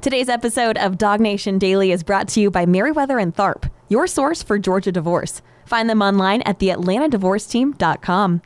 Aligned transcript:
Today's 0.00 0.30
episode 0.30 0.78
of 0.78 0.96
DawgNation 0.96 1.58
Daily 1.58 1.92
is 1.92 2.02
brought 2.02 2.26
to 2.28 2.40
you 2.40 2.50
by 2.50 2.64
Meriwether 2.64 3.20
and 3.20 3.36
Tharp, 3.36 3.70
your 3.90 4.06
source 4.06 4.42
for 4.42 4.58
Georgia 4.58 4.90
divorce. 4.90 5.42
Find 5.66 5.90
them 5.90 6.00
online 6.00 6.40
at 6.42 6.58
theatlantadivorceteam.com. 6.58 8.40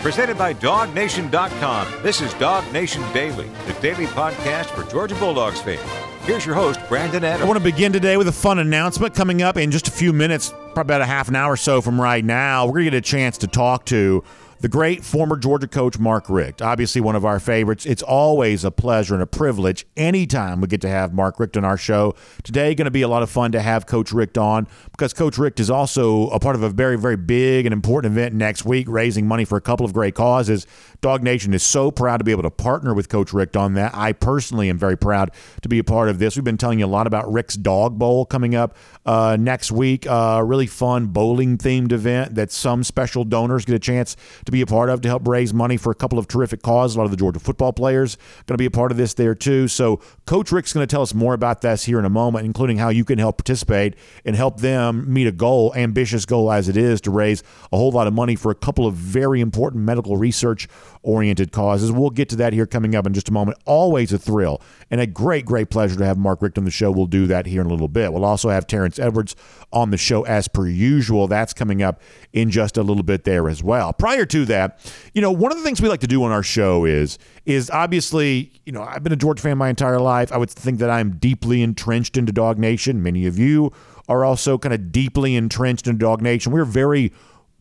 Presented 0.00 0.38
by 0.38 0.54
DawgNation.com. 0.54 2.02
This 2.04 2.20
is 2.20 2.32
DawgNation 2.34 3.12
Daily, 3.12 3.50
the 3.66 3.72
daily 3.80 4.06
podcast 4.06 4.66
for 4.66 4.88
Georgia 4.88 5.16
Bulldogs 5.16 5.60
fans. 5.60 5.80
Here's 6.22 6.46
your 6.46 6.54
host, 6.54 6.78
Brandon 6.88 7.24
I 7.24 7.42
want 7.42 7.58
to 7.58 7.64
begin 7.64 7.92
today 7.92 8.16
with 8.16 8.28
a 8.28 8.32
fun 8.32 8.60
announcement 8.60 9.12
coming 9.12 9.42
up 9.42 9.56
in 9.56 9.72
just 9.72 9.88
a 9.88 9.90
few 9.90 10.12
minutes, 10.12 10.50
probably 10.72 10.82
about 10.82 11.00
a 11.00 11.06
half 11.06 11.26
an 11.26 11.34
hour 11.34 11.54
or 11.54 11.56
so 11.56 11.80
from 11.80 12.00
right 12.00 12.24
now. 12.24 12.66
We're 12.66 12.74
going 12.74 12.84
to 12.84 12.90
get 12.92 12.98
a 12.98 13.00
chance 13.00 13.38
to 13.38 13.48
talk 13.48 13.86
to 13.86 14.22
the 14.62 14.68
great 14.68 15.04
former 15.04 15.36
Georgia 15.36 15.66
coach 15.66 15.98
Mark 15.98 16.30
Richt, 16.30 16.62
obviously 16.62 17.00
one 17.00 17.16
of 17.16 17.24
our 17.24 17.40
favorites. 17.40 17.84
It's 17.84 18.02
always 18.02 18.62
a 18.62 18.70
pleasure 18.70 19.12
and 19.12 19.22
a 19.22 19.26
privilege 19.26 19.84
anytime 19.96 20.60
we 20.60 20.68
get 20.68 20.80
to 20.82 20.88
have 20.88 21.12
Mark 21.12 21.40
Richt 21.40 21.56
on 21.56 21.64
our 21.64 21.76
show. 21.76 22.14
Today, 22.44 22.72
going 22.76 22.84
to 22.84 22.92
be 22.92 23.02
a 23.02 23.08
lot 23.08 23.24
of 23.24 23.30
fun 23.30 23.50
to 23.52 23.60
have 23.60 23.86
Coach 23.86 24.12
Richt 24.12 24.38
on 24.38 24.68
because 24.92 25.12
Coach 25.12 25.36
Richt 25.36 25.58
is 25.58 25.68
also 25.68 26.28
a 26.28 26.38
part 26.38 26.54
of 26.54 26.62
a 26.62 26.68
very, 26.68 26.96
very 26.96 27.16
big 27.16 27.66
and 27.66 27.72
important 27.72 28.12
event 28.12 28.36
next 28.36 28.64
week, 28.64 28.86
raising 28.88 29.26
money 29.26 29.44
for 29.44 29.58
a 29.58 29.60
couple 29.60 29.84
of 29.84 29.92
great 29.92 30.14
causes. 30.14 30.64
DawgNation 31.00 31.52
is 31.54 31.64
so 31.64 31.90
proud 31.90 32.18
to 32.18 32.24
be 32.24 32.30
able 32.30 32.44
to 32.44 32.50
partner 32.50 32.94
with 32.94 33.08
Coach 33.08 33.32
Richt 33.32 33.56
on 33.56 33.74
that. 33.74 33.92
I 33.92 34.12
personally 34.12 34.70
am 34.70 34.78
very 34.78 34.96
proud 34.96 35.32
to 35.62 35.68
be 35.68 35.80
a 35.80 35.84
part 35.84 36.08
of 36.08 36.20
this. 36.20 36.36
We've 36.36 36.44
been 36.44 36.56
telling 36.56 36.78
you 36.78 36.86
a 36.86 36.86
lot 36.86 37.08
about 37.08 37.30
Richt's 37.32 37.56
Dog 37.56 37.98
Bowl 37.98 38.24
coming 38.24 38.54
up 38.54 38.76
uh, 39.04 39.36
next 39.40 39.72
week. 39.72 40.06
A 40.06 40.14
uh, 40.14 40.40
really 40.42 40.68
fun 40.68 41.06
bowling 41.06 41.58
themed 41.58 41.90
event 41.90 42.36
that 42.36 42.52
some 42.52 42.84
special 42.84 43.24
donors 43.24 43.64
get 43.64 43.74
a 43.74 43.80
chance 43.80 44.16
to 44.46 44.51
be 44.52 44.60
a 44.60 44.66
part 44.66 44.90
of 44.90 45.00
to 45.00 45.08
help 45.08 45.26
raise 45.26 45.52
money 45.52 45.76
for 45.76 45.90
a 45.90 45.94
couple 45.94 46.18
of 46.18 46.28
terrific 46.28 46.62
causes. 46.62 46.94
A 46.94 46.98
lot 46.98 47.04
of 47.04 47.10
the 47.10 47.16
Georgia 47.16 47.40
football 47.40 47.72
players 47.72 48.16
going 48.46 48.54
to 48.54 48.58
be 48.58 48.66
a 48.66 48.70
part 48.70 48.92
of 48.92 48.98
this 48.98 49.14
there 49.14 49.34
too. 49.34 49.66
So 49.66 50.00
Coach 50.26 50.52
Richt's 50.52 50.72
going 50.72 50.86
to 50.86 50.90
tell 50.90 51.02
us 51.02 51.14
more 51.14 51.34
about 51.34 51.62
this 51.62 51.84
here 51.84 51.98
in 51.98 52.04
a 52.04 52.10
moment, 52.10 52.46
including 52.46 52.78
how 52.78 52.90
you 52.90 53.04
can 53.04 53.18
help 53.18 53.38
participate 53.38 53.96
and 54.24 54.36
help 54.36 54.60
them 54.60 55.12
meet 55.12 55.26
a 55.26 55.32
goal, 55.32 55.72
ambitious 55.74 56.24
goal 56.24 56.52
as 56.52 56.68
it 56.68 56.76
is, 56.76 57.00
to 57.02 57.10
raise 57.10 57.42
a 57.72 57.76
whole 57.76 57.90
lot 57.90 58.06
of 58.06 58.12
money 58.12 58.36
for 58.36 58.52
a 58.52 58.54
couple 58.54 58.86
of 58.86 58.94
very 58.94 59.40
important 59.40 59.82
medical 59.82 60.16
research 60.16 60.68
oriented 61.02 61.52
causes. 61.52 61.90
We'll 61.90 62.10
get 62.10 62.28
to 62.30 62.36
that 62.36 62.52
here 62.52 62.66
coming 62.66 62.94
up 62.94 63.06
in 63.06 63.14
just 63.14 63.28
a 63.28 63.32
moment. 63.32 63.58
Always 63.64 64.12
a 64.12 64.18
thrill 64.18 64.60
and 64.90 65.00
a 65.00 65.06
great, 65.06 65.44
great 65.44 65.70
pleasure 65.70 65.96
to 65.96 66.04
have 66.04 66.18
Mark 66.18 66.42
Richt 66.42 66.58
on 66.58 66.64
the 66.64 66.70
show. 66.70 66.90
We'll 66.90 67.06
do 67.06 67.26
that 67.26 67.46
here 67.46 67.60
in 67.60 67.66
a 67.66 67.70
little 67.70 67.88
bit. 67.88 68.12
We'll 68.12 68.24
also 68.24 68.48
have 68.50 68.66
Terrence 68.66 68.98
Edwards 68.98 69.34
on 69.72 69.90
the 69.90 69.96
show 69.96 70.22
as 70.24 70.48
per 70.48 70.66
usual. 70.66 71.26
That's 71.26 71.52
coming 71.52 71.82
up 71.82 72.00
in 72.32 72.50
just 72.50 72.76
a 72.76 72.82
little 72.82 73.02
bit 73.02 73.24
there 73.24 73.48
as 73.48 73.62
well. 73.62 73.92
Prior 73.92 74.24
to 74.26 74.44
that, 74.46 74.78
you 75.14 75.20
know, 75.20 75.32
one 75.32 75.50
of 75.52 75.58
the 75.58 75.64
things 75.64 75.80
we 75.80 75.88
like 75.88 76.00
to 76.00 76.06
do 76.06 76.22
on 76.24 76.32
our 76.32 76.42
show 76.42 76.84
is 76.84 77.18
is 77.44 77.70
obviously, 77.70 78.52
you 78.64 78.72
know, 78.72 78.82
I've 78.82 79.02
been 79.02 79.12
a 79.12 79.16
Georgia 79.16 79.42
fan 79.42 79.58
my 79.58 79.68
entire 79.68 79.98
life. 79.98 80.30
I 80.30 80.36
would 80.36 80.50
think 80.50 80.78
that 80.78 80.90
I'm 80.90 81.16
deeply 81.16 81.62
entrenched 81.62 82.16
into 82.16 82.32
DawgNation. 82.32 82.96
Many 82.96 83.26
of 83.26 83.38
you 83.38 83.72
are 84.08 84.24
also 84.24 84.58
kind 84.58 84.74
of 84.74 84.92
deeply 84.92 85.36
entrenched 85.36 85.86
into 85.86 86.04
DawgNation. 86.04 86.48
We're 86.48 86.64
very 86.64 87.12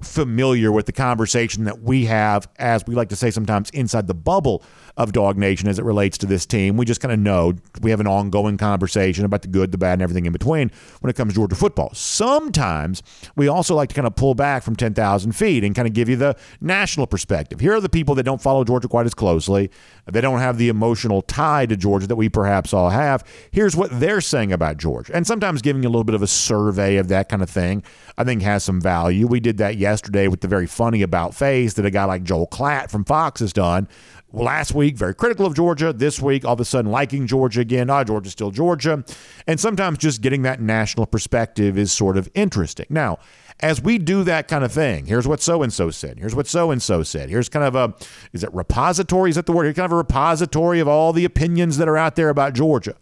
familiar 0.02 0.72
with 0.72 0.86
the 0.86 0.92
conversation 0.92 1.66
that 1.66 1.82
we 1.82 2.06
have, 2.06 2.48
as 2.58 2.86
we 2.86 2.96
like 2.96 3.10
to 3.10 3.16
say 3.16 3.32
sometimes, 3.32 3.70
inside 3.72 4.08
the 4.08 4.14
bubble 4.14 4.64
of 4.98 5.12
DawgNation 5.12 5.68
as 5.68 5.80
it 5.80 5.86
relates 5.86 6.18
to 6.20 6.26
this 6.26 6.46
team. 6.46 6.78
We 6.78 6.86
just 6.86 7.02
kind 7.02 7.12
of 7.12 7.20
know 7.20 7.54
we 7.82 7.92
have 7.92 8.00
an 8.00 8.08
ongoing 8.08 8.58
conversation 8.58 9.26
about 9.26 9.42
the 9.42 9.48
good, 9.48 9.72
the 9.72 9.78
bad, 9.78 9.94
and 9.94 10.02
everything 10.02 10.26
in 10.26 10.34
between 10.34 10.72
when 11.00 11.10
it 11.10 11.16
comes 11.16 11.34
to 11.34 11.36
Georgia 11.36 11.56
football. 11.56 11.92
Sometimes 11.94 13.04
we 13.36 13.48
also 13.48 13.76
like 13.76 13.90
to 13.90 13.96
kind 13.96 14.08
of 14.08 14.16
pull 14.16 14.36
back 14.36 14.64
from 14.64 14.76
10,000 14.76 15.32
feet 15.32 15.64
and 15.64 15.76
kind 15.76 15.88
of 15.88 15.94
give 15.94 16.10
you 16.10 16.16
the 16.16 16.36
national 16.60 17.08
perspective. 17.08 17.60
Here 17.60 17.74
are 17.74 17.82
the 17.82 17.90
people 17.90 18.16
that 18.16 18.24
don't 18.24 18.42
follow 18.42 18.64
Georgia 18.64 18.88
quite 18.88 19.06
as 19.06 19.14
closely. 19.14 19.72
They 20.12 20.22
don't 20.22 20.40
have 20.40 20.58
the 20.58 20.70
emotional 20.70 21.22
tie 21.22 21.66
to 21.66 21.78
Georgia 21.78 22.08
that 22.08 22.16
we 22.16 22.30
perhaps 22.30 22.74
all 22.74 22.90
have. 22.90 23.24
Here's 23.52 23.76
what 23.76 24.00
they're 24.00 24.22
saying 24.22 24.52
about 24.52 24.78
Georgia. 24.78 25.16
And 25.16 25.26
sometimes 25.26 25.62
giving 25.62 25.84
you 25.84 25.90
a 25.90 25.92
little 25.92 26.04
bit 26.04 26.16
of 26.16 26.22
a 26.22 26.28
survey 26.28 26.98
of 26.98 27.08
that 27.10 27.30
kind 27.30 27.42
of 27.42 27.50
thing, 27.50 27.84
I 28.18 28.24
think 28.24 28.42
has 28.42 28.64
some 28.64 28.82
value. 28.82 29.28
We 29.28 29.40
did 29.40 29.58
that 29.58 29.78
yesterday 29.78 30.28
with 30.28 30.42
the 30.42 30.48
very 30.48 30.68
funny 30.68 31.02
about 31.02 31.36
face 31.36 31.74
that 31.76 31.86
a 31.86 31.92
guy 31.92 32.06
like 32.06 32.24
Joel 32.24 32.48
Klatt 32.48 32.90
from 32.90 33.06
Fox 33.06 33.40
has 33.40 33.54
done. 33.54 33.88
Last 34.34 34.74
week, 34.74 34.96
very 34.96 35.14
critical 35.14 35.46
of 35.46 35.56
Georgia. 35.56 35.92
This 35.92 36.22
week, 36.22 36.46
all 36.46 36.54
of 36.54 36.60
a 36.62 36.66
sudden, 36.66 36.90
liking 36.90 37.28
Georgia 37.28 37.62
again. 37.62 37.90
Ah, 37.90 38.04
Georgia's 38.04 38.32
still 38.32 38.52
Georgia. 38.52 39.04
And 39.46 39.60
sometimes 39.60 39.98
just 39.98 40.22
getting 40.22 40.44
that 40.44 40.62
national 40.62 41.06
perspective 41.06 41.78
is 41.78 41.92
sort 41.92 42.16
of 42.16 42.30
interesting. 42.34 42.86
Now, 42.90 43.20
as 43.60 43.82
we 43.82 43.98
do 43.98 44.24
that 44.24 44.48
kind 44.48 44.64
of 44.64 44.72
thing, 44.72 45.06
here's 45.06 45.28
what 45.28 45.42
so 45.42 45.64
and 45.64 45.74
so 45.74 45.92
said. 45.92 46.18
Here's 46.18 46.34
what 46.34 46.48
so 46.48 46.72
and 46.72 46.82
so 46.82 47.04
said. 47.04 47.30
Here's 47.30 47.50
kind 47.50 47.66
of 47.66 47.76
a, 47.76 47.94
is 48.32 48.44
it 48.44 48.54
repository? 48.54 49.30
Is 49.30 49.36
that 49.36 49.46
the 49.46 49.52
word? 49.52 49.66
Here's 49.66 49.76
kind 49.76 49.86
of 49.86 49.92
a 49.92 49.98
repository 49.98 50.80
of 50.80 50.88
all 50.88 51.12
the 51.12 51.26
opinions 51.26 51.78
that 51.78 51.90
are 51.90 51.98
out 51.98 52.16
there 52.16 52.30
about 52.30 52.54
Georgia. 52.54 52.96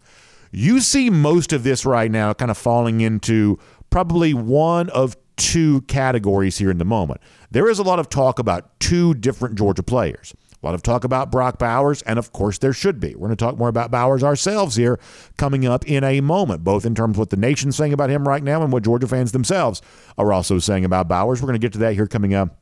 You 0.50 0.80
see 0.80 1.10
most 1.10 1.52
of 1.52 1.62
this 1.62 1.86
right 1.86 2.10
now 2.10 2.34
kind 2.34 2.50
of 2.50 2.58
falling 2.58 3.00
into 3.00 3.56
probably 3.90 4.34
one 4.34 4.90
of 4.90 5.16
two 5.36 5.82
categories 5.82 6.58
here 6.58 6.70
in 6.70 6.78
the 6.78 6.84
moment. 6.84 7.20
There 7.52 7.70
is 7.70 7.78
a 7.78 7.82
lot 7.84 7.98
of 8.00 8.08
talk 8.08 8.38
about 8.38 8.78
two 8.80 9.14
different 9.14 9.54
Georgia 9.54 9.82
players. 9.82 10.34
A 10.62 10.66
lot 10.66 10.74
of 10.74 10.82
talk 10.82 11.04
about 11.04 11.30
Brock 11.30 11.58
Bowers, 11.58 12.02
and 12.02 12.18
of 12.18 12.32
course 12.32 12.58
there 12.58 12.74
should 12.74 13.00
be. 13.00 13.14
We're 13.14 13.28
going 13.28 13.36
to 13.36 13.44
talk 13.44 13.56
more 13.56 13.68
about 13.68 13.90
Bowers 13.90 14.22
ourselves 14.22 14.76
here 14.76 15.00
coming 15.38 15.64
up 15.64 15.86
in 15.86 16.04
a 16.04 16.20
moment, 16.20 16.64
both 16.64 16.84
in 16.84 16.94
terms 16.94 17.14
of 17.14 17.18
what 17.18 17.30
the 17.30 17.36
nation's 17.36 17.76
saying 17.76 17.94
about 17.94 18.10
him 18.10 18.28
right 18.28 18.42
now 18.42 18.62
and 18.62 18.70
what 18.70 18.82
Georgia 18.82 19.06
fans 19.06 19.32
themselves 19.32 19.80
are 20.18 20.32
also 20.32 20.58
saying 20.58 20.84
about 20.84 21.08
Bowers. 21.08 21.40
We're 21.40 21.46
going 21.46 21.60
to 21.60 21.64
get 21.64 21.72
to 21.72 21.78
that 21.78 21.94
here 21.94 22.06
coming 22.06 22.34
up 22.34 22.56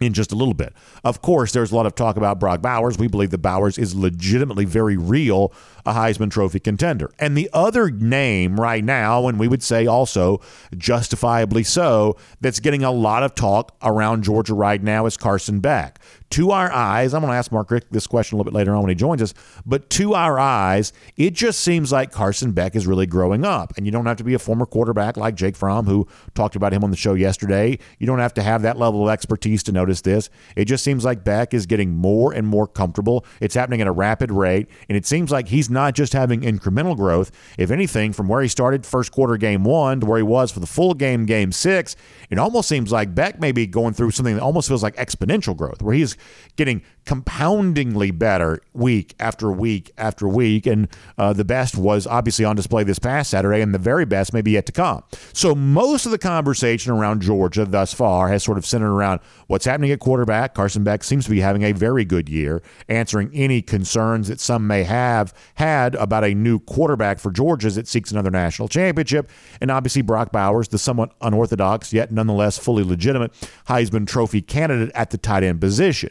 in 0.00 0.12
just 0.12 0.32
a 0.32 0.34
little 0.34 0.54
bit. 0.54 0.72
Of 1.04 1.22
course, 1.22 1.52
there's 1.52 1.72
a 1.72 1.76
lot 1.76 1.86
of 1.86 1.94
talk 1.94 2.16
about 2.16 2.38
Brock 2.38 2.62
Bowers. 2.62 2.98
We 2.98 3.08
believe 3.08 3.30
that 3.30 3.38
Bowers 3.38 3.78
is 3.78 3.94
legitimately 3.94 4.64
very 4.64 4.96
real 4.96 5.52
a 5.84 5.92
Heisman 5.92 6.30
Trophy 6.30 6.60
contender. 6.60 7.10
And 7.18 7.36
the 7.36 7.48
other 7.52 7.90
name 7.90 8.60
right 8.60 8.84
now, 8.84 9.28
and 9.28 9.38
we 9.38 9.48
would 9.48 9.62
say 9.62 9.86
also 9.86 10.40
justifiably 10.76 11.62
so, 11.62 12.16
that's 12.40 12.60
getting 12.60 12.84
a 12.84 12.90
lot 12.90 13.22
of 13.22 13.34
talk 13.34 13.76
around 13.82 14.24
Georgia 14.24 14.54
right 14.54 14.82
now 14.82 15.06
is 15.06 15.16
Carson 15.16 15.60
Beck. 15.60 15.98
To 16.30 16.50
our 16.50 16.72
eyes, 16.72 17.14
I'm 17.14 17.20
going 17.20 17.30
to 17.30 17.36
ask 17.36 17.52
Mark 17.52 17.70
Richt 17.70 17.92
this 17.92 18.06
question 18.06 18.34
a 18.34 18.38
little 18.38 18.50
bit 18.50 18.56
later 18.56 18.74
on 18.74 18.82
when 18.82 18.88
he 18.88 18.94
joins 18.94 19.22
us, 19.22 19.32
but 19.64 19.88
to 19.90 20.14
our 20.14 20.38
eyes, 20.38 20.92
it 21.16 21.34
just 21.34 21.60
seems 21.60 21.92
like 21.92 22.10
Carson 22.10 22.52
Beck 22.52 22.74
is 22.74 22.86
really 22.86 23.06
growing 23.06 23.44
up. 23.44 23.72
And 23.76 23.86
you 23.86 23.92
don't 23.92 24.06
have 24.06 24.16
to 24.16 24.24
be 24.24 24.34
a 24.34 24.38
former 24.38 24.66
quarterback 24.66 25.16
like 25.16 25.36
Jake 25.36 25.56
Fromm, 25.56 25.86
who 25.86 26.06
talked 26.34 26.56
about 26.56 26.72
him 26.72 26.82
on 26.82 26.90
the 26.90 26.96
show 26.96 27.14
yesterday. 27.14 27.78
You 27.98 28.06
don't 28.06 28.18
have 28.18 28.34
to 28.34 28.42
have 28.42 28.62
that 28.62 28.76
level 28.76 29.04
of 29.04 29.12
expertise 29.12 29.62
to 29.64 29.72
notice 29.72 30.00
this. 30.00 30.28
It 30.56 30.64
just 30.64 30.82
seems 30.82 31.04
like 31.04 31.22
Beck 31.22 31.54
is 31.54 31.64
getting 31.64 31.92
more 31.92 32.32
and 32.32 32.46
more 32.46 32.66
comfortable. 32.66 33.24
It's 33.40 33.54
happening 33.54 33.80
at 33.80 33.86
a 33.86 33.92
rapid 33.92 34.32
rate, 34.32 34.68
and 34.88 34.98
it 34.98 35.06
seems 35.06 35.30
like 35.30 35.48
he's 35.48 35.70
not 35.70 35.94
just 35.94 36.12
having 36.12 36.40
incremental 36.40 36.96
growth. 36.96 37.30
If 37.56 37.70
anything, 37.70 38.12
from 38.12 38.26
where 38.26 38.42
he 38.42 38.48
started 38.48 38.84
first 38.84 39.12
quarter 39.12 39.36
game 39.36 39.62
one 39.62 40.00
to 40.00 40.06
where 40.06 40.18
he 40.18 40.24
was 40.24 40.50
for 40.50 40.60
the 40.60 40.66
full 40.66 40.94
game, 40.94 41.24
game 41.24 41.52
six, 41.52 41.94
it 42.30 42.38
almost 42.38 42.68
seems 42.68 42.90
like 42.90 43.14
Beck 43.14 43.40
may 43.40 43.52
be 43.52 43.66
going 43.66 43.94
through 43.94 44.10
something 44.10 44.34
that 44.34 44.42
almost 44.42 44.66
feels 44.66 44.82
like 44.82 44.96
exponential 44.96 45.56
growth, 45.56 45.80
where 45.82 45.94
he's 45.94 46.15
getting 46.56 46.82
compoundingly 47.06 48.10
better 48.10 48.60
week 48.72 49.14
after 49.20 49.50
week 49.50 49.92
after 49.96 50.26
week. 50.26 50.66
And 50.66 50.88
uh, 51.16 51.32
the 51.32 51.44
best 51.44 51.76
was 51.76 52.06
obviously 52.06 52.44
on 52.44 52.56
display 52.56 52.82
this 52.82 52.98
past 52.98 53.30
Saturday, 53.30 53.60
and 53.60 53.72
the 53.72 53.78
very 53.78 54.04
best 54.04 54.32
may 54.32 54.42
be 54.42 54.52
yet 54.52 54.66
to 54.66 54.72
come. 54.72 55.04
So 55.32 55.54
most 55.54 56.04
of 56.04 56.12
the 56.12 56.18
conversation 56.18 56.92
around 56.92 57.22
Georgia 57.22 57.64
thus 57.64 57.94
far 57.94 58.28
has 58.28 58.42
sort 58.42 58.58
of 58.58 58.66
centered 58.66 58.92
around 58.92 59.20
what's 59.46 59.64
happening 59.64 59.92
at 59.92 60.00
quarterback. 60.00 60.54
Carson 60.54 60.82
Beck 60.82 61.04
seems 61.04 61.24
to 61.24 61.30
be 61.30 61.40
having 61.40 61.62
a 61.62 61.72
very 61.72 62.04
good 62.04 62.28
year, 62.28 62.60
answering 62.88 63.30
any 63.32 63.62
concerns 63.62 64.28
that 64.28 64.40
some 64.40 64.66
may 64.66 64.82
have 64.82 65.32
had 65.54 65.94
about 65.94 66.24
a 66.24 66.34
new 66.34 66.58
quarterback 66.58 67.20
for 67.20 67.30
Georgia 67.30 67.68
as 67.68 67.76
it 67.76 67.86
seeks 67.86 68.10
another 68.10 68.30
national 68.30 68.66
championship. 68.68 69.30
And 69.60 69.70
obviously, 69.70 70.02
Brock 70.02 70.32
Bowers, 70.32 70.68
the 70.68 70.78
somewhat 70.78 71.12
unorthodox 71.20 71.92
yet 71.92 72.10
nonetheless 72.10 72.58
fully 72.58 72.82
legitimate 72.82 73.32
Heisman 73.68 74.06
Trophy 74.08 74.42
candidate 74.42 74.90
at 74.94 75.10
the 75.10 75.18
tight 75.18 75.44
end 75.44 75.60
position. 75.60 76.05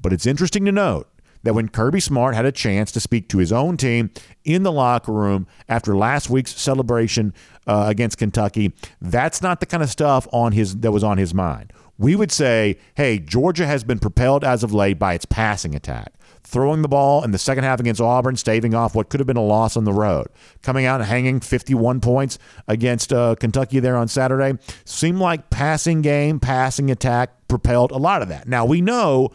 But 0.00 0.12
it's 0.12 0.26
interesting 0.26 0.64
to 0.64 0.72
note 0.72 1.08
that 1.42 1.54
when 1.54 1.68
Kirby 1.68 2.00
Smart 2.00 2.34
had 2.34 2.44
a 2.44 2.52
chance 2.52 2.92
to 2.92 3.00
speak 3.00 3.28
to 3.28 3.38
his 3.38 3.52
own 3.52 3.76
team 3.76 4.10
in 4.44 4.62
the 4.62 4.72
locker 4.72 5.12
room 5.12 5.46
after 5.68 5.96
last 5.96 6.28
week's 6.28 6.54
celebration 6.54 7.32
uh, 7.66 7.84
against 7.88 8.18
Kentucky, 8.18 8.72
that's 9.00 9.40
not 9.40 9.60
the 9.60 9.66
kind 9.66 9.82
of 9.82 9.90
stuff 9.90 10.28
on 10.32 10.52
his 10.52 10.76
that 10.78 10.92
was 10.92 11.04
on 11.04 11.18
his 11.18 11.32
mind. 11.32 11.72
We 11.98 12.16
would 12.16 12.32
say, 12.32 12.78
hey, 12.94 13.18
Georgia 13.18 13.66
has 13.66 13.84
been 13.84 13.98
propelled 13.98 14.42
as 14.42 14.62
of 14.62 14.72
late 14.72 14.98
by 14.98 15.14
its 15.14 15.26
passing 15.26 15.74
attack. 15.74 16.14
Throwing 16.42 16.80
the 16.80 16.88
ball 16.88 17.22
in 17.22 17.30
the 17.30 17.38
second 17.38 17.64
half 17.64 17.78
against 17.78 18.00
Auburn, 18.00 18.36
staving 18.36 18.74
off 18.74 18.94
what 18.94 19.10
could 19.10 19.20
have 19.20 19.26
been 19.26 19.36
a 19.36 19.44
loss 19.44 19.76
on 19.76 19.84
the 19.84 19.92
road. 19.92 20.28
Coming 20.62 20.86
out 20.86 21.02
and 21.02 21.08
hanging 21.08 21.40
51 21.40 22.00
points 22.00 22.38
against 22.66 23.12
uh, 23.12 23.34
Kentucky 23.38 23.80
there 23.80 23.96
on 23.96 24.08
Saturday. 24.08 24.58
Seemed 24.86 25.18
like 25.18 25.50
passing 25.50 26.00
game, 26.00 26.40
passing 26.40 26.90
attack 26.90 27.46
propelled 27.48 27.90
a 27.90 27.98
lot 27.98 28.22
of 28.22 28.28
that. 28.28 28.48
Now, 28.48 28.64
we 28.64 28.80
know 28.80 29.30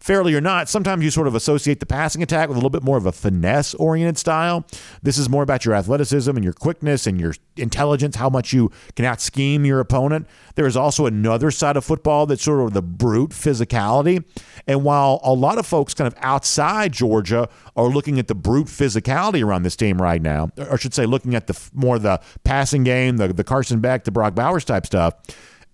fairly 0.00 0.34
or 0.34 0.40
not, 0.40 0.68
sometimes 0.68 1.04
you 1.04 1.10
sort 1.10 1.26
of 1.26 1.34
associate 1.34 1.78
the 1.78 1.86
passing 1.86 2.22
attack 2.22 2.48
with 2.48 2.56
a 2.56 2.58
little 2.58 2.70
bit 2.70 2.82
more 2.82 2.96
of 2.96 3.06
a 3.06 3.12
finesse 3.12 3.74
oriented 3.74 4.18
style. 4.18 4.66
This 5.02 5.18
is 5.18 5.28
more 5.28 5.42
about 5.42 5.64
your 5.64 5.74
athleticism 5.74 6.30
and 6.30 6.42
your 6.42 6.54
quickness 6.54 7.06
and 7.06 7.20
your 7.20 7.34
intelligence, 7.56 8.16
how 8.16 8.30
much 8.30 8.52
you 8.52 8.70
can 8.96 9.04
out 9.04 9.20
scheme 9.20 9.64
your 9.64 9.78
opponent. 9.78 10.26
There 10.54 10.66
is 10.66 10.76
also 10.76 11.06
another 11.06 11.50
side 11.50 11.76
of 11.76 11.84
football 11.84 12.26
that's 12.26 12.42
sort 12.42 12.60
of 12.60 12.72
the 12.72 12.82
brute 12.82 13.30
physicality. 13.30 14.24
And 14.66 14.84
while 14.84 15.20
a 15.22 15.32
lot 15.32 15.58
of 15.58 15.66
folks 15.66 15.94
kind 15.94 16.06
of 16.06 16.14
outside 16.22 16.92
Georgia 16.92 17.48
are 17.76 17.88
looking 17.88 18.18
at 18.18 18.28
the 18.28 18.34
brute 18.34 18.66
physicality 18.66 19.44
around 19.44 19.62
this 19.62 19.76
team 19.76 20.00
right 20.00 20.20
now, 20.20 20.50
or 20.56 20.74
I 20.74 20.76
should 20.76 20.94
say, 20.94 21.06
looking 21.06 21.34
at 21.34 21.46
the 21.46 21.58
more 21.74 21.98
the 21.98 22.20
passing 22.44 22.84
game, 22.84 23.18
the, 23.18 23.28
the 23.28 23.44
Carson 23.44 23.80
Beck, 23.80 24.04
the 24.04 24.10
Brock 24.10 24.34
Bowers 24.34 24.64
type 24.64 24.86
stuff 24.86 25.14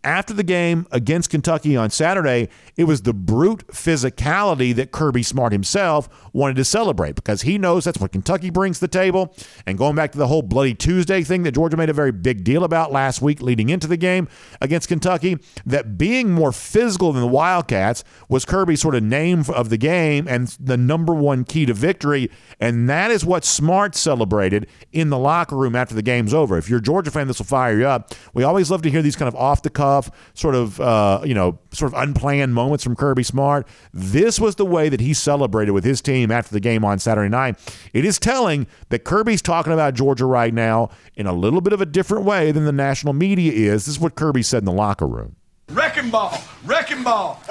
after 0.06 0.32
the 0.32 0.44
game 0.44 0.86
against 0.92 1.30
Kentucky 1.30 1.76
on 1.76 1.90
Saturday, 1.90 2.48
it 2.76 2.84
was 2.84 3.02
the 3.02 3.12
brute 3.12 3.66
physicality 3.66 4.72
that 4.76 4.92
Kirby 4.92 5.24
Smart 5.24 5.50
himself 5.50 6.08
wanted 6.32 6.54
to 6.56 6.64
celebrate 6.64 7.16
because 7.16 7.42
he 7.42 7.58
knows 7.58 7.84
that's 7.84 7.98
what 7.98 8.12
Kentucky 8.12 8.50
brings 8.50 8.78
to 8.78 8.82
the 8.82 8.88
table. 8.88 9.34
And 9.66 9.76
going 9.76 9.96
back 9.96 10.12
to 10.12 10.18
the 10.18 10.28
whole 10.28 10.42
Bloody 10.42 10.74
Tuesday 10.74 11.24
thing 11.24 11.42
that 11.42 11.52
Georgia 11.52 11.76
made 11.76 11.90
a 11.90 11.92
very 11.92 12.12
big 12.12 12.44
deal 12.44 12.62
about 12.62 12.92
last 12.92 13.20
week 13.20 13.42
leading 13.42 13.68
into 13.68 13.88
the 13.88 13.96
game 13.96 14.28
against 14.60 14.88
Kentucky, 14.88 15.38
that 15.64 15.98
being 15.98 16.30
more 16.30 16.52
physical 16.52 17.12
than 17.12 17.22
the 17.22 17.28
Wildcats 17.28 18.04
was 18.28 18.44
Kirby's 18.44 18.80
sort 18.80 18.94
of 18.94 19.02
name 19.02 19.44
of 19.52 19.70
the 19.70 19.76
game 19.76 20.28
and 20.28 20.46
the 20.60 20.76
number 20.76 21.14
one 21.14 21.42
key 21.42 21.66
to 21.66 21.74
victory. 21.74 22.30
And 22.60 22.88
that 22.88 23.10
is 23.10 23.24
what 23.24 23.44
Smart 23.44 23.96
celebrated 23.96 24.68
in 24.92 25.10
the 25.10 25.18
locker 25.18 25.56
room 25.56 25.74
after 25.74 25.96
the 25.96 26.02
game's 26.02 26.32
over. 26.32 26.56
If 26.56 26.70
you're 26.70 26.78
a 26.78 26.82
Georgia 26.82 27.10
fan, 27.10 27.26
this 27.26 27.40
will 27.40 27.46
fire 27.46 27.76
you 27.76 27.86
up. 27.88 28.14
We 28.34 28.44
always 28.44 28.70
love 28.70 28.82
to 28.82 28.90
hear 28.90 29.02
these 29.02 29.16
kind 29.16 29.26
of 29.26 29.34
off 29.34 29.62
the 29.62 29.70
cuff 29.70 29.95
sort 30.34 30.54
of 30.54 30.80
uh, 30.80 31.20
you 31.24 31.34
know, 31.34 31.58
sort 31.72 31.92
of 31.92 31.98
unplanned 32.00 32.54
moments 32.54 32.82
from 32.82 32.96
Kirby 32.96 33.22
Smart. 33.22 33.66
This 33.92 34.40
was 34.40 34.56
the 34.56 34.64
way 34.64 34.88
that 34.88 35.00
he 35.00 35.14
celebrated 35.14 35.72
with 35.72 35.84
his 35.84 36.00
team 36.00 36.30
after 36.30 36.52
the 36.52 36.60
game 36.60 36.84
on 36.84 36.98
Saturday 36.98 37.28
night. 37.28 37.58
It 37.92 38.04
is 38.04 38.18
telling 38.18 38.66
that 38.88 39.04
Kirby's 39.04 39.42
talking 39.42 39.72
about 39.72 39.94
Georgia 39.94 40.26
right 40.26 40.52
now 40.52 40.90
in 41.14 41.26
a 41.26 41.32
little 41.32 41.60
bit 41.60 41.72
of 41.72 41.80
a 41.80 41.86
different 41.86 42.24
way 42.24 42.52
than 42.52 42.64
the 42.64 42.72
national 42.72 43.12
media 43.12 43.52
is. 43.52 43.86
This 43.86 43.96
is 43.96 44.00
what 44.00 44.14
Kirby 44.14 44.42
said 44.42 44.58
in 44.58 44.64
the 44.64 44.72
locker 44.72 45.06
room. 45.06 45.36
Wrecking 45.70 46.10
ball, 46.10 46.38
wrecking 46.64 47.02
ball. 47.02 47.42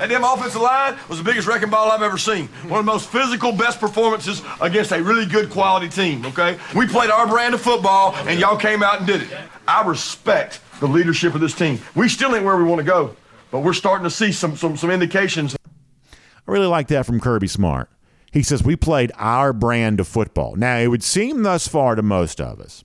That 0.00 0.08
damn 0.08 0.24
offensive 0.24 0.62
line 0.62 0.96
was 1.10 1.18
the 1.18 1.24
biggest 1.24 1.46
wrecking 1.46 1.68
ball 1.68 1.92
I've 1.92 2.00
ever 2.00 2.16
seen. 2.16 2.46
One 2.68 2.80
of 2.80 2.86
the 2.86 2.90
most 2.90 3.10
physical, 3.10 3.52
best 3.52 3.78
performances 3.78 4.40
against 4.58 4.92
a 4.92 5.02
really 5.02 5.26
good 5.26 5.50
quality 5.50 5.90
team, 5.90 6.24
okay? 6.24 6.58
We 6.74 6.86
played 6.86 7.10
our 7.10 7.26
brand 7.26 7.52
of 7.52 7.60
football, 7.60 8.14
and 8.26 8.40
y'all 8.40 8.56
came 8.56 8.82
out 8.82 8.96
and 8.96 9.06
did 9.06 9.20
it. 9.20 9.28
I 9.68 9.86
respect 9.86 10.60
the 10.80 10.86
leadership 10.86 11.34
of 11.34 11.42
this 11.42 11.54
team. 11.54 11.80
We 11.94 12.08
still 12.08 12.34
ain't 12.34 12.46
where 12.46 12.56
we 12.56 12.64
want 12.64 12.78
to 12.78 12.82
go, 12.82 13.14
but 13.50 13.60
we're 13.60 13.74
starting 13.74 14.04
to 14.04 14.10
see 14.10 14.32
some, 14.32 14.56
some, 14.56 14.74
some 14.78 14.90
indications. 14.90 15.54
I 16.14 16.50
really 16.50 16.66
like 16.66 16.88
that 16.88 17.04
from 17.04 17.20
Kirby 17.20 17.48
Smart. 17.48 17.90
He 18.32 18.42
says, 18.42 18.64
We 18.64 18.76
played 18.76 19.12
our 19.16 19.52
brand 19.52 20.00
of 20.00 20.08
football. 20.08 20.56
Now, 20.56 20.78
it 20.78 20.86
would 20.86 21.02
seem 21.02 21.42
thus 21.42 21.68
far 21.68 21.94
to 21.94 22.02
most 22.02 22.40
of 22.40 22.58
us 22.58 22.84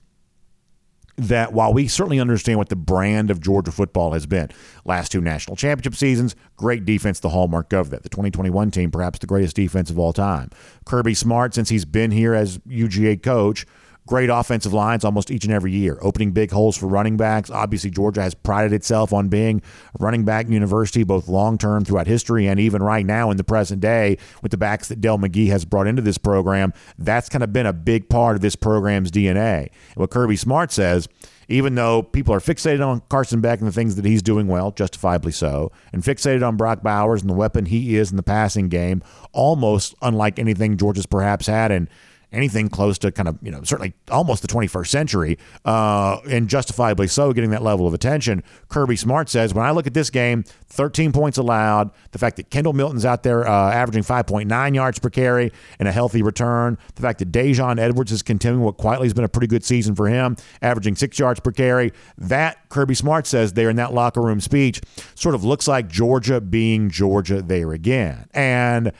that 1.16 1.52
while 1.52 1.72
we 1.72 1.88
certainly 1.88 2.20
understand 2.20 2.58
what 2.58 2.68
the 2.68 2.76
brand 2.76 3.30
of 3.30 3.40
Georgia 3.40 3.72
football 3.72 4.12
has 4.12 4.26
been, 4.26 4.50
last 4.84 5.12
two 5.12 5.20
national 5.20 5.56
championship 5.56 5.94
seasons, 5.94 6.36
great 6.56 6.84
defense, 6.84 7.20
the 7.20 7.30
hallmark 7.30 7.72
of 7.72 7.90
that. 7.90 8.02
The 8.02 8.08
2021 8.08 8.70
team, 8.70 8.90
perhaps 8.90 9.18
the 9.18 9.26
greatest 9.26 9.56
defense 9.56 9.90
of 9.90 9.98
all 9.98 10.12
time. 10.12 10.50
Kirby 10.84 11.14
Smart, 11.14 11.54
since 11.54 11.68
he's 11.68 11.84
been 11.84 12.10
here 12.10 12.34
as 12.34 12.58
UGA 12.58 13.22
coach, 13.22 13.66
great 14.06 14.30
offensive 14.30 14.72
lines 14.72 15.04
almost 15.04 15.30
each 15.30 15.44
and 15.44 15.52
every 15.52 15.72
year, 15.72 15.98
opening 16.00 16.30
big 16.30 16.50
holes 16.50 16.76
for 16.76 16.86
running 16.86 17.16
backs. 17.16 17.50
Obviously, 17.50 17.90
Georgia 17.90 18.22
has 18.22 18.34
prided 18.34 18.72
itself 18.72 19.12
on 19.12 19.28
being 19.28 19.60
a 19.98 20.02
running 20.02 20.24
back 20.24 20.48
university, 20.48 21.02
both 21.02 21.28
long 21.28 21.58
term 21.58 21.84
throughout 21.84 22.06
history 22.06 22.46
and 22.46 22.60
even 22.60 22.82
right 22.82 23.04
now 23.04 23.30
in 23.30 23.36
the 23.36 23.44
present 23.44 23.80
day 23.80 24.16
with 24.42 24.50
the 24.52 24.56
backs 24.56 24.88
that 24.88 25.00
Dell 25.00 25.18
McGee 25.18 25.48
has 25.48 25.64
brought 25.64 25.86
into 25.86 26.02
this 26.02 26.18
program. 26.18 26.72
That's 26.98 27.28
kind 27.28 27.44
of 27.44 27.52
been 27.52 27.66
a 27.66 27.72
big 27.72 28.08
part 28.08 28.36
of 28.36 28.42
this 28.42 28.56
program's 28.56 29.10
DNA. 29.10 29.62
And 29.62 29.96
what 29.96 30.10
Kirby 30.10 30.36
Smart 30.36 30.72
says, 30.72 31.08
even 31.48 31.74
though 31.74 32.02
people 32.02 32.34
are 32.34 32.40
fixated 32.40 32.84
on 32.84 33.02
Carson 33.08 33.40
Beck 33.40 33.60
and 33.60 33.68
the 33.68 33.72
things 33.72 33.96
that 33.96 34.04
he's 34.04 34.22
doing 34.22 34.48
well, 34.48 34.72
justifiably 34.72 35.32
so, 35.32 35.70
and 35.92 36.02
fixated 36.02 36.46
on 36.46 36.56
Brock 36.56 36.82
Bowers 36.82 37.20
and 37.20 37.30
the 37.30 37.34
weapon 37.34 37.66
he 37.66 37.96
is 37.96 38.10
in 38.10 38.16
the 38.16 38.22
passing 38.22 38.68
game, 38.68 39.02
almost 39.32 39.94
unlike 40.02 40.38
anything 40.38 40.76
Georgia's 40.76 41.06
perhaps 41.06 41.46
had 41.46 41.70
in 41.70 41.88
anything 42.36 42.68
close 42.68 42.98
to 42.98 43.10
kind 43.10 43.28
of, 43.28 43.38
you 43.42 43.50
know, 43.50 43.62
certainly 43.62 43.94
almost 44.10 44.42
the 44.42 44.48
21st 44.48 44.86
century, 44.88 45.38
uh, 45.64 46.18
and 46.28 46.48
justifiably 46.48 47.08
so, 47.08 47.32
getting 47.32 47.50
that 47.50 47.62
level 47.62 47.86
of 47.86 47.94
attention. 47.94 48.42
Kirby 48.68 48.96
Smart 48.96 49.28
says, 49.28 49.54
when 49.54 49.64
I 49.64 49.70
look 49.70 49.86
at 49.86 49.94
this 49.94 50.10
game, 50.10 50.44
13 50.68 51.12
points 51.12 51.38
allowed, 51.38 51.90
the 52.12 52.18
fact 52.18 52.36
that 52.36 52.50
Kendall 52.50 52.72
Milton's 52.72 53.04
out 53.04 53.22
there 53.22 53.46
uh, 53.46 53.72
averaging 53.72 54.02
5.9 54.02 54.74
yards 54.74 54.98
per 54.98 55.10
carry 55.10 55.52
and 55.78 55.88
a 55.88 55.92
healthy 55.92 56.22
return, 56.22 56.78
the 56.94 57.02
fact 57.02 57.18
that 57.18 57.32
Daijun 57.32 57.78
Edwards 57.78 58.12
is 58.12 58.22
continuing 58.22 58.64
what 58.64 58.76
quietly 58.76 59.06
has 59.06 59.14
been 59.14 59.24
a 59.24 59.28
pretty 59.28 59.46
good 59.46 59.64
season 59.64 59.94
for 59.94 60.08
him, 60.08 60.36
averaging 60.62 60.96
six 60.96 61.18
yards 61.18 61.40
per 61.40 61.52
carry, 61.52 61.92
that, 62.18 62.68
Kirby 62.68 62.94
Smart 62.94 63.26
says 63.26 63.54
there 63.54 63.70
in 63.70 63.76
that 63.76 63.94
locker 63.94 64.20
room 64.20 64.40
speech, 64.40 64.80
sort 65.14 65.34
of 65.34 65.44
looks 65.44 65.66
like 65.66 65.88
Georgia 65.88 66.40
being 66.40 66.90
Georgia 66.90 67.42
there 67.42 67.72
again. 67.72 68.28
And 68.34 68.92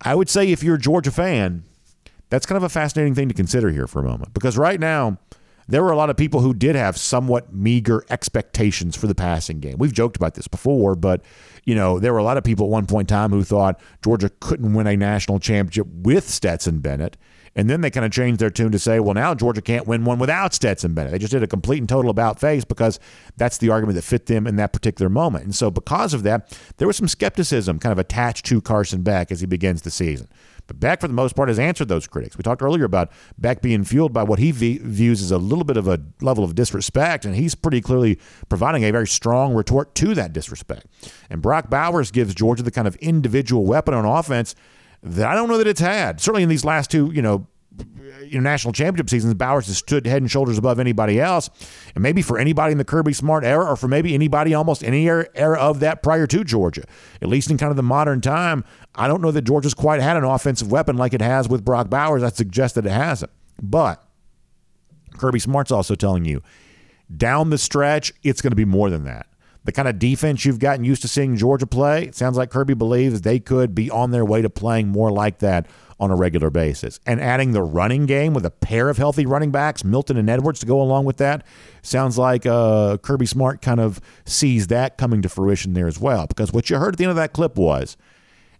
I 0.00 0.14
would 0.14 0.28
say 0.28 0.50
if 0.50 0.62
you're 0.62 0.76
a 0.76 0.80
Georgia 0.80 1.10
fan, 1.10 1.64
that's 2.32 2.46
kind 2.46 2.56
of 2.56 2.62
a 2.62 2.70
fascinating 2.70 3.14
thing 3.14 3.28
to 3.28 3.34
consider 3.34 3.68
here 3.68 3.86
for 3.86 4.00
a 4.00 4.02
moment 4.02 4.32
because 4.32 4.56
right 4.56 4.80
now, 4.80 5.18
there 5.68 5.82
were 5.82 5.90
a 5.90 5.96
lot 5.96 6.08
of 6.08 6.16
people 6.16 6.40
who 6.40 6.54
did 6.54 6.74
have 6.74 6.96
somewhat 6.96 7.52
meager 7.52 8.06
expectations 8.08 8.96
for 8.96 9.06
the 9.06 9.14
passing 9.14 9.60
game. 9.60 9.76
We've 9.76 9.92
joked 9.92 10.16
about 10.16 10.34
this 10.34 10.48
before, 10.48 10.96
but 10.96 11.20
you 11.64 11.74
know, 11.74 11.98
there 11.98 12.10
were 12.10 12.18
a 12.18 12.24
lot 12.24 12.38
of 12.38 12.42
people 12.42 12.66
at 12.66 12.70
one 12.70 12.86
point 12.86 13.10
in 13.10 13.14
time 13.14 13.32
who 13.32 13.44
thought 13.44 13.78
Georgia 14.02 14.30
couldn't 14.40 14.72
win 14.72 14.86
a 14.86 14.96
national 14.96 15.40
championship 15.40 15.86
with 15.88 16.26
Stetson 16.28 16.78
Bennett. 16.78 17.18
And 17.54 17.68
then 17.68 17.82
they 17.82 17.90
kind 17.90 18.06
of 18.06 18.12
changed 18.12 18.40
their 18.40 18.48
tune 18.48 18.72
to 18.72 18.78
say, 18.78 18.98
well, 18.98 19.12
now 19.12 19.34
Georgia 19.34 19.60
can't 19.60 19.86
win 19.86 20.06
one 20.06 20.18
without 20.18 20.54
Stetson 20.54 20.94
Bennett. 20.94 21.12
They 21.12 21.18
just 21.18 21.32
did 21.32 21.42
a 21.42 21.46
complete 21.46 21.80
and 21.80 21.88
total 21.88 22.10
about 22.10 22.40
face 22.40 22.64
because 22.64 22.98
that's 23.36 23.58
the 23.58 23.68
argument 23.68 23.96
that 23.96 24.02
fit 24.02 24.24
them 24.24 24.46
in 24.46 24.56
that 24.56 24.72
particular 24.72 25.10
moment. 25.10 25.44
And 25.44 25.54
so, 25.54 25.70
because 25.70 26.14
of 26.14 26.22
that, 26.22 26.58
there 26.78 26.88
was 26.88 26.96
some 26.96 27.08
skepticism 27.08 27.78
kind 27.78 27.92
of 27.92 27.98
attached 27.98 28.46
to 28.46 28.62
Carson 28.62 29.02
Beck 29.02 29.30
as 29.30 29.40
he 29.40 29.46
begins 29.46 29.82
the 29.82 29.90
season. 29.90 30.28
But 30.66 30.80
Beck, 30.80 31.00
for 31.00 31.08
the 31.08 31.14
most 31.14 31.34
part, 31.34 31.48
has 31.48 31.58
answered 31.58 31.88
those 31.88 32.06
critics. 32.06 32.36
We 32.38 32.42
talked 32.42 32.62
earlier 32.62 32.84
about 32.84 33.10
Beck 33.38 33.62
being 33.62 33.84
fueled 33.84 34.12
by 34.12 34.22
what 34.22 34.38
he 34.38 34.52
v- 34.52 34.78
views 34.78 35.22
as 35.22 35.30
a 35.30 35.38
little 35.38 35.64
bit 35.64 35.76
of 35.76 35.88
a 35.88 36.00
level 36.20 36.44
of 36.44 36.54
disrespect, 36.54 37.24
and 37.24 37.34
he's 37.34 37.54
pretty 37.54 37.80
clearly 37.80 38.18
providing 38.48 38.84
a 38.84 38.90
very 38.90 39.06
strong 39.06 39.54
retort 39.54 39.94
to 39.96 40.14
that 40.14 40.32
disrespect. 40.32 40.86
And 41.28 41.42
Brock 41.42 41.68
Bowers 41.68 42.10
gives 42.10 42.34
Georgia 42.34 42.62
the 42.62 42.70
kind 42.70 42.86
of 42.88 42.96
individual 42.96 43.64
weapon 43.64 43.94
on 43.94 44.04
offense 44.04 44.54
that 45.02 45.28
I 45.28 45.34
don't 45.34 45.48
know 45.48 45.58
that 45.58 45.66
it's 45.66 45.80
had. 45.80 46.20
Certainly 46.20 46.44
in 46.44 46.48
these 46.48 46.64
last 46.64 46.90
two, 46.90 47.10
you 47.12 47.22
know, 47.22 47.48
you 48.24 48.40
know, 48.40 48.48
national 48.48 48.72
championship 48.72 49.10
seasons, 49.10 49.34
Bowers 49.34 49.66
has 49.66 49.78
stood 49.78 50.06
head 50.06 50.22
and 50.22 50.30
shoulders 50.30 50.58
above 50.58 50.78
anybody 50.78 51.20
else. 51.20 51.50
And 51.94 52.02
maybe 52.02 52.22
for 52.22 52.38
anybody 52.38 52.72
in 52.72 52.78
the 52.78 52.84
Kirby 52.84 53.12
Smart 53.12 53.44
era, 53.44 53.66
or 53.66 53.76
for 53.76 53.88
maybe 53.88 54.14
anybody 54.14 54.54
almost 54.54 54.82
any 54.82 55.06
era, 55.06 55.26
era 55.34 55.58
of 55.58 55.80
that 55.80 56.02
prior 56.02 56.26
to 56.26 56.44
Georgia, 56.44 56.84
at 57.20 57.28
least 57.28 57.50
in 57.50 57.58
kind 57.58 57.70
of 57.70 57.76
the 57.76 57.82
modern 57.82 58.20
time, 58.20 58.64
I 58.94 59.08
don't 59.08 59.22
know 59.22 59.30
that 59.30 59.42
Georgia's 59.42 59.74
quite 59.74 60.00
had 60.00 60.16
an 60.16 60.24
offensive 60.24 60.70
weapon 60.70 60.96
like 60.96 61.14
it 61.14 61.20
has 61.20 61.48
with 61.48 61.64
Brock 61.64 61.90
Bowers. 61.90 62.22
I 62.22 62.30
suggest 62.30 62.74
that 62.76 62.86
it 62.86 62.92
hasn't. 62.92 63.32
But 63.60 64.02
Kirby 65.18 65.38
Smart's 65.38 65.70
also 65.70 65.94
telling 65.94 66.24
you 66.24 66.42
down 67.14 67.50
the 67.50 67.58
stretch, 67.58 68.12
it's 68.22 68.40
going 68.40 68.52
to 68.52 68.56
be 68.56 68.64
more 68.64 68.90
than 68.90 69.04
that 69.04 69.26
the 69.64 69.72
kind 69.72 69.88
of 69.88 69.98
defense 69.98 70.44
you've 70.44 70.58
gotten 70.58 70.84
used 70.84 71.02
to 71.02 71.08
seeing 71.08 71.36
Georgia 71.36 71.66
play, 71.66 72.04
it 72.04 72.14
sounds 72.14 72.36
like 72.36 72.50
Kirby 72.50 72.74
believes 72.74 73.20
they 73.20 73.38
could 73.38 73.74
be 73.74 73.90
on 73.90 74.10
their 74.10 74.24
way 74.24 74.42
to 74.42 74.50
playing 74.50 74.88
more 74.88 75.10
like 75.10 75.38
that 75.38 75.66
on 76.00 76.10
a 76.10 76.16
regular 76.16 76.50
basis. 76.50 76.98
And 77.06 77.20
adding 77.20 77.52
the 77.52 77.62
running 77.62 78.06
game 78.06 78.34
with 78.34 78.44
a 78.44 78.50
pair 78.50 78.88
of 78.88 78.96
healthy 78.98 79.24
running 79.24 79.52
backs, 79.52 79.84
Milton 79.84 80.16
and 80.16 80.28
Edwards, 80.28 80.58
to 80.60 80.66
go 80.66 80.82
along 80.82 81.04
with 81.04 81.18
that, 81.18 81.46
sounds 81.82 82.18
like 82.18 82.44
uh, 82.44 82.96
Kirby 82.98 83.26
Smart 83.26 83.62
kind 83.62 83.78
of 83.78 84.00
sees 84.24 84.66
that 84.66 84.98
coming 84.98 85.22
to 85.22 85.28
fruition 85.28 85.74
there 85.74 85.86
as 85.86 86.00
well. 86.00 86.26
Because 86.26 86.52
what 86.52 86.68
you 86.68 86.78
heard 86.78 86.94
at 86.94 86.98
the 86.98 87.04
end 87.04 87.10
of 87.10 87.16
that 87.16 87.32
clip 87.32 87.56
was 87.56 87.96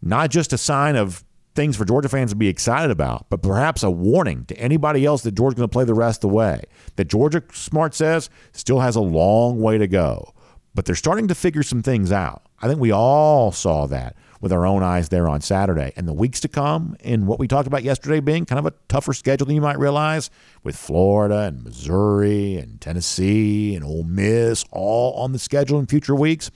not 0.01 0.31
just 0.31 0.53
a 0.53 0.59
sign 0.59 0.95
of 0.95 1.25
things 1.55 1.77
for 1.77 1.85
Georgia 1.85 2.09
fans 2.09 2.31
to 2.31 2.37
be 2.37 2.49
excited 2.49 2.91
about, 2.91 3.27
but 3.29 3.43
perhaps 3.43 3.83
a 3.83 3.91
warning 3.91 4.45
to 4.47 4.57
anybody 4.57 5.05
else 5.05 5.23
that 5.23 5.35
Georgia's 5.35 5.59
going 5.59 5.69
to 5.69 5.73
play 5.73 5.85
the 5.85 5.95
rest 5.95 6.25
of 6.25 6.31
the 6.31 6.35
way. 6.37 6.63
That 6.97 7.07
Georgia 7.07 7.43
Smart 7.53 7.95
says 7.95 8.31
still 8.53 8.81
has 8.81 8.97
a 8.97 9.01
long 9.01 9.61
way 9.61 9.79
to 9.79 9.87
go, 9.87 10.33
but 10.75 10.85
they're 10.85 10.95
starting 10.95 11.29
to 11.29 11.35
figure 11.35 11.63
some 11.63 11.83
things 11.83 12.13
out. 12.13 12.43
I 12.61 12.69
think 12.69 12.81
we 12.81 12.93
all 12.93 13.53
saw 13.53 13.87
that 13.87 14.17
with 14.41 14.53
our 14.53 14.67
own 14.67 14.83
eyes 14.83 15.09
there 15.09 15.29
on 15.29 15.41
Saturday. 15.41 15.93
And 15.97 16.07
the 16.07 16.13
weeks 16.13 16.41
to 16.41 16.49
come, 16.49 16.97
and 17.03 17.27
what 17.27 17.39
we 17.39 17.47
talked 17.47 17.67
about 17.67 17.85
yesterday 17.85 18.21
being 18.21 18.45
kind 18.45 18.59
of 18.59 18.67
a 18.67 18.75
tougher 18.89 19.13
schedule 19.13 19.47
than 19.47 19.55
you 19.55 19.63
might 19.63 19.79
realize, 19.79 20.31
with 20.63 20.77
Florida 20.77 21.43
and 21.43 21.63
Missouri 21.63 22.57
and 22.57 22.81
Tennessee 22.81 23.75
and 23.75 23.85
Ole 23.85 24.05
Miss 24.05 24.65
all 24.71 25.15
on 25.15 25.33
the 25.33 25.39
schedule 25.39 25.79
in 25.79 25.87
future 25.87 26.15
weeks, 26.15 26.51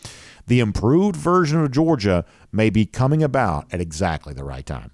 the 0.46 0.60
improved 0.60 1.16
version 1.16 1.60
of 1.60 1.70
Georgia 1.70 2.24
may 2.52 2.70
be 2.70 2.86
coming 2.86 3.22
about 3.22 3.72
at 3.72 3.80
exactly 3.80 4.34
the 4.34 4.44
right 4.44 4.66
time. 4.66 4.90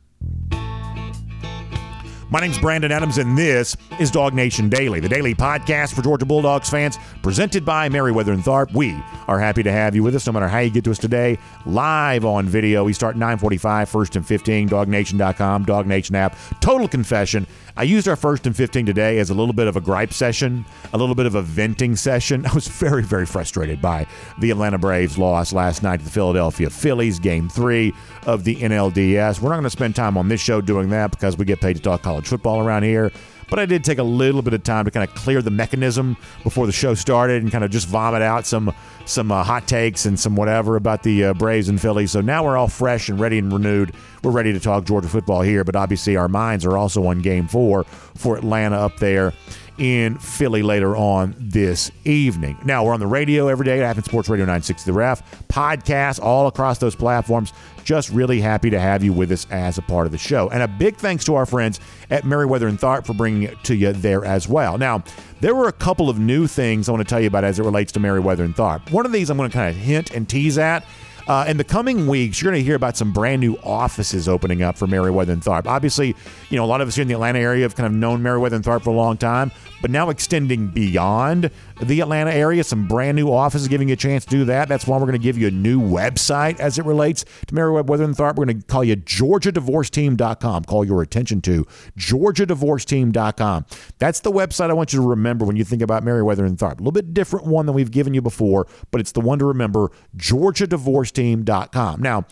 My 2.32 2.40
name's 2.40 2.58
Brandon 2.58 2.90
Adams, 2.90 3.18
and 3.18 3.36
this 3.36 3.76
is 4.00 4.10
DawgNation 4.10 4.70
Daily, 4.70 5.00
the 5.00 5.08
daily 5.08 5.34
podcast 5.34 5.92
for 5.92 6.00
Georgia 6.00 6.24
Bulldogs 6.24 6.70
fans, 6.70 6.98
presented 7.22 7.62
by 7.62 7.90
Meriwether 7.90 8.32
and 8.32 8.42
Tharp. 8.42 8.72
We 8.72 8.98
are 9.28 9.38
happy 9.38 9.62
to 9.62 9.70
have 9.70 9.94
you 9.94 10.02
with 10.02 10.14
us, 10.14 10.26
no 10.26 10.32
matter 10.32 10.48
how 10.48 10.60
you 10.60 10.70
get 10.70 10.82
to 10.84 10.90
us 10.92 10.98
today, 10.98 11.36
live 11.66 12.24
on 12.24 12.46
video. 12.46 12.84
We 12.84 12.94
start 12.94 13.16
945, 13.16 13.86
first 13.86 14.16
and 14.16 14.26
15, 14.26 14.70
dawgnation.com, 14.70 15.66
Dog 15.66 15.86
Nation 15.86 16.14
app. 16.14 16.34
Total 16.62 16.88
confession, 16.88 17.46
I 17.76 17.85
used 17.85 18.07
our 18.07 18.17
first 18.17 18.47
and 18.47 18.55
15 18.55 18.85
today 18.85 19.19
as 19.19 19.31
a 19.31 19.35
little 19.35 19.55
bit 19.55 19.67
of 19.67 19.76
a 19.76 19.81
gripe 19.81 20.12
session, 20.12 20.64
a 20.93 20.99
little 20.99 21.14
bit 21.14 21.26
of 21.26 21.35
a 21.35 21.43
venting 21.43 21.97
session. 21.97 22.45
I 22.50 22.52
was 22.55 22.69
very, 22.69 23.02
very 23.02 23.26
frustrated 23.26 23.81
by 23.81 24.07
the 24.38 24.50
Atlanta 24.50 24.79
Braves 24.79 25.17
loss 25.17 25.52
last 25.52 25.83
night 25.83 25.99
to 25.99 26.05
the 26.05 26.11
Philadelphia 26.11 26.69
Phillies, 26.69 27.19
game 27.19 27.49
three 27.49 27.95
of 28.26 28.45
the 28.45 28.57
NLDS. 28.57 29.41
We're 29.41 29.49
not 29.49 29.57
going 29.57 29.64
to 29.64 29.71
spend 29.71 29.97
time 29.97 30.19
on 30.19 30.29
this 30.29 30.41
show 30.41 30.61
doing 30.61 30.91
that 30.91 31.11
because 31.12 31.38
we 31.38 31.45
get 31.45 31.61
paid 31.61 31.76
to 31.76 31.83
talk 31.83 32.02
college 32.02 32.26
football 32.26 32.61
around 32.61 32.83
here. 32.83 33.11
But 33.50 33.58
I 33.58 33.66
did 33.66 33.84
take 33.84 33.99
a 33.99 34.02
little 34.02 34.42
bit 34.42 34.54
of 34.54 34.62
time 34.62 34.84
to 34.84 34.90
kind 34.90 35.08
of 35.08 35.14
clear 35.14 35.42
the 35.42 35.50
mechanism 35.50 36.16
before 36.42 36.66
the 36.66 36.72
show 36.72 36.94
started 36.94 37.42
and 37.42 37.52
kind 37.52 37.64
of 37.64 37.70
just 37.70 37.87
vomit 37.88 38.22
out 38.22 38.46
some 38.46 38.75
some 39.04 39.32
uh, 39.32 39.42
hot 39.42 39.66
takes 39.66 40.06
and 40.06 40.18
some 40.18 40.37
whatever 40.37 40.76
about 40.76 41.02
the 41.02 41.25
uh, 41.25 41.34
Braves 41.34 41.68
and 41.68 41.80
Phillies. 41.80 42.12
So 42.12 42.20
now 42.20 42.44
we're 42.44 42.56
all 42.56 42.68
fresh 42.68 43.08
and 43.08 43.18
ready 43.18 43.38
and 43.38 43.52
renewed. 43.52 43.92
We're 44.22 44.30
ready 44.30 44.52
to 44.52 44.61
talk 44.61 44.84
Georgia 44.84 45.08
football 45.08 45.42
here, 45.42 45.64
but 45.64 45.75
obviously 45.76 46.16
our 46.16 46.28
minds 46.28 46.64
are 46.64 46.76
also 46.78 47.06
on 47.06 47.18
Game 47.20 47.49
Four 47.49 47.84
for 47.84 48.37
Atlanta 48.37 48.76
up 48.76 48.99
there 48.99 49.32
in 49.78 50.18
Philly 50.18 50.62
later 50.62 50.96
on 50.96 51.34
this 51.38 51.90
evening. 52.04 52.58
Now, 52.64 52.84
we're 52.84 52.92
on 52.92 53.00
the 53.00 53.06
radio 53.06 53.49
every 53.49 53.64
day 53.64 53.78
at 53.78 53.84
Athens 53.84 54.06
Sports 54.06 54.28
Radio 54.28 54.44
960 54.44 54.90
The 54.90 54.92
Ref, 54.92 55.46
podcast 55.49 56.20
all 56.20 56.46
across 56.46 56.78
those 56.78 56.94
platforms. 56.94 57.52
Just 57.84 58.10
really 58.10 58.40
happy 58.40 58.70
to 58.70 58.78
have 58.78 59.02
you 59.02 59.12
with 59.12 59.32
us 59.32 59.46
as 59.50 59.78
a 59.78 59.82
part 59.82 60.06
of 60.06 60.12
the 60.12 60.18
show. 60.18 60.48
And 60.50 60.62
a 60.62 60.68
big 60.68 60.96
thanks 60.96 61.24
to 61.24 61.34
our 61.34 61.46
friends 61.46 61.80
at 62.10 62.24
Meriwether 62.24 62.68
and 62.68 62.78
Tharp 62.78 63.06
for 63.06 63.14
bringing 63.14 63.42
it 63.44 63.62
to 63.64 63.74
you 63.74 63.92
there 63.92 64.24
as 64.24 64.48
well. 64.48 64.78
Now, 64.78 65.02
there 65.40 65.54
were 65.54 65.68
a 65.68 65.72
couple 65.72 66.08
of 66.08 66.18
new 66.18 66.46
things 66.46 66.88
I 66.88 66.92
want 66.92 67.06
to 67.06 67.08
tell 67.08 67.20
you 67.20 67.26
about 67.26 67.44
as 67.44 67.58
it 67.58 67.64
relates 67.64 67.92
to 67.92 68.00
Meriwether 68.00 68.44
and 68.44 68.54
Tharp. 68.54 68.90
One 68.90 69.06
of 69.06 69.12
these 69.12 69.30
I'm 69.30 69.36
going 69.36 69.50
to 69.50 69.54
kind 69.54 69.70
of 69.70 69.76
hint 69.76 70.12
and 70.12 70.28
tease 70.28 70.58
at. 70.58 70.84
Uh, 71.28 71.44
in 71.46 71.56
the 71.56 71.64
coming 71.64 72.06
weeks, 72.08 72.42
you're 72.42 72.50
going 72.50 72.60
to 72.60 72.64
hear 72.64 72.74
about 72.74 72.96
some 72.96 73.12
brand 73.12 73.40
new 73.40 73.56
offices 73.62 74.28
opening 74.28 74.62
up 74.62 74.76
for 74.76 74.86
Meriwether 74.86 75.32
and 75.32 75.42
Tharp. 75.42 75.66
Obviously, 75.66 76.16
you 76.50 76.56
know, 76.56 76.64
a 76.64 76.66
lot 76.66 76.80
of 76.80 76.88
us 76.88 76.96
here 76.96 77.02
in 77.02 77.08
the 77.08 77.14
Atlanta 77.14 77.38
area 77.38 77.62
have 77.62 77.76
kind 77.76 77.86
of 77.86 77.92
known 77.92 78.22
Meriwether 78.22 78.56
and 78.56 78.64
Tharp 78.64 78.82
for 78.82 78.90
a 78.90 78.94
long 78.94 79.16
time, 79.16 79.52
but 79.82 79.90
now 79.90 80.08
extending 80.08 80.68
beyond 80.68 81.50
the 81.82 82.00
Atlanta 82.00 82.32
area, 82.32 82.64
some 82.64 82.88
brand 82.88 83.16
new 83.16 83.30
offices 83.30 83.68
giving 83.68 83.88
you 83.88 83.94
a 83.94 83.96
chance 83.96 84.24
to 84.24 84.30
do 84.30 84.44
that. 84.46 84.68
That's 84.68 84.86
why 84.86 84.96
we're 84.96 85.06
going 85.06 85.12
to 85.12 85.18
give 85.18 85.36
you 85.36 85.48
a 85.48 85.50
new 85.50 85.80
website 85.80 86.60
as 86.60 86.78
it 86.78 86.86
relates 86.86 87.24
to 87.48 87.54
Meriwether 87.54 88.04
and 88.04 88.16
Tharp. 88.16 88.36
We're 88.36 88.46
going 88.46 88.60
to 88.60 88.66
call 88.66 88.84
you 88.84 88.96
GeorgiaDivorceTeam.com. 88.96 90.64
Call 90.64 90.84
your 90.84 91.02
attention 91.02 91.42
to 91.42 91.66
GeorgiaDivorceTeam.com. 91.98 93.66
That's 93.98 94.20
the 94.20 94.32
website 94.32 94.70
I 94.70 94.74
want 94.74 94.92
you 94.92 95.00
to 95.02 95.06
remember 95.06 95.44
when 95.44 95.56
you 95.56 95.64
think 95.64 95.82
about 95.82 96.04
Meriwether 96.04 96.44
and 96.44 96.56
Tharp. 96.56 96.74
A 96.74 96.76
little 96.78 96.92
bit 96.92 97.12
different 97.12 97.46
one 97.46 97.66
than 97.66 97.74
we've 97.74 97.90
given 97.90 98.14
you 98.14 98.22
before, 98.22 98.66
but 98.90 99.00
it's 99.00 99.12
the 99.12 99.20
one 99.20 99.38
to 99.40 99.44
remember 99.44 99.90
GeorgiaDivorceTeam.com. 100.16 102.00
Now, 102.00 102.24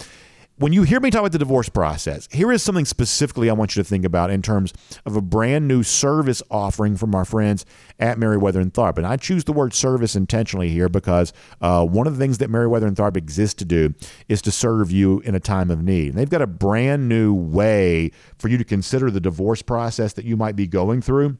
when 0.61 0.75
you 0.75 0.83
hear 0.83 1.01
me 1.01 1.11
talk 1.11 1.21
about 1.21 1.33
the 1.33 1.39
divorce 1.39 1.71
process, 1.71 2.29
here 2.31 2.53
is 2.53 2.63
something 2.63 2.85
specifically 2.85 3.49
I 3.49 3.55
want 3.55 3.75
you 3.75 3.83
to 3.83 3.89
think 3.89 4.05
about 4.05 4.31
in 4.31 4.43
terms 4.43 4.75
of 5.07 5.17
a 5.17 5.23
brand 5.23 5.67
new 5.67 5.83
service 5.83 6.43
offering 6.51 6.99
from 6.99 7.15
our 7.15 7.25
friends 7.25 7.65
at 7.99 8.19
Meriwether 8.19 8.61
and 8.61 8.71
Tharp. 8.71 8.99
And 8.99 9.07
I 9.07 9.17
choose 9.17 9.45
the 9.45 9.55
word 9.55 9.73
service 9.73 10.15
intentionally 10.15 10.69
here 10.69 10.91
because 10.91 11.33
uh, 11.63 11.87
one 11.87 12.07
of 12.07 12.13
the 12.13 12.19
things 12.19 12.37
that 12.39 12.51
Meriwether 12.51 12.87
and 12.87 12.95
Tharp 12.95 13.17
exists 13.17 13.55
to 13.55 13.65
do 13.65 13.95
is 14.29 14.43
to 14.43 14.51
serve 14.51 14.91
you 14.91 15.21
in 15.21 15.35
a 15.35 15.41
time 15.41 15.71
of 15.71 15.83
need. 15.83 16.11
And 16.11 16.19
they've 16.19 16.29
got 16.29 16.43
a 16.43 16.47
brand 16.47 17.09
new 17.09 17.33
way 17.33 18.11
for 18.37 18.49
you 18.49 18.59
to 18.59 18.65
consider 18.65 19.11
the 19.11 19.21
divorce 19.21 19.63
process 19.63 20.13
that 20.13 20.27
you 20.27 20.37
might 20.37 20.57
be 20.57 20.67
going 20.67 21.01
through 21.01 21.39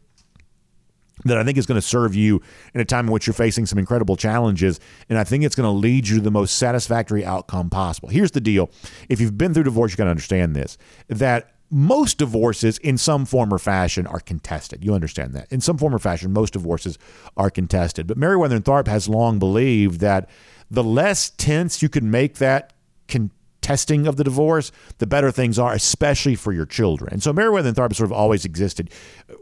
that 1.25 1.39
I 1.39 1.45
think 1.45 1.59
is 1.59 1.67
going 1.67 1.81
to 1.81 1.87
serve 1.87 2.15
you 2.15 2.41
in 2.75 2.81
a 2.81 2.85
time 2.85 3.07
in 3.07 3.13
which 3.13 3.27
you're 3.27 3.35
facing 3.35 3.67
some 3.67 3.79
incredible 3.79 4.17
challenges. 4.17 4.81
And 5.09 5.19
I 5.19 5.25
think 5.25 5.45
it's 5.45 5.55
going 5.55 5.67
to 5.67 5.71
lead 5.71 6.09
you 6.09 6.17
to 6.17 6.23
the 6.23 6.31
most 6.31 6.57
satisfactory 6.57 7.25
outcome 7.25 7.71
possible. 7.71 8.09
Here's 8.09 8.31
the 8.31 8.41
deal 8.41 8.71
if 9.09 9.21
you've 9.21 9.39
been 9.39 9.55
through 9.55 9.65
divorce, 9.65 9.93
you 9.93 9.97
got 9.97 10.05
to 10.05 10.11
understand 10.11 10.57
this 10.57 10.79
that 11.09 11.55
most 11.71 12.19
divorces 12.19 12.79
in 12.79 12.99
some 12.99 13.25
form 13.25 13.55
or 13.55 13.59
fashion 13.59 14.07
are 14.07 14.19
contested. 14.19 14.85
You 14.85 14.93
understand 14.93 15.35
that. 15.35 15.47
In 15.53 15.61
some 15.61 15.79
form 15.79 15.95
or 15.95 16.01
fashion, 16.01 16.33
most 16.33 16.53
divorces 16.53 16.99
are 17.37 17.49
contested. 17.49 18.09
But 18.09 18.17
Meriwether 18.17 18.57
and 18.57 18.65
Tharp 18.65 18.89
has 18.89 19.09
long 19.09 19.39
believed 19.39 20.01
that 20.01 20.29
the 20.69 20.83
less 20.83 21.31
tense 21.31 21.81
you 21.81 21.89
can 21.89 22.11
make 22.11 22.37
that 22.37 22.73
con- 23.09 23.31
testing 23.71 24.09
of 24.09 24.17
the 24.17 24.25
divorce, 24.25 24.73
the 24.99 25.07
better 25.07 25.31
things 25.31 25.57
are, 25.57 25.73
especially 25.73 26.35
for 26.35 26.53
your 26.53 26.67
children. 26.67 27.13
And 27.13 27.23
so 27.23 27.33
Meriwether 27.33 27.69
and 27.69 27.77
Tharp 27.77 27.95
sort 27.95 28.09
of 28.09 28.13
always 28.13 28.45
existed 28.45 28.91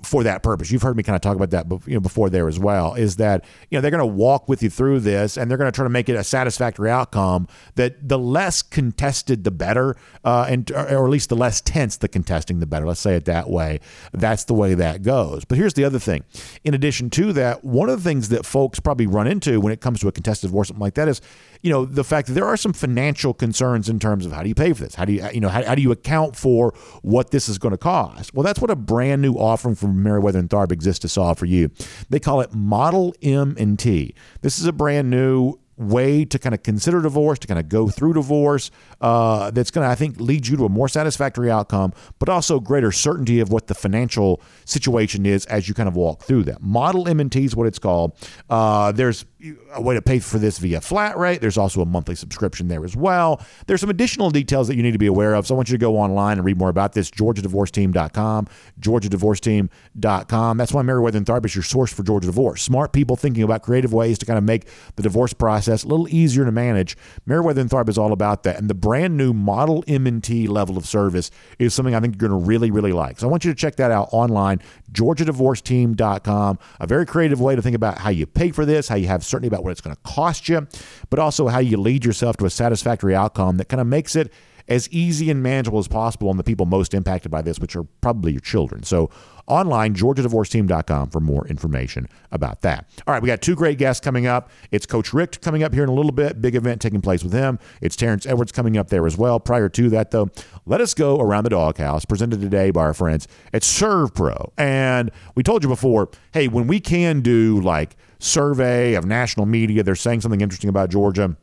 for 0.02 0.22
that 0.22 0.42
purpose. 0.42 0.70
You've 0.70 0.82
heard 0.82 0.98
me 0.98 1.02
kind 1.02 1.16
of 1.16 1.22
talk 1.22 1.34
about 1.34 1.48
that 1.50 1.66
you 1.86 1.94
know, 1.94 2.00
before 2.00 2.28
there 2.28 2.46
as 2.46 2.58
well, 2.58 2.92
is 2.92 3.16
that 3.16 3.46
you 3.70 3.78
know 3.78 3.80
they're 3.80 3.90
going 3.90 4.00
to 4.00 4.06
walk 4.06 4.46
with 4.46 4.62
you 4.62 4.68
through 4.68 5.00
this 5.00 5.38
and 5.38 5.50
they're 5.50 5.56
going 5.56 5.70
to 5.70 5.74
try 5.74 5.84
to 5.84 5.88
make 5.88 6.10
it 6.10 6.14
a 6.14 6.22
satisfactory 6.22 6.90
outcome 6.90 7.48
that 7.76 8.06
the 8.06 8.18
less 8.18 8.60
contested, 8.60 9.44
the 9.44 9.50
better, 9.50 9.96
uh, 10.24 10.46
and 10.46 10.70
or 10.72 11.06
at 11.06 11.10
least 11.10 11.30
the 11.30 11.36
less 11.36 11.62
tense 11.62 11.96
the 11.96 12.08
contesting, 12.08 12.60
the 12.60 12.66
better. 12.66 12.86
Let's 12.86 13.00
say 13.00 13.14
it 13.14 13.24
that 13.24 13.48
way. 13.48 13.80
That's 14.12 14.44
the 14.44 14.54
way 14.54 14.74
that 14.74 15.02
goes. 15.02 15.46
But 15.46 15.56
here's 15.56 15.72
the 15.72 15.84
other 15.84 15.98
thing. 15.98 16.24
In 16.64 16.74
addition 16.74 17.08
to 17.10 17.32
that, 17.32 17.64
one 17.64 17.88
of 17.88 18.02
the 18.02 18.08
things 18.08 18.28
that 18.28 18.44
folks 18.44 18.78
probably 18.78 19.06
run 19.06 19.26
into 19.26 19.58
when 19.58 19.72
it 19.72 19.80
comes 19.80 20.00
to 20.00 20.08
a 20.08 20.12
contested 20.12 20.48
divorce, 20.48 20.68
something 20.68 20.82
like 20.82 20.94
that, 20.94 21.08
is 21.08 21.22
you 21.62 21.70
know 21.70 21.84
the 21.84 22.04
fact 22.04 22.28
that 22.28 22.34
there 22.34 22.46
are 22.46 22.56
some 22.56 22.72
financial 22.72 23.34
concerns 23.34 23.88
in 23.88 23.98
terms 23.98 24.26
of 24.26 24.32
how 24.32 24.42
do 24.42 24.48
you 24.48 24.54
pay 24.54 24.72
for 24.72 24.84
this 24.84 24.94
how 24.94 25.04
do 25.04 25.12
you 25.12 25.26
you 25.32 25.40
know 25.40 25.48
how, 25.48 25.62
how 25.64 25.74
do 25.74 25.82
you 25.82 25.90
account 25.90 26.36
for 26.36 26.72
what 27.02 27.30
this 27.30 27.48
is 27.48 27.58
going 27.58 27.72
to 27.72 27.78
cost 27.78 28.32
well 28.34 28.44
that's 28.44 28.60
what 28.60 28.70
a 28.70 28.76
brand 28.76 29.22
new 29.22 29.34
offering 29.34 29.74
from 29.74 30.02
Meriwether 30.02 30.38
and 30.38 30.50
Tharp 30.50 30.72
exists 30.72 31.00
to 31.00 31.08
solve 31.08 31.38
for 31.38 31.46
you 31.46 31.70
they 32.10 32.20
call 32.20 32.40
it 32.40 32.52
model 32.54 33.14
M 33.22 33.56
and 33.58 33.78
T 33.78 34.14
this 34.42 34.58
is 34.58 34.66
a 34.66 34.72
brand 34.72 35.10
new 35.10 35.58
way 35.78 36.24
to 36.24 36.38
kind 36.38 36.54
of 36.54 36.62
consider 36.62 37.00
divorce, 37.00 37.38
to 37.38 37.46
kind 37.46 37.60
of 37.60 37.68
go 37.68 37.88
through 37.88 38.14
divorce, 38.14 38.70
uh, 39.00 39.50
that's 39.52 39.70
going 39.70 39.86
to, 39.86 39.90
I 39.90 39.94
think, 39.94 40.20
lead 40.20 40.46
you 40.46 40.56
to 40.56 40.64
a 40.64 40.68
more 40.68 40.88
satisfactory 40.88 41.50
outcome, 41.50 41.92
but 42.18 42.28
also 42.28 42.60
greater 42.60 42.92
certainty 42.92 43.40
of 43.40 43.50
what 43.50 43.68
the 43.68 43.74
financial 43.74 44.40
situation 44.64 45.24
is 45.24 45.46
as 45.46 45.68
you 45.68 45.74
kind 45.74 45.88
of 45.88 45.96
walk 45.96 46.22
through 46.22 46.44
that. 46.44 46.60
Model 46.60 47.08
M&T 47.08 47.44
is 47.44 47.54
what 47.54 47.66
it's 47.66 47.78
called. 47.78 48.12
Uh, 48.50 48.92
there's 48.92 49.24
a 49.72 49.80
way 49.80 49.94
to 49.94 50.02
pay 50.02 50.18
for 50.18 50.38
this 50.38 50.58
via 50.58 50.80
flat 50.80 51.16
rate. 51.16 51.40
There's 51.40 51.56
also 51.58 51.80
a 51.80 51.86
monthly 51.86 52.16
subscription 52.16 52.66
there 52.68 52.84
as 52.84 52.96
well. 52.96 53.40
There's 53.66 53.80
some 53.80 53.90
additional 53.90 54.30
details 54.30 54.66
that 54.66 54.74
you 54.76 54.82
need 54.82 54.92
to 54.92 54.98
be 54.98 55.06
aware 55.06 55.34
of. 55.34 55.46
So 55.46 55.54
I 55.54 55.56
want 55.56 55.68
you 55.68 55.74
to 55.74 55.80
go 55.80 55.96
online 55.96 56.38
and 56.38 56.44
read 56.44 56.58
more 56.58 56.68
about 56.68 56.92
this. 56.92 57.10
GeorgiaDivorceTeam.com, 57.10 58.48
GeorgiaDivorceTeam.com. 58.80 60.56
That's 60.56 60.72
why 60.72 60.82
Meriwether 60.82 61.18
and 61.18 61.26
Tharp 61.26 61.44
is 61.44 61.54
your 61.54 61.62
source 61.62 61.92
for 61.92 62.02
Georgia 62.02 62.26
divorce. 62.26 62.62
Smart 62.62 62.92
people 62.92 63.14
thinking 63.14 63.44
about 63.44 63.62
creative 63.62 63.92
ways 63.92 64.18
to 64.18 64.26
kind 64.26 64.38
of 64.38 64.44
make 64.44 64.68
the 64.96 65.02
divorce 65.02 65.32
process 65.32 65.84
a 65.84 65.88
little 65.88 66.08
easier 66.08 66.44
to 66.44 66.52
manage. 66.52 66.96
Meriwether 67.24 67.60
and 67.60 67.70
Tharp 67.70 67.88
is 67.88 67.96
all 67.96 68.12
about 68.12 68.42
that. 68.42 68.58
And 68.58 68.68
the 68.68 68.74
brand 68.74 69.16
new 69.16 69.32
Model 69.32 69.84
M&T 69.86 70.48
level 70.48 70.76
of 70.76 70.84
service 70.86 71.30
is 71.60 71.74
something 71.74 71.94
I 71.94 72.00
think 72.00 72.20
you're 72.20 72.28
going 72.28 72.40
to 72.40 72.46
really, 72.46 72.72
really 72.72 72.92
like. 72.92 73.20
So 73.20 73.28
I 73.28 73.30
want 73.30 73.44
you 73.44 73.52
to 73.52 73.56
check 73.56 73.76
that 73.76 73.92
out 73.92 74.08
online, 74.10 74.60
GeorgiaDivorceTeam.com. 74.92 76.58
A 76.80 76.86
very 76.86 77.06
creative 77.06 77.40
way 77.40 77.54
to 77.54 77.62
think 77.62 77.76
about 77.76 77.98
how 77.98 78.10
you 78.10 78.26
pay 78.26 78.50
for 78.50 78.66
this, 78.66 78.88
how 78.88 78.96
you 78.96 79.06
have 79.06 79.24
certainty 79.28 79.48
about 79.48 79.62
what 79.62 79.70
it's 79.70 79.80
going 79.80 79.94
to 79.94 80.02
cost 80.02 80.48
you, 80.48 80.66
but 81.10 81.18
also 81.18 81.48
how 81.48 81.58
you 81.58 81.76
lead 81.76 82.04
yourself 82.04 82.36
to 82.38 82.46
a 82.46 82.50
satisfactory 82.50 83.14
outcome 83.14 83.56
that 83.58 83.68
kind 83.68 83.80
of 83.80 83.86
makes 83.86 84.16
it 84.16 84.32
as 84.68 84.88
easy 84.90 85.30
and 85.30 85.42
manageable 85.42 85.78
as 85.78 85.88
possible 85.88 86.28
on 86.28 86.36
the 86.36 86.44
people 86.44 86.66
most 86.66 86.94
impacted 86.94 87.30
by 87.30 87.42
this, 87.42 87.58
which 87.58 87.74
are 87.74 87.84
probably 88.00 88.32
your 88.32 88.40
children. 88.40 88.82
So 88.82 89.10
online, 89.46 89.94
georgiadivorceteam.com 89.94 91.08
for 91.08 91.20
more 91.20 91.46
information 91.48 92.06
about 92.30 92.60
that. 92.60 92.86
All 93.06 93.14
right, 93.14 93.22
we 93.22 93.26
got 93.28 93.40
two 93.40 93.54
great 93.54 93.78
guests 93.78 94.04
coming 94.04 94.26
up. 94.26 94.50
It's 94.70 94.84
Coach 94.84 95.14
Richt 95.14 95.40
coming 95.40 95.62
up 95.62 95.72
here 95.72 95.82
in 95.82 95.88
a 95.88 95.94
little 95.94 96.12
bit, 96.12 96.42
big 96.42 96.54
event 96.54 96.82
taking 96.82 97.00
place 97.00 97.24
with 97.24 97.32
him. 97.32 97.58
It's 97.80 97.96
Terrence 97.96 98.26
Edwards 98.26 98.52
coming 98.52 98.76
up 98.76 98.88
there 98.88 99.06
as 99.06 99.16
well. 99.16 99.40
Prior 99.40 99.70
to 99.70 99.88
that, 99.90 100.10
though, 100.10 100.28
let 100.66 100.82
us 100.82 100.92
go 100.92 101.18
around 101.18 101.44
the 101.44 101.50
doghouse, 101.50 102.04
presented 102.04 102.40
today 102.42 102.70
by 102.70 102.82
our 102.82 102.94
friends 102.94 103.26
at 103.54 103.62
ServPro. 103.62 104.52
And 104.58 105.10
we 105.34 105.42
told 105.42 105.62
you 105.62 105.68
before, 105.70 106.10
hey, 106.32 106.48
when 106.48 106.66
we 106.66 106.78
can 106.78 107.22
do 107.22 107.58
like 107.60 107.96
survey 108.18 108.94
of 108.94 109.04
national 109.04 109.46
media, 109.46 109.82
they're 109.82 109.94
saying 109.94 110.20
something 110.20 110.40
interesting 110.40 110.70
about 110.70 110.90
Georgia. 110.90 111.36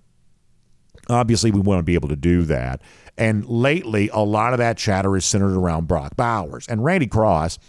Obviously, 1.10 1.52
we 1.52 1.60
want 1.60 1.80
to 1.80 1.84
be 1.84 1.94
able 1.94 2.10
to 2.10 2.16
do 2.16 2.44
that. 2.44 2.82
And 3.18 3.46
lately, 3.46 4.10
a 4.12 4.20
lot 4.20 4.54
of 4.54 4.60
that 4.60 4.78
chatter 4.78 5.16
is 5.16 5.26
centered 5.26 5.56
around 5.56 5.88
Brock 5.88 6.16
Bowers 6.16 6.68
and 6.68 6.84
Randy 6.84 7.08
Cross. 7.08 7.60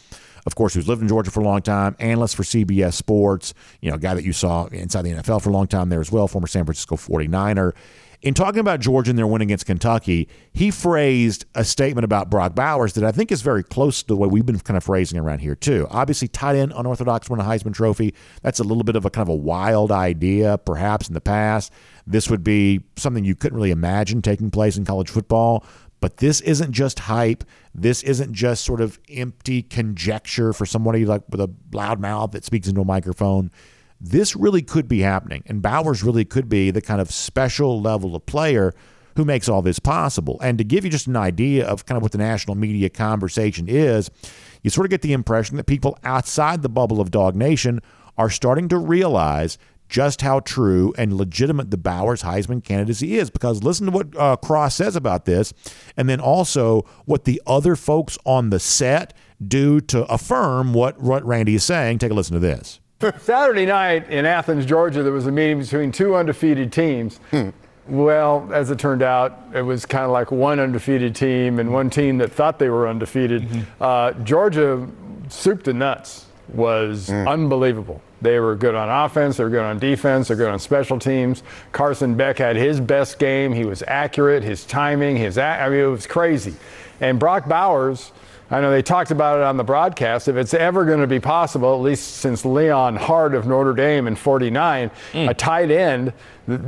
Of 0.46 0.54
course, 0.54 0.74
who's 0.74 0.88
lived 0.88 1.02
in 1.02 1.08
Georgia 1.08 1.30
for 1.30 1.40
a 1.40 1.44
long 1.44 1.60
time, 1.60 1.96
analyst 1.98 2.36
for 2.36 2.44
CBS 2.44 2.94
Sports, 2.94 3.52
you 3.80 3.90
know, 3.90 3.98
guy 3.98 4.14
that 4.14 4.24
you 4.24 4.32
saw 4.32 4.66
inside 4.66 5.02
the 5.02 5.10
NFL 5.10 5.42
for 5.42 5.50
a 5.50 5.52
long 5.52 5.66
time 5.66 5.88
there 5.88 6.00
as 6.00 6.12
well, 6.12 6.28
former 6.28 6.46
San 6.46 6.64
Francisco 6.64 6.96
49er 6.96 7.72
in 8.26 8.34
talking 8.34 8.58
about 8.58 8.80
Georgia 8.80 9.10
and 9.10 9.16
their 9.16 9.26
win 9.26 9.40
against 9.40 9.66
Kentucky, 9.66 10.28
he 10.52 10.72
phrased 10.72 11.44
a 11.54 11.64
statement 11.64 12.04
about 12.04 12.28
Brock 12.28 12.56
Bowers 12.56 12.94
that 12.94 13.04
I 13.04 13.12
think 13.12 13.30
is 13.30 13.40
very 13.40 13.62
close 13.62 14.02
to 14.02 14.08
the 14.08 14.16
way 14.16 14.26
we've 14.26 14.44
been 14.44 14.58
kind 14.58 14.76
of 14.76 14.82
phrasing 14.82 15.16
around 15.16 15.38
here 15.38 15.54
too. 15.54 15.86
Obviously, 15.90 16.26
tight 16.26 16.56
end 16.56 16.72
unorthodox 16.74 17.30
win 17.30 17.38
a 17.38 17.44
Heisman 17.44 17.72
Trophy. 17.72 18.14
That's 18.42 18.58
a 18.58 18.64
little 18.64 18.82
bit 18.82 18.96
of 18.96 19.04
a 19.04 19.10
kind 19.10 19.22
of 19.22 19.32
a 19.32 19.36
wild 19.36 19.92
idea, 19.92 20.58
perhaps 20.58 21.06
in 21.06 21.14
the 21.14 21.20
past. 21.20 21.72
This 22.04 22.28
would 22.28 22.42
be 22.42 22.80
something 22.96 23.24
you 23.24 23.36
couldn't 23.36 23.54
really 23.54 23.70
imagine 23.70 24.22
taking 24.22 24.50
place 24.50 24.76
in 24.76 24.84
college 24.84 25.08
football. 25.08 25.64
But 26.00 26.16
this 26.16 26.40
isn't 26.40 26.72
just 26.72 26.98
hype. 26.98 27.44
This 27.76 28.02
isn't 28.02 28.32
just 28.32 28.64
sort 28.64 28.80
of 28.80 28.98
empty 29.08 29.62
conjecture 29.62 30.52
for 30.52 30.66
somebody 30.66 31.04
like 31.04 31.22
with 31.30 31.40
a 31.40 31.50
loud 31.72 32.00
mouth 32.00 32.32
that 32.32 32.44
speaks 32.44 32.66
into 32.66 32.80
a 32.80 32.84
microphone. 32.84 33.52
This 34.00 34.36
really 34.36 34.62
could 34.62 34.88
be 34.88 35.00
happening. 35.00 35.42
And 35.46 35.62
Bowers 35.62 36.02
really 36.02 36.24
could 36.24 36.48
be 36.48 36.70
the 36.70 36.82
kind 36.82 37.00
of 37.00 37.10
special 37.10 37.80
level 37.80 38.14
of 38.14 38.26
player 38.26 38.74
who 39.16 39.24
makes 39.24 39.48
all 39.48 39.62
this 39.62 39.78
possible. 39.78 40.38
And 40.42 40.58
to 40.58 40.64
give 40.64 40.84
you 40.84 40.90
just 40.90 41.06
an 41.06 41.16
idea 41.16 41.66
of 41.66 41.86
kind 41.86 41.96
of 41.96 42.02
what 42.02 42.12
the 42.12 42.18
national 42.18 42.54
media 42.54 42.90
conversation 42.90 43.66
is, 43.68 44.10
you 44.62 44.70
sort 44.70 44.86
of 44.86 44.90
get 44.90 45.02
the 45.02 45.14
impression 45.14 45.56
that 45.56 45.64
people 45.64 45.98
outside 46.04 46.62
the 46.62 46.68
bubble 46.68 47.00
of 47.00 47.10
DawgNation 47.10 47.80
are 48.18 48.30
starting 48.30 48.68
to 48.68 48.78
realize 48.78 49.58
just 49.88 50.20
how 50.20 50.40
true 50.40 50.92
and 50.98 51.12
legitimate 51.12 51.70
the 51.70 51.76
Bowers 51.76 52.22
Heisman 52.22 52.62
candidacy 52.62 53.16
is. 53.16 53.30
Because 53.30 53.62
listen 53.62 53.86
to 53.86 53.92
what 53.92 54.16
uh, 54.16 54.36
Cross 54.36 54.74
says 54.74 54.96
about 54.96 55.24
this, 55.24 55.52
and 55.96 56.08
then 56.08 56.20
also 56.20 56.82
what 57.04 57.24
the 57.24 57.40
other 57.46 57.76
folks 57.76 58.18
on 58.24 58.50
the 58.50 58.60
set 58.60 59.14
do 59.46 59.80
to 59.82 60.04
affirm 60.06 60.74
what, 60.74 61.00
what 61.00 61.24
Randy 61.24 61.54
is 61.54 61.64
saying. 61.64 61.98
Take 61.98 62.10
a 62.10 62.14
listen 62.14 62.34
to 62.34 62.40
this. 62.40 62.80
Saturday 63.18 63.66
night 63.66 64.08
in 64.10 64.24
Athens, 64.24 64.64
Georgia, 64.64 65.02
there 65.02 65.12
was 65.12 65.26
a 65.26 65.32
meeting 65.32 65.58
between 65.58 65.92
two 65.92 66.16
undefeated 66.16 66.72
teams. 66.72 67.18
Hmm. 67.30 67.50
Well, 67.88 68.48
as 68.52 68.70
it 68.70 68.78
turned 68.78 69.02
out, 69.02 69.38
it 69.54 69.62
was 69.62 69.86
kind 69.86 70.04
of 70.04 70.10
like 70.10 70.30
one 70.30 70.58
undefeated 70.58 71.14
team 71.14 71.58
and 71.60 71.72
one 71.72 71.88
team 71.90 72.18
that 72.18 72.32
thought 72.32 72.58
they 72.58 72.68
were 72.68 72.88
undefeated. 72.88 73.42
Mm-hmm. 73.42 73.82
Uh, 73.82 74.12
Georgia, 74.24 74.88
soup 75.28 75.62
to 75.64 75.72
nuts, 75.72 76.26
was 76.48 77.08
mm. 77.08 77.28
unbelievable. 77.28 78.00
They 78.22 78.40
were 78.40 78.56
good 78.56 78.74
on 78.74 78.88
offense, 78.88 79.36
they 79.36 79.44
were 79.44 79.50
good 79.50 79.62
on 79.62 79.78
defense, 79.78 80.28
they're 80.28 80.36
good 80.36 80.48
on 80.48 80.58
special 80.58 80.98
teams. 80.98 81.42
Carson 81.72 82.16
Beck 82.16 82.38
had 82.38 82.56
his 82.56 82.80
best 82.80 83.18
game. 83.18 83.52
He 83.52 83.64
was 83.64 83.84
accurate, 83.86 84.42
his 84.42 84.64
timing, 84.64 85.16
his 85.16 85.36
I 85.38 85.68
mean, 85.68 85.80
it 85.80 85.86
was 85.86 86.06
crazy. 86.06 86.54
And 87.00 87.20
Brock 87.20 87.46
Bowers, 87.46 88.10
I 88.50 88.60
know 88.60 88.70
they 88.70 88.82
talked 88.82 89.10
about 89.10 89.38
it 89.38 89.44
on 89.44 89.56
the 89.56 89.64
broadcast. 89.64 90.28
If 90.28 90.36
it's 90.36 90.54
ever 90.54 90.84
going 90.84 91.00
to 91.00 91.06
be 91.06 91.18
possible, 91.18 91.74
at 91.74 91.80
least 91.80 92.18
since 92.18 92.44
Leon 92.44 92.96
Hart 92.96 93.34
of 93.34 93.46
Notre 93.46 93.72
Dame 93.72 94.06
in 94.06 94.14
49, 94.14 94.90
mm. 95.12 95.30
a 95.30 95.34
tight 95.34 95.70
end, 95.70 96.12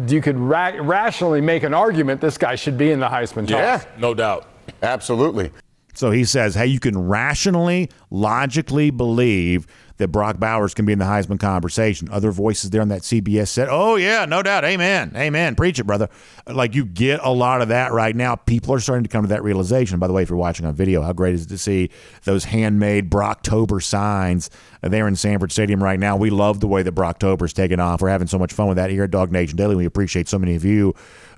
you 0.08 0.20
could 0.20 0.36
ra- 0.36 0.74
rationally 0.80 1.40
make 1.40 1.62
an 1.62 1.74
argument 1.74 2.20
this 2.20 2.36
guy 2.36 2.56
should 2.56 2.76
be 2.76 2.90
in 2.90 2.98
the 2.98 3.08
Heisman 3.08 3.48
Yeah, 3.48 3.84
no 3.96 4.12
doubt. 4.12 4.46
Absolutely. 4.82 5.52
So 5.98 6.12
he 6.12 6.24
says, 6.24 6.54
hey, 6.54 6.66
you 6.66 6.78
can 6.78 6.96
rationally, 6.96 7.90
logically 8.08 8.90
believe 8.90 9.66
that 9.96 10.08
Brock 10.08 10.38
Bowers 10.38 10.72
can 10.72 10.86
be 10.86 10.92
in 10.92 11.00
the 11.00 11.04
Heisman 11.04 11.40
conversation. 11.40 12.08
Other 12.12 12.30
voices 12.30 12.70
there 12.70 12.82
on 12.82 12.88
that 12.90 13.02
CBS 13.02 13.48
said, 13.48 13.66
"Oh 13.68 13.96
yeah, 13.96 14.24
no 14.24 14.42
doubt, 14.44 14.64
amen, 14.64 15.12
amen, 15.16 15.56
preach 15.56 15.80
it, 15.80 15.88
brother." 15.88 16.08
Like 16.46 16.76
you 16.76 16.84
get 16.84 17.18
a 17.24 17.30
lot 17.30 17.62
of 17.62 17.68
that 17.68 17.92
right 17.92 18.14
now. 18.14 18.36
People 18.36 18.72
are 18.74 18.78
starting 18.78 19.02
to 19.02 19.08
come 19.08 19.24
to 19.24 19.28
that 19.30 19.42
realization. 19.42 19.98
By 19.98 20.06
the 20.06 20.12
way, 20.12 20.22
if 20.22 20.30
you're 20.30 20.38
watching 20.38 20.66
on 20.66 20.74
video, 20.74 21.02
how 21.02 21.12
great 21.12 21.34
is 21.34 21.46
it 21.46 21.48
to 21.48 21.58
see 21.58 21.90
those 22.22 22.44
handmade 22.44 23.10
Brocktober 23.10 23.82
signs 23.82 24.50
there 24.82 25.08
in 25.08 25.16
Sanford 25.16 25.50
Stadium 25.50 25.82
right 25.82 25.98
now? 25.98 26.16
We 26.16 26.30
love 26.30 26.60
the 26.60 26.68
way 26.68 26.84
that 26.84 26.94
Brocktober's 26.94 27.52
taken 27.52 27.80
off. 27.80 28.00
We're 28.00 28.10
having 28.10 28.28
so 28.28 28.38
much 28.38 28.52
fun 28.52 28.68
with 28.68 28.76
that 28.76 28.90
here 28.90 29.02
at 29.02 29.10
DawgNation 29.10 29.56
Daily. 29.56 29.74
We 29.74 29.84
appreciate 29.84 30.28
so 30.28 30.38
many 30.38 30.54
of 30.54 30.64
you 30.64 30.94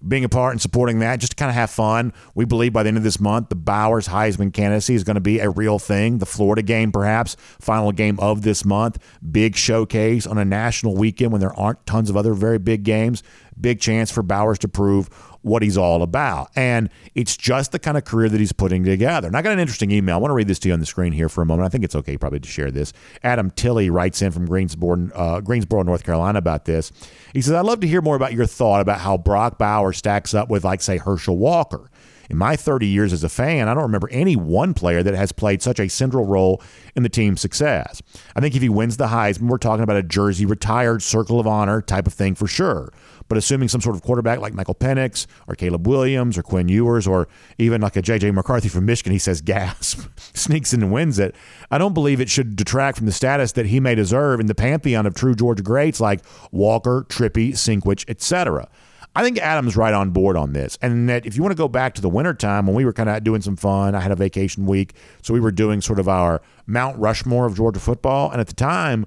being 0.06 0.24
a 0.24 0.28
part 0.28 0.52
and 0.52 0.60
supporting 0.60 1.00
that, 1.00 1.20
just 1.20 1.32
to 1.32 1.36
kind 1.36 1.50
of 1.50 1.54
have 1.54 1.70
fun. 1.70 2.12
We 2.34 2.44
believe 2.44 2.72
by 2.72 2.82
the 2.82 2.88
end 2.88 2.96
of 2.96 3.02
this 3.02 3.20
month, 3.20 3.48
the 3.48 3.54
Bowers 3.54 4.08
Heisman 4.08 4.52
candidacy 4.52 4.94
is 4.94 5.04
going 5.04 5.16
to 5.16 5.20
be 5.20 5.38
a 5.38 5.50
real 5.50 5.78
thing. 5.78 6.18
The 6.18 6.26
Florida 6.26 6.62
game, 6.62 6.92
perhaps, 6.92 7.36
final 7.60 7.92
game 7.92 8.18
of 8.20 8.42
this 8.42 8.64
month, 8.64 8.98
big 9.30 9.56
showcase 9.56 10.26
on 10.26 10.38
a 10.38 10.44
national 10.44 10.96
weekend 10.96 11.32
when 11.32 11.40
there 11.40 11.58
aren't 11.58 11.84
tons 11.86 12.10
of 12.10 12.16
other 12.16 12.34
very 12.34 12.58
big 12.58 12.82
games. 12.82 13.22
Big 13.60 13.80
chance 13.80 14.10
for 14.10 14.22
Bowers 14.22 14.58
to 14.60 14.68
prove 14.68 15.08
what 15.42 15.62
he's 15.62 15.78
all 15.78 16.02
about. 16.02 16.50
And 16.54 16.90
it's 17.14 17.36
just 17.36 17.72
the 17.72 17.78
kind 17.78 17.96
of 17.96 18.04
career 18.04 18.28
that 18.28 18.38
he's 18.38 18.52
putting 18.52 18.84
together. 18.84 19.26
And 19.26 19.36
I 19.36 19.42
got 19.42 19.52
an 19.52 19.58
interesting 19.58 19.90
email. 19.90 20.16
I 20.16 20.18
want 20.18 20.30
to 20.30 20.34
read 20.34 20.48
this 20.48 20.58
to 20.60 20.68
you 20.68 20.74
on 20.74 20.80
the 20.80 20.86
screen 20.86 21.12
here 21.12 21.28
for 21.28 21.42
a 21.42 21.46
moment. 21.46 21.66
I 21.66 21.68
think 21.70 21.84
it's 21.84 21.94
okay 21.94 22.18
probably 22.18 22.40
to 22.40 22.48
share 22.48 22.70
this. 22.70 22.92
Adam 23.22 23.50
Tilley 23.50 23.90
writes 23.90 24.22
in 24.22 24.32
from 24.32 24.46
Greensboro, 24.46 25.10
uh, 25.14 25.40
Greensboro, 25.40 25.82
North 25.82 26.04
Carolina 26.04 26.38
about 26.38 26.64
this. 26.66 26.92
He 27.32 27.40
says, 27.40 27.54
I'd 27.54 27.64
love 27.64 27.80
to 27.80 27.88
hear 27.88 28.02
more 28.02 28.16
about 28.16 28.32
your 28.32 28.46
thought 28.46 28.80
about 28.80 29.00
how 29.00 29.16
Brock 29.16 29.58
Bowers 29.58 29.96
stacks 29.96 30.34
up 30.34 30.50
with, 30.50 30.64
like, 30.64 30.82
say, 30.82 30.98
Herschel 30.98 31.38
Walker. 31.38 31.90
In 32.28 32.36
my 32.36 32.54
30 32.54 32.86
years 32.86 33.12
as 33.12 33.24
a 33.24 33.28
fan, 33.28 33.66
I 33.66 33.74
don't 33.74 33.82
remember 33.82 34.08
any 34.12 34.36
one 34.36 34.72
player 34.72 35.02
that 35.02 35.14
has 35.14 35.32
played 35.32 35.62
such 35.62 35.80
a 35.80 35.88
central 35.88 36.26
role 36.26 36.62
in 36.94 37.02
the 37.02 37.08
team's 37.08 37.40
success. 37.40 38.00
I 38.36 38.40
think 38.40 38.54
if 38.54 38.62
he 38.62 38.68
wins 38.68 38.98
the 38.98 39.08
Heisman, 39.08 39.48
we're 39.48 39.58
talking 39.58 39.82
about 39.82 39.96
a 39.96 40.02
jersey 40.04 40.46
retired 40.46 41.02
circle 41.02 41.40
of 41.40 41.48
honor 41.48 41.82
type 41.82 42.06
of 42.06 42.12
thing 42.12 42.36
for 42.36 42.46
sure. 42.46 42.92
But 43.30 43.38
assuming 43.38 43.68
some 43.68 43.80
sort 43.80 43.94
of 43.94 44.02
quarterback 44.02 44.40
like 44.40 44.54
Michael 44.54 44.74
Penix 44.74 45.28
or 45.46 45.54
Caleb 45.54 45.86
Williams 45.86 46.36
or 46.36 46.42
Quinn 46.42 46.68
Ewers 46.68 47.06
or 47.06 47.28
even 47.58 47.80
like 47.80 47.94
a 47.94 48.02
J.J. 48.02 48.32
McCarthy 48.32 48.68
from 48.68 48.86
Michigan, 48.86 49.12
he 49.12 49.20
says 49.20 49.40
gasp, 49.40 50.00
sneaks 50.34 50.74
in 50.74 50.82
and 50.82 50.92
wins 50.92 51.20
it. 51.20 51.36
I 51.70 51.78
don't 51.78 51.94
believe 51.94 52.20
it 52.20 52.28
should 52.28 52.56
detract 52.56 52.98
from 52.98 53.06
the 53.06 53.12
status 53.12 53.52
that 53.52 53.66
he 53.66 53.78
may 53.78 53.94
deserve 53.94 54.40
in 54.40 54.46
the 54.46 54.54
pantheon 54.56 55.06
of 55.06 55.14
true 55.14 55.36
Georgia 55.36 55.62
greats 55.62 56.00
like 56.00 56.24
Walker, 56.50 57.06
Trippi, 57.08 57.52
Sinkwich, 57.52 58.04
etc. 58.08 58.68
I 59.14 59.22
think 59.22 59.38
Adam's 59.38 59.76
right 59.76 59.94
on 59.94 60.10
board 60.10 60.36
on 60.36 60.52
this. 60.52 60.76
And 60.82 61.08
that 61.08 61.24
if 61.24 61.36
you 61.36 61.42
want 61.42 61.52
to 61.52 61.56
go 61.56 61.68
back 61.68 61.94
to 61.94 62.02
the 62.02 62.08
wintertime 62.08 62.66
when 62.66 62.74
we 62.74 62.84
were 62.84 62.92
kind 62.92 63.08
of 63.08 63.22
doing 63.22 63.42
some 63.42 63.54
fun, 63.54 63.94
I 63.94 64.00
had 64.00 64.10
a 64.10 64.16
vacation 64.16 64.66
week. 64.66 64.94
So 65.22 65.32
we 65.32 65.38
were 65.38 65.52
doing 65.52 65.80
sort 65.80 66.00
of 66.00 66.08
our 66.08 66.42
Mount 66.66 66.98
Rushmore 66.98 67.46
of 67.46 67.54
Georgia 67.54 67.78
football. 67.78 68.32
And 68.32 68.40
at 68.40 68.48
the 68.48 68.54
time, 68.54 69.06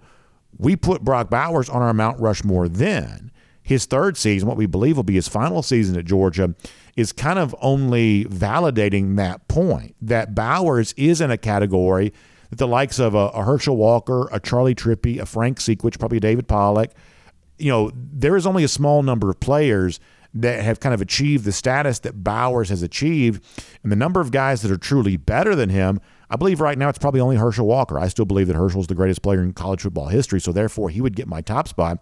we 0.58 0.78
put 0.78 1.02
Brock 1.02 1.30
Bowers 1.30 1.68
on 1.68 1.82
our 1.82 1.94
Mount 1.94 2.22
Rushmore 2.22 2.70
then 2.70 3.32
his 3.64 3.86
third 3.86 4.18
season, 4.18 4.48
what 4.48 4.58
we 4.58 4.66
believe 4.66 4.98
will 4.98 5.04
be 5.04 5.16
his 5.16 5.28
final 5.28 5.64
season 5.64 5.98
at 5.98 6.06
Georgia, 6.06 6.54
is 6.96 7.12
kind 7.12 7.40
of 7.40 7.56
only 7.62 8.26
validating 8.26 9.16
that 9.16 9.48
point 9.48 9.96
that 10.02 10.36
Bowers 10.36 10.94
is 10.98 11.22
in 11.22 11.32
a 11.32 11.38
category 11.38 12.14
that 12.50 12.58
the 12.58 12.68
likes 12.68 13.00
of 13.00 13.16
a, 13.16 13.30
a 13.30 13.44
Herschel 13.44 13.78
Walker, 13.78 14.28
a 14.32 14.40
Charlie 14.40 14.76
Trippi, 14.76 15.20
a 15.20 15.26
Frank 15.26 15.60
Sinkwich, 15.60 15.98
probably 15.98 16.20
David 16.20 16.48
Pollack, 16.48 16.92
you 17.58 17.72
know, 17.72 17.92
there 17.96 18.36
is 18.36 18.46
only 18.46 18.64
a 18.64 18.68
small 18.68 19.02
number 19.02 19.30
of 19.30 19.40
players 19.40 20.00
that 20.34 20.64
have 20.64 20.80
kind 20.80 20.94
of 20.94 21.02
achieved 21.02 21.46
the 21.46 21.52
status 21.52 22.00
that 22.00 22.24
Bowers 22.24 22.70
has 22.70 22.82
achieved. 22.82 23.44
And 23.84 23.92
the 23.92 23.96
number 23.96 24.20
of 24.20 24.32
guys 24.32 24.62
that 24.64 24.72
are 24.72 24.78
truly 24.78 25.16
better 25.16 25.56
than 25.56 25.70
him, 25.70 26.00
I 26.30 26.36
believe 26.36 26.60
right 26.60 26.78
now 26.78 26.90
it's 26.90 26.98
probably 26.98 27.22
only 27.22 27.36
Herschel 27.36 27.68
Walker. 27.68 28.00
I 28.00 28.08
still 28.08 28.26
believe 28.26 28.48
that 28.48 28.56
Herschel's 28.56 28.88
the 28.88 28.96
greatest 28.96 29.22
player 29.22 29.42
in 29.42 29.54
college 29.54 29.82
football 29.82 30.08
history, 30.08 30.42
so 30.42 30.52
therefore 30.52 30.90
he 30.90 31.02
would 31.02 31.16
get 31.16 31.28
my 31.28 31.42
top 31.42 31.68
spot. 31.68 32.00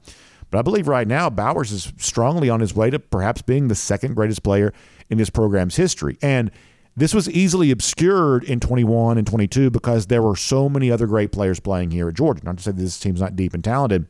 But 0.51 0.59
I 0.59 0.61
believe 0.61 0.87
right 0.87 1.07
now 1.07 1.29
Bowers 1.29 1.71
is 1.71 1.93
strongly 1.97 2.49
on 2.49 2.59
his 2.59 2.75
way 2.75 2.89
to 2.89 2.99
perhaps 2.99 3.41
being 3.41 3.69
the 3.69 3.75
second 3.75 4.15
greatest 4.15 4.43
player 4.43 4.73
in 5.09 5.17
his 5.17 5.29
program's 5.29 5.77
history. 5.77 6.17
And 6.21 6.51
this 6.95 7.13
was 7.13 7.29
easily 7.29 7.71
obscured 7.71 8.43
in 8.43 8.59
21 8.59 9.17
and 9.17 9.25
22 9.25 9.69
because 9.69 10.07
there 10.07 10.21
were 10.21 10.35
so 10.35 10.67
many 10.67 10.91
other 10.91 11.07
great 11.07 11.31
players 11.31 11.61
playing 11.61 11.91
here 11.91 12.09
at 12.09 12.15
Georgia. 12.15 12.43
Not 12.43 12.57
to 12.57 12.63
say 12.63 12.71
this 12.71 12.99
team's 12.99 13.21
not 13.21 13.37
deep 13.37 13.53
and 13.53 13.63
talented, 13.63 14.07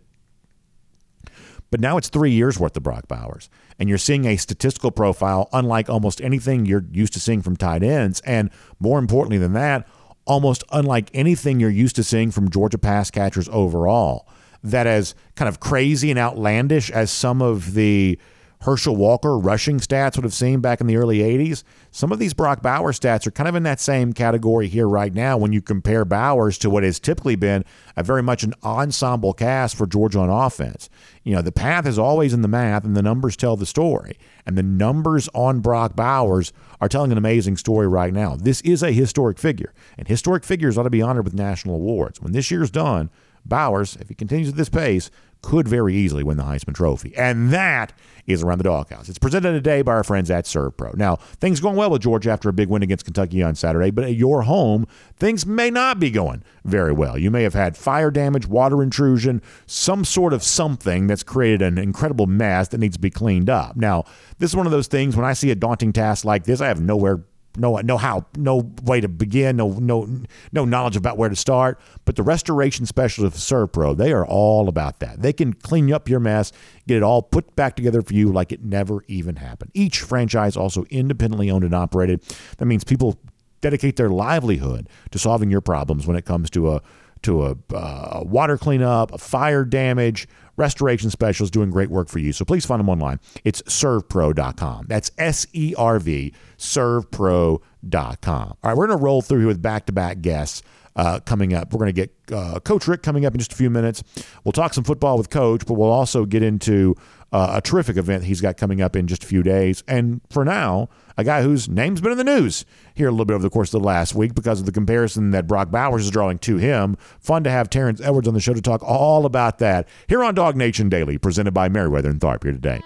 but 1.70 1.80
now 1.80 1.98
it's 1.98 2.10
three 2.10 2.32
years 2.32 2.60
worth 2.60 2.76
of 2.76 2.82
Brock 2.82 3.08
Bowers. 3.08 3.48
And 3.78 3.88
you're 3.88 4.00
seeing 4.00 4.26
a 4.26 4.36
statistical 4.36 4.90
profile 4.90 5.48
unlike 5.54 5.90
almost 5.90 6.22
anything 6.22 6.66
you're 6.66 6.86
used 6.92 7.14
to 7.14 7.20
seeing 7.20 7.44
from 7.44 7.56
tight 7.56 7.84
ends. 7.84 8.20
And 8.22 8.50
more 8.80 8.98
importantly 8.98 9.38
than 9.38 9.54
that, 9.54 9.88
almost 10.26 10.64
unlike 10.72 11.12
anything 11.14 11.60
you're 11.60 11.70
used 11.70 11.96
to 11.98 12.04
seeing 12.04 12.32
from 12.32 12.50
Georgia 12.50 12.80
pass 12.80 13.12
catchers 13.12 13.48
overall 13.50 14.28
that 14.64 14.88
as 14.88 15.16
kind 15.36 15.50
of 15.50 15.60
crazy 15.60 16.10
and 16.10 16.20
outlandish 16.20 16.90
as 16.92 17.12
some 17.12 17.42
of 17.42 17.74
the 17.74 18.20
Herschel 18.62 18.96
Walker 18.96 19.40
rushing 19.40 19.80
stats 19.80 20.16
would 20.16 20.24
have 20.24 20.36
seen 20.36 20.60
back 20.60 20.82
in 20.82 20.88
the 20.88 20.96
early 20.96 21.20
80s, 21.20 21.64
some 21.90 22.12
of 22.12 22.20
these 22.20 22.36
Brock 22.36 22.62
Bowers 22.62 23.00
stats 23.00 23.26
are 23.26 23.32
kind 23.32 23.50
of 23.50 23.56
in 23.56 23.64
that 23.64 23.80
same 23.80 24.14
category 24.14 24.68
here 24.68 24.88
right 24.88 25.14
now 25.14 25.36
when 25.36 25.52
you 25.52 25.64
compare 25.64 26.06
Bowers 26.06 26.60
to 26.60 26.70
what 26.70 26.84
has 26.84 27.00
typically 27.00 27.36
been 27.36 27.66
a 27.98 28.04
very 28.04 28.22
much 28.22 28.44
an 28.44 28.54
ensemble 28.64 29.34
cast 29.34 29.76
for 29.76 29.88
Georgia 29.88 30.20
on 30.20 30.30
offense. 30.30 30.92
You 31.24 31.34
know, 31.34 31.42
the 31.42 31.52
path 31.52 31.88
is 31.88 31.98
always 31.98 32.34
in 32.34 32.44
the 32.44 32.48
math 32.48 32.84
and 32.84 32.96
the 32.96 33.02
numbers 33.02 33.36
tell 33.36 33.58
the 33.58 33.66
story. 33.66 34.18
And 34.46 34.56
the 34.56 34.64
numbers 34.64 35.28
on 35.34 35.60
Brock 35.60 35.96
Bowers 35.96 36.54
are 36.80 36.88
telling 36.88 37.12
an 37.12 37.18
amazing 37.18 37.58
story 37.58 37.88
right 37.88 38.14
now. 38.14 38.36
This 38.36 38.62
is 38.62 38.84
a 38.84 38.92
historic 38.92 39.40
figure, 39.40 39.74
and 39.98 40.08
historic 40.08 40.44
figures 40.44 40.78
ought 40.78 40.84
to 40.84 40.90
be 40.90 41.02
honored 41.02 41.26
with 41.26 41.34
national 41.34 41.76
awards. 41.76 42.22
When 42.22 42.32
this 42.32 42.50
year's 42.52 42.72
done, 42.72 43.10
Bowers, 43.46 43.98
if 44.00 44.10
he 44.10 44.16
continues 44.16 44.50
at 44.50 44.56
this 44.56 44.70
pace, 44.70 45.10
could 45.42 45.68
very 45.68 45.96
easily 45.96 46.24
win 46.24 46.38
the 46.38 46.44
Heisman 46.44 46.76
Trophy. 46.76 47.16
And 47.16 47.52
that 47.52 47.94
is 48.28 48.44
around 48.44 48.60
the 48.60 48.64
doghouse. 48.64 49.10
It's 49.10 49.18
presented 49.18 49.54
today 49.54 49.82
by 49.82 49.94
our 49.94 50.04
friends 50.04 50.30
at 50.30 50.46
ServPro. 50.46 50.96
Now, 50.96 51.16
things 51.16 51.60
going 51.60 51.76
well 51.76 51.90
with 51.90 52.04
Georgia 52.04 52.32
after 52.32 52.50
a 52.50 52.54
big 52.54 52.70
win 52.70 52.84
against 52.84 53.06
Kentucky 53.06 53.42
on 53.42 53.56
Saturday, 53.56 53.90
but 53.90 54.04
at 54.04 54.14
your 54.14 54.44
home, 54.44 54.86
things 55.18 55.46
may 55.46 55.70
not 55.72 56.00
be 56.00 56.12
going 56.12 56.44
very 56.64 56.92
well. 56.92 57.18
You 57.18 57.32
may 57.32 57.44
have 57.44 57.56
had 57.56 57.76
fire 57.76 58.12
damage, 58.12 58.48
water 58.48 58.84
intrusion, 58.84 59.42
some 59.66 60.06
sort 60.06 60.34
of 60.34 60.44
something 60.44 61.08
that's 61.08 61.24
created 61.24 61.62
an 61.64 61.78
incredible 61.78 62.28
mess 62.28 62.68
that 62.70 62.78
needs 62.78 62.96
to 62.98 63.02
be 63.02 63.10
cleaned 63.10 63.50
up. 63.50 63.76
Now, 63.76 64.06
this 64.38 64.52
is 64.52 64.56
one 64.56 64.68
of 64.68 64.72
those 64.72 64.88
things 64.88 65.16
when 65.16 65.26
I 65.26 65.34
see 65.34 65.50
a 65.50 65.56
daunting 65.56 65.94
task 65.94 66.24
like 66.24 66.44
this, 66.44 66.62
I 66.62 66.68
have 66.68 66.82
nowhere 66.82 67.24
no 67.58 67.78
no 67.78 67.98
how 67.98 68.26
no 68.38 68.72
way 68.84 69.02
to 69.02 69.08
begin 69.08 69.58
no 69.58 69.70
no 69.74 70.08
no 70.52 70.66
knowledge 70.66 70.96
about 70.96 71.18
where 71.18 71.30
to 71.30 71.36
start. 71.36 71.80
But 72.06 72.16
the 72.16 72.24
restoration 72.24 72.86
specialists 72.86 73.52
of 73.52 73.58
servpro 73.58 73.96
they 73.96 74.12
are 74.14 74.26
all 74.26 74.70
about 74.70 75.00
that. 75.00 75.22
They 75.22 75.34
can 75.34 75.54
clean 75.54 75.92
up 75.92 76.10
your 76.10 76.20
mess 76.20 76.52
get 76.88 76.98
it 76.98 77.04
all 77.04 77.22
put 77.22 77.56
back 77.56 77.76
together 77.76 78.02
for 78.02 78.14
you 78.14 78.32
like 78.32 78.52
it 78.52 78.64
never 78.64 79.04
even 79.08 79.38
happened. 79.38 79.72
Each 79.74 80.02
franchise 80.02 80.58
also 80.58 80.86
independently 80.90 81.50
owned 81.50 81.64
and 81.64 81.76
operated. 81.76 82.22
That 82.58 82.66
means 82.66 82.84
people 82.84 83.18
dedicate 83.62 83.96
their 83.96 84.10
livelihood 84.10 84.90
to 85.12 85.20
solving 85.20 85.52
your 85.52 85.62
problems 85.62 86.08
when 86.08 86.18
it 86.18 86.26
comes 86.26 86.50
to 86.52 86.72
a 86.72 86.82
to 87.24 87.46
a, 87.46 87.56
uh, 87.76 88.24
water 88.26 88.58
cleanup, 88.58 89.14
a 89.14 89.18
fire 89.20 89.64
damage, 89.64 90.28
restoration 90.62 91.10
specialists 91.10 91.52
doing 91.52 91.72
great 91.72 91.90
work 91.90 92.08
for 92.08 92.20
you. 92.20 92.32
So 92.32 92.46
please 92.46 92.66
find 92.66 92.80
them 92.80 92.88
online. 92.88 93.20
It's 93.44 93.62
servpro.com. 93.64 94.86
That's 94.88 95.12
S 95.18 95.48
E 95.52 95.74
R 95.78 96.00
V, 96.00 96.34
servpro.com. 96.58 97.62
All 97.84 98.58
right, 98.64 98.78
we're 98.78 98.88
going 98.88 98.98
to 98.98 99.04
roll 99.04 99.22
through 99.22 99.40
here 99.40 99.48
with 99.48 99.62
back 99.62 99.88
to 99.88 99.92
back 99.92 100.22
guests. 100.22 100.62
Uh, 100.94 101.22
coming 101.22 101.54
up, 101.54 101.74
we're 101.74 101.80
going 101.80 101.94
to 101.94 101.94
get 101.94 102.14
uh, 102.34 102.60
Coach 102.60 102.86
Richt 102.86 103.02
coming 103.02 103.26
up 103.26 103.34
in 103.34 103.40
just 103.40 103.54
a 103.54 103.56
few 103.56 103.70
minutes. 103.70 104.04
We'll 104.44 104.52
talk 104.52 104.74
some 104.74 104.84
football 104.84 105.18
with 105.18 105.30
Coach, 105.30 105.66
but 105.66 105.76
we'll 105.76 105.90
also 105.90 106.26
get 106.26 106.44
into 106.44 106.96
uh, 107.32 107.54
a 107.56 107.62
terrific 107.62 107.98
event 107.98 108.26
he's 108.26 108.42
got 108.42 108.58
coming 108.58 108.82
up 108.82 108.96
in 108.96 109.08
just 109.08 109.24
a 109.24 109.28
few 109.28 109.44
days. 109.44 109.84
And 109.88 110.22
for 110.30 110.44
now, 110.44 110.90
a 111.18 111.24
guy 111.24 111.44
whose 111.44 111.70
name's 111.70 112.02
been 112.02 112.12
in 112.12 112.18
the 112.18 112.24
news 112.24 112.66
here 112.94 113.08
a 113.08 113.12
little 113.12 113.26
bit 113.26 113.34
over 113.34 113.44
the 113.44 113.50
course 113.50 113.74
of 113.74 113.82
the 113.82 113.88
last 113.88 114.14
week 114.16 114.36
because 114.36 114.60
of 114.60 114.66
the 114.66 114.72
comparison 114.72 115.32
that 115.32 115.48
Brock 115.48 115.72
Bowers 115.72 116.04
is 116.04 116.12
drawing 116.12 116.40
to 116.40 116.58
him. 116.58 116.98
Fun 117.20 117.44
to 117.44 117.50
have 117.52 117.70
Terrence 117.70 118.02
Edwards 118.02 118.28
on 118.28 118.34
the 118.34 118.40
show 118.40 118.54
to 118.54 118.62
talk 118.62 118.84
all 118.84 119.26
about 119.26 119.60
that 119.60 119.88
here 120.08 120.24
on 120.24 120.36
DawgNation 120.36 120.90
Daily, 120.90 121.18
presented 121.18 121.54
by 121.54 121.70
Meriwether 121.70 122.10
and 122.10 122.20
Tharp 122.20 122.44
here 122.44 122.52
today. 122.52 122.82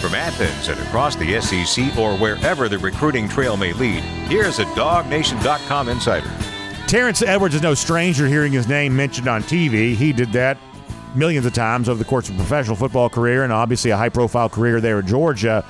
From 0.00 0.14
Athens 0.14 0.68
and 0.68 0.80
across 0.80 1.14
the 1.14 1.38
SEC 1.42 1.98
or 1.98 2.16
wherever 2.16 2.70
the 2.70 2.78
recruiting 2.78 3.28
trail 3.28 3.58
may 3.58 3.74
lead, 3.74 4.02
here's 4.28 4.58
a 4.58 4.64
DawgNation.com 4.64 5.90
insider. 5.90 6.30
Terrence 6.90 7.22
Edwards 7.22 7.54
is 7.54 7.62
no 7.62 7.74
stranger 7.74 8.26
hearing 8.26 8.50
his 8.50 8.66
name 8.66 8.96
mentioned 8.96 9.28
on 9.28 9.44
TV. 9.44 9.94
He 9.94 10.12
did 10.12 10.32
that 10.32 10.58
millions 11.14 11.46
of 11.46 11.52
times 11.52 11.88
over 11.88 11.96
the 11.96 12.04
course 12.04 12.28
of 12.28 12.34
a 12.34 12.38
professional 12.38 12.74
football 12.74 13.08
career 13.08 13.44
and 13.44 13.52
obviously 13.52 13.92
a 13.92 13.96
high 13.96 14.08
profile 14.08 14.48
career 14.48 14.80
there 14.80 14.98
at 14.98 15.06
Georgia. 15.06 15.64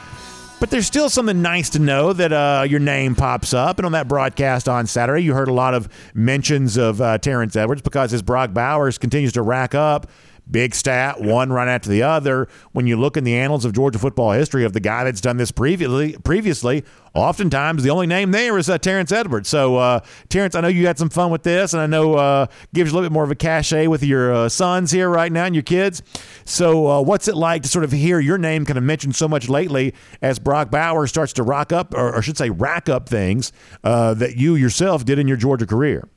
But 0.61 0.70
there's 0.70 0.87
still 0.87 1.11
something 1.11 1.42
nice 1.42 1.68
to 1.70 1.78
know 1.78 2.14
that 2.14 2.33
uh, 2.33 2.64
your 2.66 2.80
name 2.80 3.14
pops 3.14 3.52
up. 3.52 3.78
And 3.78 3.85
on 3.85 3.92
that 3.92 4.09
broadcast 4.09 4.66
on 4.66 4.87
Saturday, 4.87 5.22
you 5.22 5.35
heard 5.35 5.48
a 5.48 5.52
lot 5.52 5.74
of 5.74 5.90
mentions 6.14 6.78
of 6.78 7.02
uh, 7.02 7.18
Terrence 7.18 7.54
Edwards 7.54 7.83
because 7.83 8.14
as 8.14 8.22
Brock 8.22 8.54
Bowers 8.54 8.96
continues 8.96 9.35
to 9.35 9.42
rack 9.42 9.74
up 9.74 10.11
big 10.50 10.74
stat, 10.74 11.20
one 11.20 11.52
run 11.52 11.68
after 11.68 11.88
the 11.88 12.02
other. 12.02 12.48
When 12.72 12.87
you 12.87 12.98
look 12.98 13.16
in 13.16 13.24
the 13.24 13.35
annals 13.37 13.64
of 13.64 13.72
Georgia 13.72 13.98
football 13.98 14.33
history 14.33 14.64
of 14.64 14.72
the 14.72 14.80
guy 14.80 15.04
that's 15.04 15.20
done 15.20 15.37
this 15.37 15.50
previously, 15.50 16.16
previously, 16.24 16.85
oftentimes 17.14 17.83
the 17.83 17.90
only 17.90 18.07
name 18.07 18.31
there 18.31 18.59
is 18.59 18.68
uh, 18.68 18.79
Terrence 18.79 19.12
Edwards. 19.12 19.49
So, 19.49 19.77
uh, 19.77 20.01
Terrence, 20.29 20.55
I 20.55 20.61
know 20.61 20.68
you 20.68 20.87
had 20.87 20.99
some 20.99 21.11
fun 21.11 21.31
with 21.31 21.42
this, 21.42 21.73
and 21.73 21.83
I 21.83 21.87
know 21.87 22.14
uh, 22.14 22.46
gives 22.73 22.90
you 22.90 22.94
a 22.94 22.96
little 22.96 23.09
bit 23.09 23.12
more 23.12 23.25
of 23.25 23.31
a 23.31 23.35
cachet 23.35 23.87
with 23.87 24.03
your 24.03 24.33
uh, 24.33 24.49
sons 24.49 24.90
here 24.90 25.09
right 25.09 25.31
now 25.31 25.44
and 25.44 25.55
your 25.55 25.62
kids. 25.62 26.03
So, 26.44 26.87
uh, 26.87 27.03
what's 27.03 27.29
it 27.29 27.37
like 27.37 27.62
to 27.62 27.68
sort 27.68 27.85
of 27.85 27.92
hear 27.92 28.20
your 28.20 28.38
name 28.38 28.64
kind 28.64 28.79
of 28.79 28.85
mentioned 28.85 29.16
so 29.16 29.29
much 29.29 29.49
lately 29.49 29.94
as 30.23 30.38
Brock 30.38 30.70
Bowers 30.70 31.11
starts 31.11 31.33
to 31.35 31.42
rock 31.42 31.73
up, 31.73 31.94
or, 31.94 32.11
or 32.11 32.18
I 32.18 32.20
should 32.20 32.38
say, 32.38 32.51
rack 32.51 32.88
up 32.88 33.09
things 33.09 33.53
uh, 33.85 34.14
that 34.14 34.37
you 34.37 34.55
yourself 34.55 35.05
did 35.05 35.18
in 35.18 35.29
your 35.29 35.37
Georgia 35.37 35.66
career? 35.66 36.09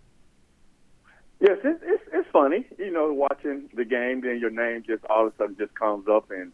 Yes, 1.40 1.58
it's, 1.64 1.82
it's 1.84 2.04
it's 2.14 2.30
funny, 2.32 2.66
you 2.78 2.92
know, 2.92 3.12
watching 3.12 3.70
the 3.74 3.84
game. 3.84 4.22
Then 4.22 4.40
your 4.40 4.50
name 4.50 4.84
just 4.88 5.04
all 5.06 5.28
of 5.28 5.34
a 5.34 5.38
sudden 5.38 5.58
just 5.58 5.74
comes 5.76 6.08
up 6.08 6.32
and 6.32 6.52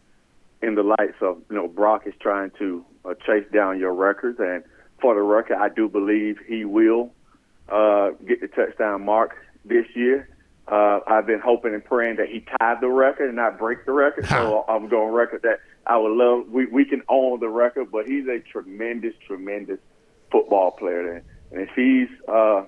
in 0.62 0.74
the 0.74 0.82
lights 0.82 1.16
of 1.20 1.38
you 1.48 1.56
know 1.56 1.68
Brock 1.68 2.06
is 2.06 2.14
trying 2.20 2.50
to 2.58 2.84
uh, 3.04 3.14
chase 3.26 3.46
down 3.52 3.78
your 3.78 3.94
records. 3.94 4.38
And 4.40 4.62
for 5.00 5.14
the 5.14 5.22
record, 5.22 5.56
I 5.56 5.68
do 5.68 5.88
believe 5.88 6.38
he 6.46 6.64
will 6.64 7.12
uh, 7.68 8.10
get 8.26 8.40
the 8.40 8.48
touchdown 8.48 9.04
mark 9.04 9.36
this 9.64 9.86
year. 9.94 10.28
Uh, 10.68 11.00
I've 11.06 11.26
been 11.26 11.40
hoping 11.40 11.74
and 11.74 11.84
praying 11.84 12.16
that 12.16 12.28
he 12.28 12.44
tied 12.58 12.80
the 12.80 12.88
record 12.88 13.26
and 13.26 13.36
not 13.36 13.58
break 13.58 13.86
the 13.86 13.92
record. 13.92 14.26
So 14.26 14.64
I'm 14.68 14.88
going 14.88 15.12
record 15.12 15.42
that 15.42 15.60
I 15.86 15.96
would 15.96 16.12
love. 16.12 16.48
We 16.48 16.66
we 16.66 16.84
can 16.84 17.02
own 17.08 17.40
the 17.40 17.48
record, 17.48 17.90
but 17.90 18.06
he's 18.06 18.26
a 18.28 18.38
tremendous, 18.40 19.14
tremendous 19.26 19.78
football 20.30 20.70
player. 20.70 21.14
And, 21.14 21.24
and 21.50 21.68
if 21.68 21.70
he's 21.74 22.08
uh, 22.28 22.64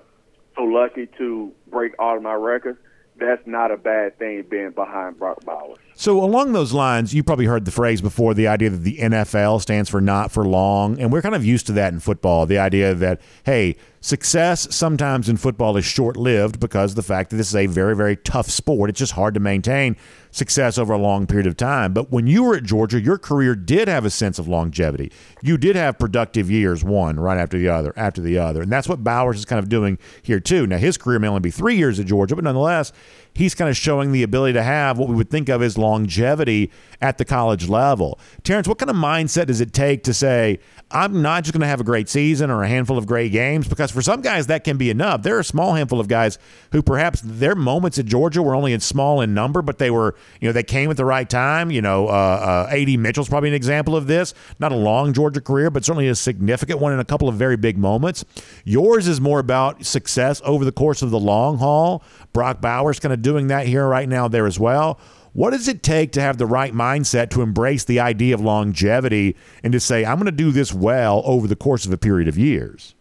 so 0.55 0.63
lucky 0.63 1.07
to 1.17 1.51
break 1.67 1.93
all 1.99 2.17
of 2.17 2.23
my 2.23 2.33
records, 2.33 2.79
that's 3.23 3.45
not 3.47 3.71
a 3.71 3.77
bad 3.77 4.17
thing 4.17 4.43
being 4.49 4.71
behind 4.71 5.17
Brock 5.17 5.43
Bowers. 5.45 5.77
So 5.95 6.23
along 6.23 6.53
those 6.53 6.73
lines, 6.73 7.13
you 7.13 7.23
probably 7.23 7.45
heard 7.45 7.65
the 7.65 7.71
phrase 7.71 8.01
before 8.01 8.33
the 8.33 8.47
idea 8.47 8.69
that 8.69 8.83
the 8.83 8.97
NFL 8.97 9.61
stands 9.61 9.89
for 9.89 10.01
not 10.01 10.31
for 10.31 10.45
long, 10.45 10.99
and 10.99 11.11
we're 11.11 11.21
kind 11.21 11.35
of 11.35 11.45
used 11.45 11.67
to 11.67 11.71
that 11.73 11.93
in 11.93 11.99
football. 11.99 12.45
The 12.45 12.57
idea 12.57 12.93
that 12.95 13.21
hey, 13.45 13.75
success 14.01 14.73
sometimes 14.75 15.29
in 15.29 15.37
football 15.37 15.77
is 15.77 15.85
short-lived 15.85 16.59
because 16.59 16.95
the 16.95 17.03
fact 17.03 17.29
that 17.29 17.37
this 17.37 17.49
is 17.49 17.55
a 17.55 17.67
very 17.67 17.95
very 17.95 18.15
tough 18.17 18.49
sport. 18.49 18.89
It's 18.89 18.99
just 18.99 19.13
hard 19.13 19.33
to 19.35 19.39
maintain 19.39 19.95
success 20.33 20.77
over 20.77 20.91
a 20.91 20.97
long 20.97 21.27
period 21.27 21.47
of 21.47 21.55
time. 21.55 21.93
But 21.93 22.11
when 22.11 22.27
you 22.27 22.43
were 22.43 22.55
at 22.55 22.63
Georgia, 22.63 22.99
your 22.99 23.17
career 23.17 23.55
did 23.55 23.87
have 23.87 24.03
a 24.03 24.09
sense 24.09 24.39
of 24.39 24.47
longevity. 24.47 25.11
You 25.41 25.57
did 25.57 25.75
have 25.75 25.99
productive 25.99 26.49
years, 26.49 26.83
one 26.83 27.19
right 27.19 27.37
after 27.37 27.57
the 27.57 27.69
other, 27.69 27.93
after 27.95 28.19
the 28.19 28.37
other, 28.39 28.63
and 28.63 28.71
that's 28.71 28.89
what 28.89 29.03
Bowers 29.03 29.37
is 29.37 29.45
kind 29.45 29.59
of 29.59 29.69
doing 29.69 29.97
here 30.23 30.39
too. 30.39 30.67
Now 30.67 30.77
his 30.77 30.97
career 30.97 31.19
may 31.19 31.27
only 31.27 31.39
be 31.39 31.51
three 31.51 31.75
years 31.75 31.99
at 31.99 32.07
Georgia, 32.07 32.35
but 32.35 32.43
nonetheless 32.43 32.91
he's 33.35 33.55
kind 33.55 33.69
of 33.69 33.77
showing 33.77 34.11
the 34.11 34.23
ability 34.23 34.53
to 34.53 34.63
have 34.63 34.97
what 34.97 35.09
we 35.09 35.15
would 35.15 35.29
think 35.29 35.49
of 35.49 35.61
as 35.61 35.77
longevity 35.77 36.71
at 37.01 37.17
the 37.17 37.25
college 37.25 37.67
level. 37.67 38.19
Terrence, 38.43 38.67
what 38.67 38.77
kind 38.77 38.89
of 38.89 38.95
mindset 38.95 39.47
does 39.47 39.61
it 39.61 39.73
take 39.73 40.03
to 40.03 40.13
say, 40.13 40.59
I'm 40.91 41.21
not 41.21 41.43
just 41.43 41.53
going 41.53 41.61
to 41.61 41.67
have 41.67 41.81
a 41.81 41.83
great 41.83 42.09
season 42.09 42.51
or 42.51 42.63
a 42.63 42.67
handful 42.67 42.97
of 42.97 43.07
great 43.07 43.31
games? 43.31 43.67
Because 43.67 43.91
for 43.91 44.01
some 44.01 44.21
guys, 44.21 44.47
that 44.47 44.63
can 44.63 44.77
be 44.77 44.89
enough. 44.89 45.23
There 45.23 45.35
are 45.35 45.39
a 45.39 45.43
small 45.43 45.73
handful 45.73 45.99
of 45.99 46.07
guys 46.07 46.37
who 46.71 46.81
perhaps 46.83 47.21
their 47.23 47.55
moments 47.55 47.97
at 47.97 48.05
Georgia 48.05 48.41
were 48.43 48.55
only 48.55 48.73
in 48.73 48.79
small 48.79 49.21
in 49.21 49.33
number, 49.33 49.61
but 49.61 49.79
they 49.79 49.89
were, 49.89 50.15
you 50.41 50.47
know, 50.47 50.53
they 50.53 50.63
came 50.63 50.89
at 50.89 50.97
the 50.97 51.05
right 51.05 51.29
time. 51.29 51.71
You 51.71 51.81
know, 51.81 52.07
uh, 52.07 52.11
uh, 52.11 52.67
A.D. 52.71 52.97
Mitchell's 52.97 53.29
probably 53.29 53.49
an 53.49 53.55
example 53.55 53.95
of 53.95 54.07
this. 54.07 54.33
Not 54.59 54.71
a 54.71 54.75
long 54.75 55.13
Georgia 55.13 55.41
career, 55.41 55.69
but 55.69 55.85
certainly 55.85 56.07
a 56.07 56.15
significant 56.15 56.79
one 56.79 56.93
in 56.93 56.99
a 56.99 57.05
couple 57.05 57.29
of 57.29 57.35
very 57.35 57.57
big 57.57 57.77
moments. 57.77 58.25
Yours 58.63 59.07
is 59.07 59.21
more 59.21 59.39
about 59.39 59.85
success 59.85 60.41
over 60.43 60.65
the 60.65 60.71
course 60.71 61.01
of 61.01 61.11
the 61.11 61.19
long 61.19 61.57
haul. 61.57 62.03
Brock 62.33 62.61
Bowers 62.61 62.99
kind 62.99 63.13
of 63.13 63.21
doing 63.21 63.47
that 63.47 63.67
here 63.67 63.87
right 63.87 64.09
now 64.09 64.27
there 64.27 64.45
as 64.47 64.59
well. 64.59 64.99
What 65.33 65.49
does 65.49 65.67
it 65.67 65.81
take 65.81 66.11
to 66.11 66.21
have 66.21 66.37
the 66.37 66.45
right 66.45 66.73
mindset 66.73 67.31
to 67.31 67.41
embrace 67.41 67.85
the 67.85 67.99
idea 67.99 68.35
of 68.35 68.41
longevity 68.41 69.35
and 69.63 69.73
to 69.73 69.79
say, 69.79 70.05
I'm 70.05 70.17
going 70.17 70.25
to 70.25 70.31
do 70.31 70.51
this 70.51 70.71
well 70.71 71.23
over 71.25 71.47
the 71.47 71.55
course 71.55 71.85
of 71.85 71.91
a 71.91 71.97
period 71.97 72.27
of 72.27 72.37
years? 72.37 72.93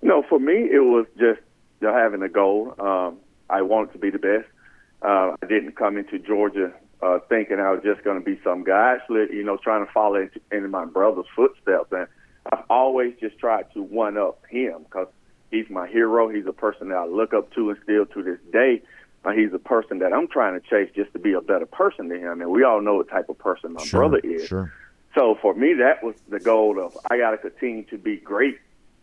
No, 0.00 0.22
for 0.28 0.38
me, 0.38 0.68
it 0.70 0.84
was 0.84 1.06
just 1.18 1.40
you 1.80 1.88
know, 1.88 1.92
having 1.92 2.22
a 2.22 2.28
goal. 2.28 2.74
Um, 2.78 3.18
I 3.48 3.62
wanted 3.62 3.92
to 3.92 3.98
be 3.98 4.10
the 4.10 4.18
best. 4.18 4.46
Uh, 5.02 5.36
I 5.42 5.46
didn't 5.46 5.76
come 5.76 5.96
into 5.96 6.18
Georgia 6.18 6.72
uh, 7.02 7.18
thinking 7.28 7.58
I 7.58 7.70
was 7.70 7.82
just 7.82 8.04
going 8.04 8.18
to 8.18 8.24
be 8.24 8.40
some 8.44 8.64
guy. 8.64 8.94
Actually, 8.94 9.34
you 9.34 9.42
know, 9.44 9.56
trying 9.56 9.86
to 9.86 9.92
follow 9.92 10.16
into, 10.16 10.40
into 10.52 10.68
my 10.68 10.84
brother's 10.84 11.26
footsteps. 11.34 11.92
And 11.92 12.06
I've 12.52 12.64
always 12.68 13.14
just 13.20 13.38
tried 13.38 13.72
to 13.74 13.82
one 13.82 14.18
up 14.18 14.42
him 14.48 14.84
because 14.84 15.08
he's 15.50 15.68
my 15.70 15.88
hero. 15.88 16.28
He's 16.28 16.46
a 16.46 16.52
person 16.52 16.88
that 16.88 16.96
I 16.96 17.06
look 17.06 17.32
up 17.32 17.52
to 17.54 17.70
and 17.70 17.78
still 17.82 18.06
to 18.06 18.22
this 18.22 18.38
day. 18.52 18.82
Uh, 19.24 19.32
he's 19.32 19.52
a 19.52 19.58
person 19.58 19.98
that 19.98 20.12
I'm 20.12 20.28
trying 20.28 20.58
to 20.58 20.66
chase 20.66 20.90
just 20.94 21.12
to 21.12 21.18
be 21.18 21.32
a 21.32 21.40
better 21.40 21.66
person 21.66 22.08
than 22.08 22.20
him. 22.20 22.40
And 22.40 22.50
we 22.50 22.64
all 22.64 22.80
know 22.80 22.96
what 22.96 23.08
type 23.08 23.28
of 23.28 23.38
person 23.38 23.74
my 23.74 23.84
Sure, 23.84 24.00
brother 24.00 24.18
is. 24.24 24.48
Sure. 24.48 24.72
So 25.14 25.36
for 25.42 25.54
me, 25.54 25.74
that 25.74 26.02
was 26.02 26.14
the 26.28 26.38
goal 26.38 26.78
of 26.78 26.96
I 27.10 27.18
got 27.18 27.32
to 27.32 27.38
continue 27.38 27.84
to 27.84 27.98
be 27.98 28.16
great 28.16 28.58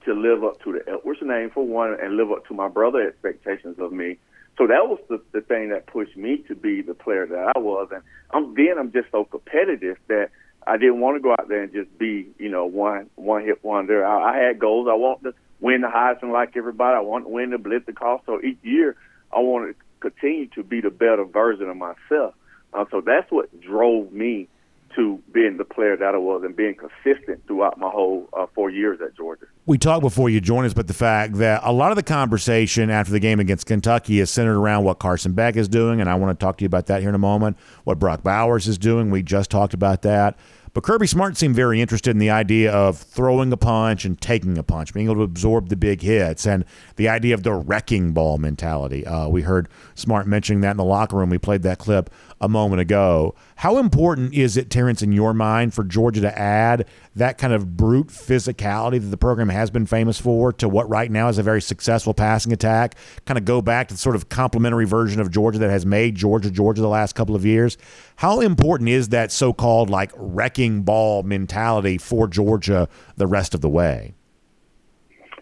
to 0.06 0.14
live 0.14 0.44
up 0.44 0.62
to 0.64 0.72
the 0.72 0.90
Edwards 0.90 1.20
name 1.22 1.50
for 1.50 1.66
one, 1.66 1.98
and 2.02 2.16
live 2.16 2.32
up 2.32 2.48
to 2.48 2.54
my 2.54 2.70
brother 2.70 3.06
expectations 3.06 3.78
of 3.78 3.92
me. 3.92 4.18
So 4.58 4.66
that 4.68 4.88
was 4.88 5.00
the, 5.08 5.22
the 5.34 5.42
thing 5.42 5.70
that 5.70 5.86
pushed 5.86 6.18
me 6.18 6.38
to 6.48 6.56
be 6.56 6.82
the 6.82 6.96
player 6.96 7.28
that 7.28 7.54
I 7.56 7.60
was, 7.60 7.90
and 7.92 8.02
I'm 8.32 8.56
then 8.56 8.78
I'm 8.80 8.92
just 8.92 9.12
so 9.12 9.24
competitive 9.24 9.98
that 10.08 10.30
I 10.66 10.78
didn't 10.78 11.00
want 11.00 11.18
to 11.18 11.22
go 11.22 11.32
out 11.32 11.48
there 11.48 11.64
and 11.64 11.72
just 11.72 11.96
be 11.98 12.28
you 12.40 12.50
know 12.50 12.66
one 12.66 13.10
one 13.16 13.44
hit 13.44 13.64
wonder. 13.64 14.06
I, 14.06 14.34
I 14.34 14.38
had 14.38 14.60
goals. 14.60 14.88
I 14.90 14.96
want 14.96 15.24
to 15.24 15.34
win 15.60 15.82
the 15.82 15.88
Heisman 15.88 16.32
like 16.32 16.58
everybody. 16.58 16.98
I 16.98 17.02
want 17.02 17.26
to 17.26 17.30
win 17.30 17.52
the 17.52 17.58
Blitzer 17.58 18.20
So 18.26 18.42
each 18.42 18.58
year 18.64 18.96
I 19.32 19.40
wanted 19.40 19.74
to 19.74 19.80
continue 20.00 20.48
to 20.48 20.64
be 20.64 20.82
the 20.82 20.90
better 20.90 21.24
version 21.24 21.70
of 21.70 21.78
myself. 21.78 22.34
Uh, 22.74 22.86
so 22.92 23.02
that's 23.02 23.32
what 23.32 23.62
drove 23.62 24.12
me 24.12 24.48
to 24.96 25.22
being 25.32 25.58
the 25.58 25.66
player 25.66 25.96
that 25.98 26.16
I 26.16 26.18
was 26.18 26.44
and 26.44 26.56
being 26.56 26.76
consistent 26.76 27.46
throughout 27.48 27.78
my 27.78 27.90
whole 27.90 28.30
uh, 28.38 28.46
four 28.54 28.70
years 28.70 29.00
at 29.02 29.16
Georgia. 29.16 29.46
we 29.66 29.78
talked 29.78 30.02
before 30.02 30.30
you 30.30 30.42
joined 30.42 30.66
us, 30.66 30.74
but 30.74 30.88
the 30.88 30.94
fact 30.94 31.36
that 31.36 31.62
a 31.64 31.72
lot 31.72 31.92
of 31.92 31.98
the 31.98 32.04
conversation 32.04 32.90
after 32.90 33.12
the 33.12 33.20
game 33.20 33.40
against 33.40 33.66
Kentucky 33.66 34.20
is 34.20 34.30
centered 34.30 34.58
around 34.58 34.84
what 34.84 35.00
Carson 35.00 35.34
Beck 35.34 35.56
is 35.56 35.68
doing, 35.68 36.02
and 36.02 36.10
I 36.10 36.16
want 36.16 36.38
to 36.38 36.44
talk 36.44 36.58
to 36.58 36.64
you 36.64 36.68
about 36.68 36.88
that 36.88 37.02
here 37.02 37.10
in 37.10 37.16
a 37.16 37.20
moment. 37.20 37.58
What 37.84 38.00
Brock 38.00 38.24
Bowers 38.24 38.68
is 38.68 38.78
doing, 38.78 39.12
we 39.12 39.24
just 39.24 39.52
talked 39.52 39.74
about 39.74 40.02
that. 40.04 40.38
But 40.78 40.84
Kirby 40.84 41.08
Smart 41.08 41.38
seemed 41.38 41.56
very 41.56 41.82
interested 41.82 42.12
in 42.12 42.20
the 42.20 42.30
idea 42.30 42.72
of 42.72 43.00
throwing 43.00 43.52
a 43.52 43.58
punch 43.58 44.06
and 44.06 44.22
taking 44.22 44.60
a 44.60 44.64
punch, 44.64 44.94
being 44.94 45.08
able 45.08 45.16
to 45.16 45.22
absorb 45.24 45.70
the 45.70 45.76
big 45.76 46.04
hits, 46.04 46.46
and 46.46 46.66
the 46.98 47.10
idea 47.10 47.34
of 47.34 47.42
the 47.42 47.52
wrecking 47.52 48.14
ball 48.14 48.38
mentality. 48.38 49.04
Uh, 49.04 49.28
we 49.28 49.42
heard 49.42 49.70
Smart 49.96 50.28
mentioning 50.28 50.62
that 50.62 50.70
in 50.70 50.78
the 50.78 50.84
locker 50.84 51.16
room. 51.16 51.32
We 51.32 51.40
played 51.40 51.64
that 51.64 51.80
clip 51.80 52.12
a 52.40 52.48
moment 52.48 52.80
ago. 52.80 53.34
How 53.56 53.80
important 53.80 54.36
is 54.36 54.56
it, 54.56 54.70
Terrence, 54.70 55.02
in 55.02 55.12
your 55.12 55.34
mind, 55.34 55.74
for 55.74 55.84
Georgia 55.84 56.22
to 56.22 56.38
add 56.38 56.86
that 57.16 57.40
kind 57.40 57.54
of 57.54 57.76
brute 57.76 58.10
physicality 58.10 59.02
that 59.02 59.08
the 59.08 59.18
program 59.18 59.50
has 59.50 59.72
been 59.72 59.88
famous 59.88 60.22
for 60.22 60.54
to 60.54 60.70
what 60.70 60.88
right 60.88 61.10
now 61.10 61.28
is 61.30 61.40
a 61.40 61.44
very 61.44 61.64
successful 61.64 62.14
passing 62.14 62.54
attack? 62.54 62.94
Kind 63.26 63.40
of 63.40 63.46
go 63.46 63.64
back 63.64 63.88
to 63.88 63.96
the 63.96 64.00
sort 64.00 64.16
of 64.16 64.30
complementary 64.30 64.86
version 64.86 65.20
of 65.20 65.32
Georgia 65.32 65.58
that 65.58 65.72
has 65.72 65.88
made 65.88 66.14
Georgia 66.14 66.52
Georgia 66.52 66.82
the 66.82 66.88
last 66.88 67.16
couple 67.16 67.36
of 67.36 67.48
years. 67.48 67.80
How 68.18 68.42
important 68.42 68.90
is 68.90 69.10
that 69.10 69.32
so 69.32 69.54
called 69.54 69.90
like 69.90 70.12
wrecking 70.16 70.67
ball 70.82 71.24
mentality 71.24 71.98
for 71.98 72.28
Georgia 72.28 72.88
the 73.16 73.28
rest 73.28 73.54
of 73.54 73.62
the 73.62 73.70
way? 73.70 74.14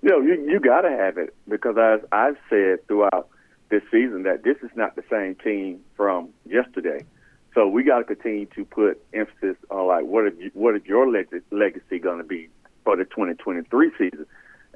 You 0.02 0.10
know, 0.10 0.22
you, 0.22 0.46
you 0.48 0.60
got 0.60 0.82
to 0.82 0.90
have 0.90 1.18
it 1.18 1.36
because 1.48 1.78
as 1.78 2.00
I've 2.12 2.38
said 2.50 2.88
throughout 2.88 3.30
this 3.70 3.82
season 3.92 4.24
that 4.24 4.44
this 4.44 4.58
is 4.62 4.70
not 4.76 4.96
the 4.96 5.04
same 5.10 5.36
team 5.36 5.82
from 5.96 6.30
yesterday. 6.46 7.04
So 7.54 7.68
we 7.68 7.84
got 7.84 8.00
to 8.00 8.04
continue 8.04 8.46
to 8.48 8.66
put 8.66 9.02
emphasis 9.14 9.56
on 9.72 9.88
like 9.88 10.06
what 10.06 10.28
is 10.28 10.34
what 10.54 10.76
is 10.76 10.82
your 10.86 11.10
leg- 11.10 11.42
legacy 11.52 12.00
going 12.00 12.18
to 12.18 12.24
be 12.24 12.50
for 12.84 12.96
the 12.98 13.06
2023 13.06 13.92
season, 13.98 14.26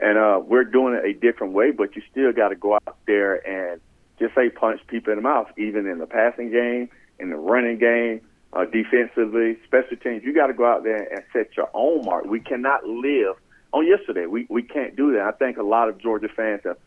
and 0.01 0.17
uh, 0.17 0.39
we're 0.43 0.63
doing 0.63 0.95
it 0.95 1.05
a 1.05 1.13
different 1.13 1.53
way. 1.53 1.71
But 1.71 1.95
you 1.95 2.01
still 2.09 2.31
got 2.31 2.49
to 2.49 2.55
go 2.55 2.75
out 2.75 2.97
there 3.05 3.45
and 3.45 3.81
just 4.17 4.33
say 4.33 4.49
punch 4.49 4.79
people 4.87 5.11
in 5.11 5.17
the 5.17 5.23
mouth, 5.23 5.47
even 5.57 5.87
in 5.87 5.99
the 5.99 6.07
passing 6.07 6.51
game, 6.51 6.89
in 7.19 7.29
the 7.29 7.35
running 7.35 7.77
game, 7.79 8.21
uh, 8.53 8.65
defensively, 8.65 9.57
special 9.65 9.97
teams. 9.97 10.23
You 10.23 10.33
got 10.33 10.47
to 10.47 10.53
go 10.53 10.65
out 10.65 10.83
there 10.83 11.07
and 11.13 11.23
set 11.33 11.55
your 11.55 11.69
own 11.73 12.05
mark. 12.05 12.25
We 12.25 12.39
cannot 12.39 12.85
live 12.85 13.35
on 13.71 13.85
yesterday. 13.85 14.25
We 14.25 14.47
we 14.49 14.63
can't 14.63 14.95
do 14.95 15.13
that. 15.13 15.21
I 15.21 15.31
think 15.31 15.57
a 15.57 15.63
lot 15.63 15.89
of 15.89 15.99
Georgia 15.99 16.29
fans 16.29 16.61
have 16.65 16.77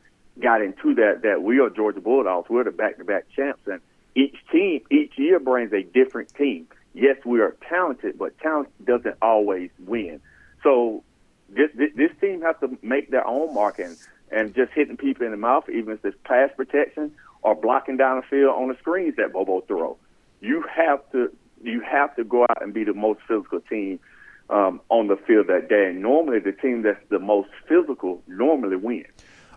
got 0.41 0.63
into 0.63 0.95
that 0.97 1.23
that 1.23 1.43
we 1.43 1.61
are 1.61 1.71
Georgia 1.71 2.01
Bulldogs. 2.01 2.49
We're 2.51 2.65
the 2.65 2.71
back-to-back 2.71 3.27
champs, 3.35 3.67
and 3.67 3.81
each 4.15 4.37
team 4.51 4.83
each 4.91 5.13
year 5.17 5.39
brings 5.39 5.73
a 5.73 5.83
different 5.83 6.35
team. 6.35 6.67
Yes, 6.95 7.17
we 7.25 7.41
are 7.41 7.57
talented, 7.69 8.19
but 8.19 8.39
talent 8.41 8.69
doesn't 8.85 9.17
always 9.23 9.71
win. 9.87 10.21
So 10.63 11.05
this 11.49 11.71
this, 11.75 11.91
this 11.95 12.11
team 12.21 12.43
has 12.43 12.57
to 12.61 12.77
make 12.83 13.11
their 13.11 13.27
own 13.27 13.55
mark 13.55 13.79
and 13.79 13.97
and 14.31 14.55
just 14.55 14.73
hitting 14.73 14.97
people 14.97 15.27
in 15.27 15.31
the 15.31 15.37
mouth, 15.37 15.69
even 15.69 15.95
if 15.95 16.05
it's 16.05 16.17
pass 16.25 16.51
protection 16.57 17.13
or 17.43 17.55
blocking 17.55 17.97
down 17.97 18.17
the 18.17 18.23
field 18.23 18.55
on 18.57 18.69
the 18.69 18.77
screens 18.79 19.17
that 19.17 19.33
Bobo 19.33 19.61
throw. 19.63 19.97
You 20.41 20.65
have 20.75 21.01
to 21.13 21.31
you 21.63 21.81
have 21.81 22.15
to 22.17 22.25
go 22.25 22.43
out 22.43 22.63
and 22.63 22.73
be 22.75 22.85
the 22.85 22.95
most 22.95 23.21
physical 23.27 23.61
team 23.61 23.99
um, 24.51 24.81
on 24.89 25.09
the 25.09 25.17
field 25.17 25.47
that 25.49 25.69
day. 25.69 25.89
And 25.89 26.03
normally, 26.03 26.39
the 26.39 26.53
team 26.53 26.83
that's 26.83 26.99
the 27.09 27.19
most 27.19 27.49
physical 27.69 28.23
normally 28.27 28.77
wins. 28.77 29.07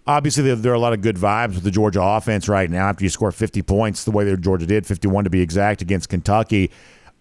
Obviously, 0.08 0.54
there, 0.54 0.72
are 0.72 0.76
a 0.76 0.80
lot 0.80 0.94
of 0.94 1.02
good 1.02 1.16
vibes 1.16 1.56
with 1.56 1.64
the 1.64 1.72
Georgia 1.72 2.02
offense 2.02 2.48
right 2.48 2.70
now. 2.70 2.90
After 2.90 3.04
you 3.04 3.10
score 3.10 3.32
50 3.32 3.64
points, 3.64 4.04
the 4.04 4.12
way 4.12 4.24
that 4.24 4.40
Georgia 4.40 4.68
did, 4.68 4.86
51 4.86 5.24
to 5.24 5.30
be 5.32 5.42
exact, 5.42 5.82
against 5.82 6.10
Kentucky. 6.10 6.70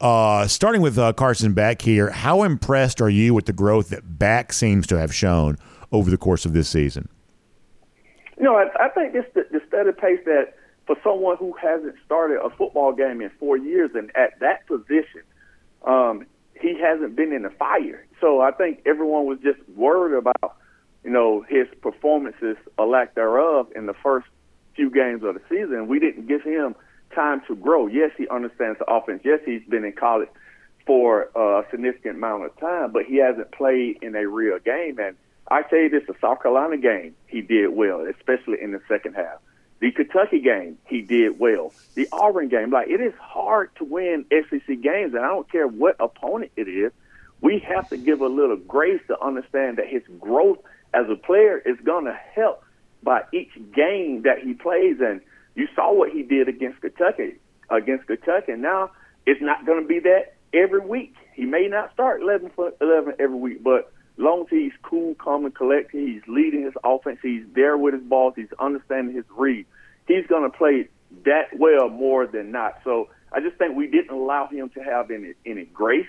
Uh, 0.01 0.47
starting 0.47 0.83
with 0.83 0.99
uh, 0.99 1.13
Carson 1.15 1.55
Beck 1.55 1.81
here, 1.81 2.11
how 2.11 2.43
impressed 2.43 3.01
are 3.01 3.09
you 3.09 3.33
with 3.33 3.47
the 3.47 3.55
growth 3.55 3.89
that 3.89 4.19
Beck 4.19 4.53
seems 4.53 4.87
to 4.89 4.99
have 4.99 5.15
shown 5.15 5.57
over 5.93 6.11
the 6.11 6.19
course 6.19 6.45
of 6.45 6.53
this 6.53 6.69
season? 6.69 7.09
You 8.37 8.45
know, 8.45 8.57
I, 8.57 8.67
I 8.79 8.89
think 8.91 9.15
it's 9.15 9.33
the, 9.35 9.47
the 9.51 9.61
steady 9.67 9.93
pace 9.93 10.21
that 10.27 10.55
for 10.87 10.97
someone 11.03 11.37
who 11.37 11.55
hasn't 11.61 11.95
started 12.05 12.39
a 12.45 12.51
football 12.51 12.93
game 12.93 13.21
in 13.21 13.31
four 13.39 13.57
years 13.57 13.91
and 13.95 14.11
at 14.17 14.39
that 14.41 14.67
position, 14.67 15.23
um, 15.85 16.27
he 16.61 16.79
hasn't 16.81 17.17
been 17.17 17.33
in 17.33 17.43
the 17.43 17.51
fire. 17.51 18.07
So 18.21 18.41
I 18.41 18.51
think 18.53 18.83
everyone 18.87 19.27
was 19.27 19.39
just 19.43 19.59
worried 19.77 20.17
about 20.17 20.57
you 21.05 21.11
know, 21.11 21.45
his 21.49 21.69
performances 21.83 22.57
or 22.79 22.87
lack 22.87 23.15
thereof 23.15 23.69
in 23.77 23.87
the 23.87 23.95
first 24.03 24.27
few 24.75 24.91
games 24.91 25.23
of 25.23 25.35
the 25.35 25.41
season. 25.49 25.87
We 25.87 26.01
didn't 26.01 26.27
give 26.27 26.43
him 26.43 26.75
time 27.15 27.43
to 27.47 27.55
grow. 27.55 27.87
Yes, 27.87 28.11
he 28.17 28.27
understands 28.29 28.79
the 28.79 28.91
offense. 28.91 29.21
Yes, 29.25 29.41
he's 29.45 29.63
been 29.69 29.85
in 29.85 29.93
college 29.93 30.31
for 30.87 31.29
a 31.37 31.63
significant 31.71 32.17
amount 32.17 32.47
of 32.47 32.59
time, 32.59 32.91
but 32.91 33.05
he 33.05 33.17
hasn't 33.17 33.53
played 33.53 33.99
in 34.03 34.17
a 34.17 34.27
real 34.27 34.59
game. 34.59 34.99
And 34.99 35.15
I 35.49 35.63
tell 35.63 35.79
you 35.79 35.91
this, 35.91 36.03
the 36.09 36.15
South 36.21 36.43
Carolina 36.43 36.79
game, 36.79 37.15
he 37.27 37.43
did 37.43 37.69
well, 37.69 38.05
especially 38.07 38.61
in 38.61 38.73
the 38.73 38.81
second 38.89 39.15
half. 39.15 39.39
The 39.85 39.91
Kentucky 39.91 40.41
game, 40.41 40.79
he 40.87 41.03
did 41.03 41.39
well. 41.39 41.71
The 41.95 42.09
Auburn 42.11 42.49
game, 42.49 42.71
like 42.71 42.89
it 42.89 43.03
is 43.03 43.13
hard 43.21 43.69
to 43.77 43.85
win 43.85 44.25
SEC 44.31 44.67
games, 44.67 45.13
and 45.13 45.19
I 45.19 45.29
don't 45.29 45.53
care 45.53 45.69
what 45.69 45.97
opponent 46.01 46.53
it 46.57 46.69
is. 46.69 46.91
We 47.43 47.59
have 47.59 47.91
to 47.91 47.99
give 47.99 48.23
a 48.23 48.27
little 48.27 48.57
grace 48.57 49.03
to 49.09 49.23
understand 49.23 49.77
that 49.77 49.87
his 49.87 50.03
growth 50.19 50.57
as 50.95 51.05
a 51.11 51.17
player 51.17 51.59
is 51.59 51.77
going 51.85 52.07
to 52.07 52.19
help 52.35 52.65
by 53.03 53.25
each 53.31 53.51
game 53.75 54.23
that 54.23 54.39
he 54.43 54.55
plays. 54.55 55.01
And 55.03 55.21
you 55.55 55.69
saw 55.75 55.93
what 55.93 56.13
he 56.13 56.23
did 56.23 56.49
against 56.49 56.81
Kentucky. 56.81 57.35
Against 57.69 58.07
Kentucky, 58.07 58.53
and 58.53 58.63
now 58.63 58.91
it's 59.27 59.43
not 59.43 59.67
going 59.67 59.83
to 59.83 59.87
be 59.87 59.99
that 59.99 60.37
every 60.55 60.81
week. 60.81 61.15
He 61.35 61.45
may 61.45 61.69
not 61.69 61.93
start 61.93 62.23
11 62.23 62.53
for 62.57 62.73
11 62.81 63.17
every 63.19 63.37
week, 63.37 63.63
but 63.63 63.93
long 64.17 64.45
as 64.45 64.47
he's 64.49 64.73
cool, 64.83 65.15
calm, 65.17 65.45
and 65.45 65.55
collected, 65.55 66.09
he's 66.09 66.23
leading 66.27 66.63
his 66.63 66.75
offense, 66.83 67.19
he's 67.23 67.45
there 67.55 67.77
with 67.77 67.93
his 67.93 68.03
balls, 68.03 68.33
he's 68.35 68.49
understanding 68.59 69.15
his 69.15 69.27
read. 69.37 69.67
He's 70.07 70.27
going 70.27 70.51
to 70.51 70.57
play 70.57 70.89
that 71.25 71.57
well 71.59 71.89
more 71.89 72.27
than 72.27 72.51
not. 72.51 72.81
So 72.85 73.09
I 73.33 73.41
just 73.41 73.57
think 73.57 73.77
we 73.77 73.87
didn't 73.87 74.11
allow 74.11 74.47
him 74.47 74.71
to 74.71 74.81
have 74.81 75.11
any 75.11 75.35
any 75.45 75.65
grace 75.65 76.07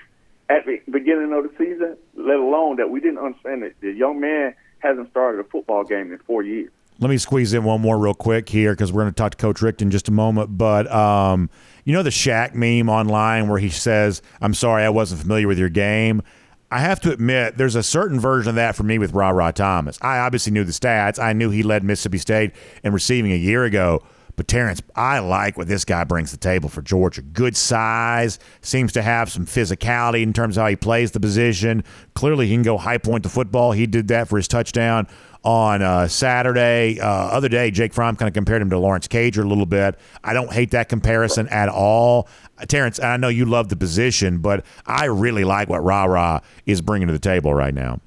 at 0.50 0.66
the 0.66 0.80
beginning 0.92 1.34
of 1.34 1.44
the 1.44 1.52
season, 1.58 1.98
let 2.16 2.38
alone 2.38 2.78
that 2.78 2.90
we 2.90 3.00
didn't 3.00 3.18
understand 3.18 3.64
that 3.64 3.74
the 3.82 3.92
young 3.92 4.20
man 4.20 4.54
hasn't 4.80 5.10
started 5.10 5.40
a 5.40 5.44
football 5.44 5.84
game 5.84 6.12
in 6.12 6.20
four 6.20 6.44
years. 6.44 6.72
Let 7.00 7.10
me 7.10 7.18
squeeze 7.18 7.54
in 7.54 7.64
one 7.64 7.82
more 7.82 7.98
real 7.98 8.14
quick 8.14 8.48
here 8.48 8.72
because 8.72 8.94
we're 8.94 9.02
going 9.02 9.14
to 9.14 9.18
talk 9.18 9.32
to 9.32 9.38
Coach 9.38 9.62
Richt 9.62 9.82
in 9.82 9.92
just 9.92 10.08
a 10.08 10.12
moment. 10.12 10.58
But 10.58 10.90
um, 10.92 11.50
you 11.84 11.94
know 11.94 12.04
the 12.04 12.10
Shaq 12.10 12.54
meme 12.54 12.90
online 12.90 13.50
where 13.50 13.60
he 13.60 13.70
says, 13.70 14.22
"I'm 14.40 14.54
sorry, 14.54 14.84
I 14.84 14.90
wasn't 14.90 15.22
familiar 15.22 15.48
with 15.48 15.60
your 15.60 15.70
game." 15.70 16.22
I 16.72 16.80
have 16.80 17.00
to 17.02 17.12
admit, 17.12 17.58
there's 17.58 17.76
a 17.76 17.84
certain 17.84 18.20
version 18.20 18.50
of 18.50 18.56
that 18.56 18.76
for 18.76 18.84
me 18.84 18.98
with 18.98 19.14
Rara 19.14 19.52
Thomas. 19.54 19.98
I 20.02 20.20
obviously 20.20 20.52
knew 20.52 20.64
the 20.64 20.72
stats. 20.72 21.20
I 21.20 21.34
knew 21.34 21.50
he 21.50 21.64
led 21.64 21.84
Mississippi 21.84 22.18
State 22.18 22.52
in 22.84 22.92
receiving 22.92 23.32
a 23.32 23.38
year 23.38 23.64
ago. 23.64 24.02
But 24.36 24.48
Terrence, 24.50 24.82
I 24.96 25.20
like 25.20 25.58
what 25.58 25.68
this 25.68 25.86
guy 25.86 26.04
brings 26.04 26.32
to 26.32 26.38
the 26.38 26.42
table 26.42 26.68
for 26.68 26.82
Georgia. 26.82 27.22
Good 27.22 27.56
size, 27.56 28.38
seems 28.62 28.92
to 28.94 29.02
have 29.02 29.32
some 29.32 29.46
physicality 29.46 30.24
in 30.24 30.34
terms 30.34 30.58
of 30.58 30.64
how 30.64 30.68
he 30.68 30.76
plays 30.76 31.12
the 31.12 31.22
position. 31.22 31.84
Clearly, 32.16 32.48
he 32.48 32.54
can 32.54 32.64
go 32.64 32.78
high 32.78 32.98
point 32.98 33.24
the 33.24 33.30
football. 33.30 33.72
He 33.72 33.88
did 33.88 34.10
that 34.10 34.28
for 34.28 34.36
his 34.36 34.48
touchdown 34.48 35.08
on 35.46 35.84
uh, 35.84 36.08
Saturday. 36.08 37.00
Uh, 37.00 37.08
other 37.08 37.48
day, 37.48 37.70
Jake 37.72 37.94
Fromm 37.94 38.16
kind 38.16 38.28
of 38.28 38.34
compared 38.34 38.62
him 38.62 38.72
to 38.72 38.80
Lawrence 38.80 39.08
Cager 39.08 39.44
a 39.44 39.48
little 39.48 39.68
bit. 39.68 39.96
I 40.24 40.34
don't 40.34 40.52
hate 40.52 40.72
that 40.72 40.90
comparison 40.90 41.48
at 41.50 41.70
all. 41.70 42.28
Uh, 42.58 42.66
Terrence, 42.66 43.00
I 43.00 43.18
know 43.18 43.28
you 43.28 43.46
love 43.46 43.70
the 43.70 43.76
position, 43.76 44.40
but 44.40 44.66
I 44.86 45.06
really 45.06 45.44
like 45.44 45.70
what 45.70 45.84
Rara 45.84 46.42
is 46.66 46.82
bringing 46.82 47.08
to 47.08 47.14
the 47.14 47.20
table 47.20 47.54
right 47.54 47.74
now. 47.74 48.02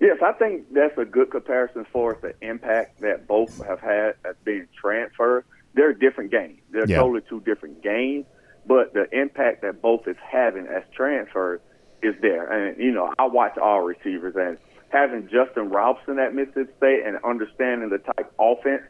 Yes, 0.00 0.18
I 0.22 0.32
think 0.32 0.72
that's 0.72 0.96
a 0.98 1.04
good 1.04 1.30
comparison 1.30 1.84
for 1.92 2.14
us, 2.14 2.20
the 2.22 2.34
impact 2.46 3.00
that 3.00 3.26
both 3.26 3.64
have 3.66 3.80
had 3.80 4.14
as 4.24 4.36
being 4.44 4.68
transferred. 4.80 5.44
They're 5.74 5.92
different 5.92 6.30
games. 6.30 6.60
They're 6.70 6.86
yeah. 6.86 6.98
totally 6.98 7.22
two 7.28 7.40
different 7.40 7.82
games, 7.82 8.26
but 8.66 8.92
the 8.92 9.08
impact 9.18 9.62
that 9.62 9.82
both 9.82 10.06
is 10.06 10.16
having 10.22 10.66
as 10.66 10.84
transfers 10.94 11.60
is 12.02 12.14
there. 12.20 12.46
And, 12.46 12.80
you 12.80 12.92
know, 12.92 13.12
I 13.18 13.26
watch 13.26 13.58
all 13.58 13.80
receivers, 13.80 14.36
and 14.36 14.58
having 14.90 15.28
Justin 15.28 15.70
Robson 15.70 16.18
at 16.18 16.34
Mississippi 16.34 16.72
State 16.76 17.02
and 17.06 17.18
understanding 17.24 17.90
the 17.90 17.98
type 17.98 18.32
of 18.38 18.58
offense 18.58 18.82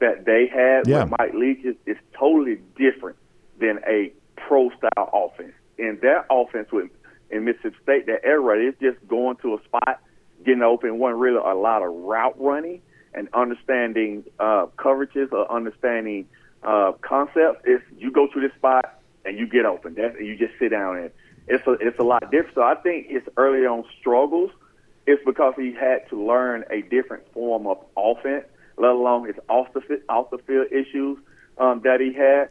that 0.00 0.24
they 0.24 0.46
had 0.46 0.86
yeah. 0.86 1.04
with 1.04 1.14
Mike 1.18 1.34
Leach 1.34 1.64
is, 1.64 1.76
is 1.86 1.96
totally 2.18 2.60
different 2.76 3.16
than 3.58 3.80
a 3.86 4.12
pro-style 4.36 5.10
offense. 5.12 5.54
In 5.78 5.98
that 6.02 6.26
offense 6.30 6.68
with 6.72 6.90
in 7.30 7.44
Mississippi 7.44 7.76
State, 7.82 8.06
that 8.06 8.24
air 8.24 8.40
raid 8.40 8.68
is 8.68 8.74
just 8.80 9.08
going 9.08 9.36
to 9.36 9.54
a 9.54 9.62
spot– 9.64 10.00
getting 10.44 10.62
open 10.62 10.98
wasn't 10.98 11.18
really 11.18 11.38
a 11.38 11.54
lot 11.54 11.82
of 11.82 11.92
route 11.92 12.40
running 12.40 12.80
and 13.12 13.28
understanding 13.34 14.24
uh, 14.38 14.66
coverages 14.78 15.32
or 15.32 15.50
understanding 15.50 16.26
uh, 16.62 16.92
concepts. 17.02 17.62
It's 17.64 17.84
you 17.98 18.10
go 18.10 18.28
to 18.28 18.40
this 18.40 18.52
spot 18.56 19.00
and 19.24 19.38
you 19.38 19.46
get 19.46 19.66
open. 19.66 19.94
That's, 19.94 20.18
you 20.20 20.36
just 20.36 20.52
sit 20.58 20.70
down 20.70 20.98
and 20.98 21.10
it's 21.48 21.66
a 21.66 21.72
it's 21.72 21.98
a 21.98 22.02
lot 22.02 22.30
different. 22.30 22.54
So 22.54 22.62
I 22.62 22.74
think 22.76 23.06
it's 23.10 23.28
early 23.36 23.66
on 23.66 23.84
struggles 24.00 24.50
is 25.06 25.18
because 25.24 25.54
he 25.56 25.72
had 25.72 26.08
to 26.10 26.22
learn 26.22 26.64
a 26.70 26.82
different 26.82 27.30
form 27.32 27.66
of 27.66 27.78
offense, 27.96 28.44
let 28.76 28.90
alone 28.90 29.26
his 29.26 29.36
off 29.48 29.68
the 29.72 29.80
off 30.08 30.30
the 30.30 30.38
field 30.38 30.66
issues 30.70 31.18
um, 31.58 31.80
that 31.84 32.00
he 32.00 32.12
had. 32.12 32.50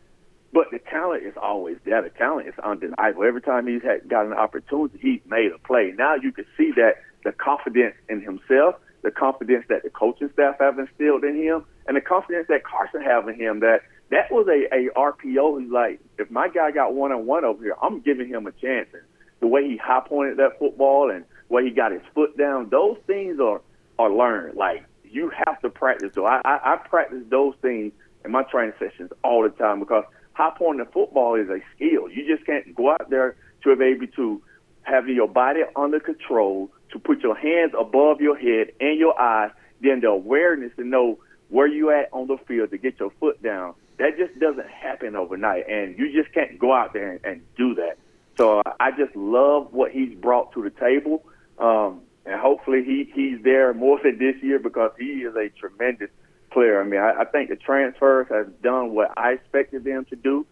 But 0.54 0.68
the 0.72 0.80
talent 0.80 1.24
is 1.24 1.34
always 1.42 1.78
there. 1.84 2.02
The 2.02 2.10
talent 2.12 2.48
is 2.48 2.54
undeniable. 2.64 3.24
Every 3.24 3.42
time 3.42 3.68
he's 3.68 3.84
had 3.84 4.08
got 4.08 4.26
an 4.26 4.34
opportunity, 4.34 4.98
he's 5.02 5.20
made 5.30 5.52
a 5.54 5.60
play. 5.60 5.94
Now 5.98 6.16
you 6.16 6.32
can 6.32 6.46
see 6.58 6.72
that 6.78 6.96
the 7.26 7.34
confidence 7.34 7.96
in 8.08 8.22
himself, 8.22 8.76
the 9.02 9.12
confidence 9.12 9.66
that 9.68 9.84
the 9.84 9.90
coaching 9.90 10.30
staff 10.34 10.56
have 10.60 10.80
instilled 10.80 11.26
in 11.26 11.36
him, 11.36 11.66
and 11.88 11.98
the 11.98 12.02
confidence 12.02 12.48
that 12.48 12.64
Carson 12.64 13.02
have 13.02 13.28
in 13.28 13.36
him. 13.36 13.60
That 13.60 13.82
that 14.12 14.32
was 14.32 14.48
a, 14.48 14.74
a 14.74 14.90
RPO. 14.96 15.62
He's 15.62 15.72
like, 15.72 16.00
if 16.18 16.30
my 16.32 16.48
guy 16.48 16.72
got 16.72 16.94
one 16.94 17.12
on 17.12 17.26
one 17.26 17.44
over 17.44 17.62
here, 17.62 17.76
I'm 17.82 18.00
giving 18.02 18.30
him 18.30 18.48
a 18.48 18.52
chance. 18.52 18.88
And 18.94 19.02
the 19.40 19.48
way 19.48 19.68
he 19.68 19.78
high 19.78 20.02
pointed 20.08 20.38
that 20.38 20.60
football 20.60 21.12
and 21.12 21.26
way 21.50 21.66
he 21.66 21.72
got 21.72 21.92
his 21.92 22.02
foot 22.14 22.38
down, 22.38 22.70
those 22.70 22.98
things 23.08 23.40
are 23.40 23.62
are 23.98 24.12
learned. 24.12 24.58
Like 24.58 24.86
you 25.04 25.32
have 25.46 25.62
to 25.62 25.70
practice. 25.70 26.12
So 26.14 26.26
I, 26.26 26.42
I, 26.44 26.74
I 26.74 26.78
practice 26.78 27.24
those 27.30 27.54
things 27.62 27.94
in 28.24 28.32
my 28.32 28.44
training 28.44 28.74
sessions 28.80 29.12
all 29.24 29.44
the 29.44 29.50
time 29.50 29.80
because 29.80 30.04
high 30.34 30.52
pointing 30.58 30.86
the 30.86 30.92
football 30.92 31.36
is 31.36 31.50
a 31.50 31.60
skill. 31.76 32.10
You 32.10 32.28
just 32.28 32.46
can't 32.46 32.76
go 32.76 32.92
out 32.92 33.10
there 33.10 33.36
to 33.64 33.76
be 33.76 33.86
able 33.86 34.08
to 34.08 34.42
have 34.84 35.08
your 35.08 35.28
body 35.28 35.62
under 35.76 36.00
control, 36.00 36.72
to 36.92 37.00
put 37.00 37.22
your 37.22 37.36
hands 37.36 37.74
above 37.78 38.22
your 38.22 38.38
head 38.38 38.72
and 38.80 39.00
your 39.00 39.20
eyes, 39.20 39.52
then 39.82 40.02
the 40.02 40.08
awareness 40.08 40.72
to 40.78 40.84
know 40.84 41.20
where 41.50 41.68
you 41.68 41.92
at 41.92 42.10
on 42.12 42.28
the 42.28 42.38
field 42.48 42.72
to 42.72 42.78
get 42.78 43.00
your 43.00 43.12
foot 43.20 43.42
down. 43.42 43.74
That 43.98 44.18
just 44.18 44.38
doesn't 44.40 44.68
happen 44.68 45.16
overnight, 45.16 45.70
and 45.70 45.98
you 45.98 46.12
just 46.12 46.34
can't 46.34 46.60
go 46.60 46.74
out 46.74 46.94
there 46.94 47.12
and, 47.12 47.26
and 47.26 47.42
do 47.56 47.76
that. 47.76 47.98
So 48.38 48.60
uh, 48.60 48.74
I 48.80 48.92
just 48.92 49.16
love 49.16 49.72
what 49.72 49.92
he's 49.92 50.14
brought 50.16 50.52
to 50.54 50.62
the 50.62 50.70
table, 50.70 51.24
um, 51.60 52.02
and 52.26 52.40
hopefully 52.40 52.84
he 52.84 53.10
he's 53.14 53.44
there 53.44 53.74
more 53.74 54.00
than 54.04 54.18
this 54.18 54.36
year 54.42 54.60
because 54.60 54.92
he 54.98 55.24
is 55.24 55.36
a 55.36 55.50
tremendous 55.60 56.10
player. 56.52 56.82
I 56.82 56.86
mean, 56.86 57.00
I, 57.00 57.22
I 57.22 57.26
think 57.26 57.50
the 57.50 57.56
transfers 57.56 58.28
have 58.30 58.62
done 58.62 58.92
what 58.96 59.12
I 59.18 59.34
expected 59.34 59.84
them 59.84 60.06
to 60.06 60.16
do, 60.16 60.46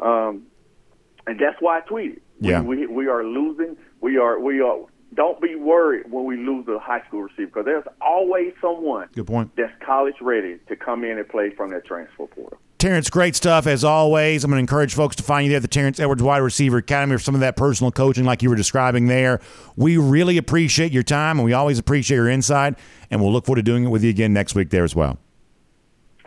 um, 0.00 0.46
and 1.26 1.38
that's 1.38 1.56
why 1.60 1.78
I 1.78 1.80
tweeted. 1.82 2.20
Yeah. 2.40 2.62
We, 2.62 2.78
we 2.78 2.86
we 2.86 3.06
are 3.08 3.24
losing. 3.24 3.76
We 4.00 4.16
are 4.16 4.38
we 4.40 4.60
are. 4.60 4.78
Don't 5.12 5.40
be 5.40 5.56
worried 5.56 6.10
when 6.10 6.24
we 6.24 6.36
lose 6.36 6.68
a 6.68 6.78
high 6.78 7.02
school 7.08 7.22
receiver 7.22 7.46
because 7.46 7.64
there's 7.64 7.84
always 8.00 8.52
someone 8.60 9.08
Good 9.12 9.26
point. 9.26 9.50
that's 9.56 9.72
college 9.84 10.14
ready 10.20 10.58
to 10.68 10.76
come 10.76 11.02
in 11.04 11.18
and 11.18 11.28
play 11.28 11.50
from 11.50 11.70
that 11.70 11.84
transfer 11.84 12.26
portal. 12.28 12.58
Terrence, 12.80 13.10
great 13.10 13.36
stuff 13.36 13.66
as 13.66 13.84
always. 13.84 14.42
I'm 14.42 14.50
going 14.50 14.56
to 14.56 14.60
encourage 14.60 14.94
folks 14.94 15.14
to 15.16 15.22
find 15.22 15.44
you 15.44 15.50
there 15.50 15.58
at 15.58 15.62
the 15.62 15.68
Terrence 15.68 16.00
Edwards 16.00 16.22
Wide 16.22 16.38
Receiver 16.38 16.78
Academy 16.78 17.14
for 17.14 17.22
some 17.22 17.34
of 17.34 17.42
that 17.42 17.54
personal 17.54 17.92
coaching, 17.92 18.24
like 18.24 18.42
you 18.42 18.48
were 18.48 18.56
describing 18.56 19.06
there. 19.06 19.38
We 19.76 19.98
really 19.98 20.38
appreciate 20.38 20.90
your 20.90 21.02
time, 21.02 21.38
and 21.38 21.44
we 21.44 21.52
always 21.52 21.78
appreciate 21.78 22.16
your 22.16 22.30
insight. 22.30 22.78
And 23.10 23.20
we'll 23.20 23.34
look 23.34 23.44
forward 23.44 23.56
to 23.56 23.62
doing 23.62 23.84
it 23.84 23.88
with 23.88 24.02
you 24.02 24.08
again 24.08 24.32
next 24.32 24.54
week 24.54 24.70
there 24.70 24.82
as 24.82 24.96
well. 24.96 25.18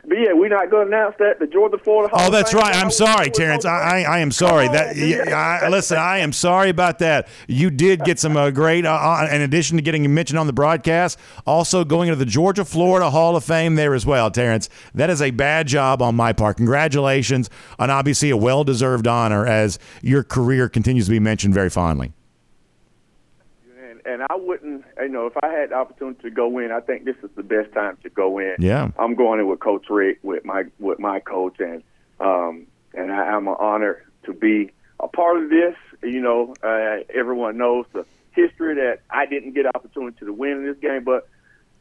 But 0.06 0.18
yeah, 0.18 0.34
we're 0.34 0.50
not 0.50 0.70
going 0.70 0.89
to 0.89 0.96
announce 0.96 1.16
that 1.20 1.39
the 1.39 1.48
Georgia 1.48 1.78
Florida. 1.78 2.13
Hall 2.13 2.28
Oh, 2.28 2.32
that's 2.32 2.54
right. 2.54 2.76
I'm 2.76 2.92
sorry, 2.92 3.30
Terrence. 3.30 3.63
I, 3.63 4.02
I, 4.02 4.02
I 4.02 4.20
am 4.20 4.32
sorry. 4.32 4.68
That 4.68 4.98
yeah, 4.98 5.60
I, 5.63 5.70
listen, 5.70 5.98
I 5.98 6.18
am 6.18 6.34
sorry 6.34 6.70
about 6.70 7.00
that. 7.00 7.30
You 7.48 7.70
did 7.70 8.04
get 8.04 8.20
some 8.20 8.36
uh, 8.36 8.52
great. 8.52 8.86
Uh, 8.86 8.92
uh, 8.92 9.30
in 9.32 9.42
addition 9.42 9.78
to 9.78 9.84
getting 9.84 10.13
mentioned 10.13 10.38
on 10.38 10.48
the 10.48 10.54
broadcast, 10.54 11.18
also 11.46 11.86
going 11.86 12.10
into 12.10 12.18
the 12.18 12.30
Georgia 12.30 12.66
Florida 12.66 13.10
Hall 13.10 13.38
of 13.38 13.46
Fame 13.46 13.76
there 13.76 13.94
as 13.94 14.06
well, 14.06 14.30
Terrence. 14.30 14.70
That 14.94 15.10
is 15.10 15.22
a 15.22 15.32
bad 15.32 15.68
job 15.68 16.02
on 16.02 16.16
my 16.16 16.34
part. 16.34 16.58
Congratulations 16.58 17.50
on 17.80 17.89
obviously 17.89 18.30
a 18.30 18.38
well 18.38 18.66
deserved 18.66 19.08
honor 19.08 19.46
as 19.46 19.80
your 20.02 20.24
career 20.24 20.68
continues 20.68 21.06
to 21.06 21.12
be 21.12 21.20
mentioned 21.20 21.54
very 21.54 21.70
fondly. 21.70 22.12
And, 24.06 24.24
I 24.30 24.36
wouldn't, 24.36 24.86
you 25.00 25.10
know, 25.10 25.28
if 25.28 25.34
I 25.42 25.48
had 25.48 25.70
the 25.70 25.76
opportunity 25.76 26.22
to 26.24 26.30
go 26.30 26.58
in, 26.60 26.72
I 26.72 26.80
think 26.80 27.06
this 27.06 27.16
is 27.24 27.30
the 27.36 27.44
best 27.44 27.74
time 27.74 27.98
to 28.04 28.10
go 28.10 28.39
in. 28.39 28.56
Yeah. 28.60 28.92
I'm 28.98 29.16
going 29.16 29.39
in 29.39 29.48
with 29.48 29.60
Coach 29.60 29.89
Richt, 29.89 30.24
with 30.24 30.46
my 30.46 30.63
with 30.80 31.00
my 31.00 31.20
coach, 31.20 31.60
and 31.60 31.84
um, 32.20 32.68
and 32.94 33.12
I, 33.12 33.28
I'm 33.30 33.48
honored 33.48 34.04
to 34.26 34.34
be 34.34 34.72
a 35.00 35.08
part 35.08 35.42
of 35.42 35.50
this. 35.50 35.76
You 36.02 36.22
know, 36.22 36.54
uh, 36.63 37.04
everyone 37.13 37.58
knows 37.58 37.86
the 37.94 38.06
history 38.32 38.76
that 38.76 39.00
I 39.10 39.26
didn't 39.26 39.54
get 39.54 39.66
opportunity 39.68 40.26
to 40.26 40.34
win 40.34 40.58
in 40.58 40.66
this 40.66 40.78
game, 40.78 41.04
but 41.04 41.28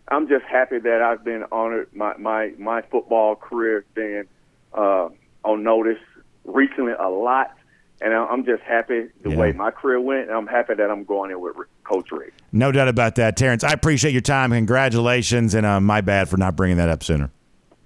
I'm 0.09 0.29
just 0.29 0.45
happy 0.45 0.79
that 0.79 1.03
I've 1.03 1.25
been 1.25 1.45
honored. 1.51 1.89
My 1.95 2.17
my 2.17 2.53
my 2.59 2.83
football 2.83 3.35
career 3.35 3.81
has 3.81 3.95
been 3.95 4.29
uh, 4.75 5.09
on 5.45 5.63
notice 5.63 6.03
recently 6.45 6.93
a 6.93 7.09
lot, 7.09 7.57
and 8.03 8.12
I'm 8.15 8.45
just 8.45 8.62
happy 8.62 9.07
the 9.23 9.31
Yeah. 9.31 9.37
way 9.37 9.53
my 9.53 9.71
career 9.71 10.01
went. 10.01 10.23
And 10.29 10.33
I'm 10.33 10.47
happy 10.47 10.75
that 10.75 10.91
I'm 10.91 11.05
going 11.05 11.31
in 11.31 11.41
with 11.41 11.55
Coach 11.85 12.11
Richt. 12.12 12.41
No 12.53 12.73
doubt 12.73 12.88
about 12.88 13.15
that, 13.17 13.37
Terrence. 13.37 13.65
I 13.65 13.73
appreciate 13.73 14.12
your 14.12 14.21
time. 14.23 14.51
Congratulations, 14.51 15.55
and 15.55 15.65
uh, 15.67 15.81
my 15.81 16.01
bad 16.01 16.29
for 16.29 16.37
not 16.37 16.57
bringing 16.57 16.77
that 16.79 16.88
up 16.88 17.03
sooner. 17.03 17.31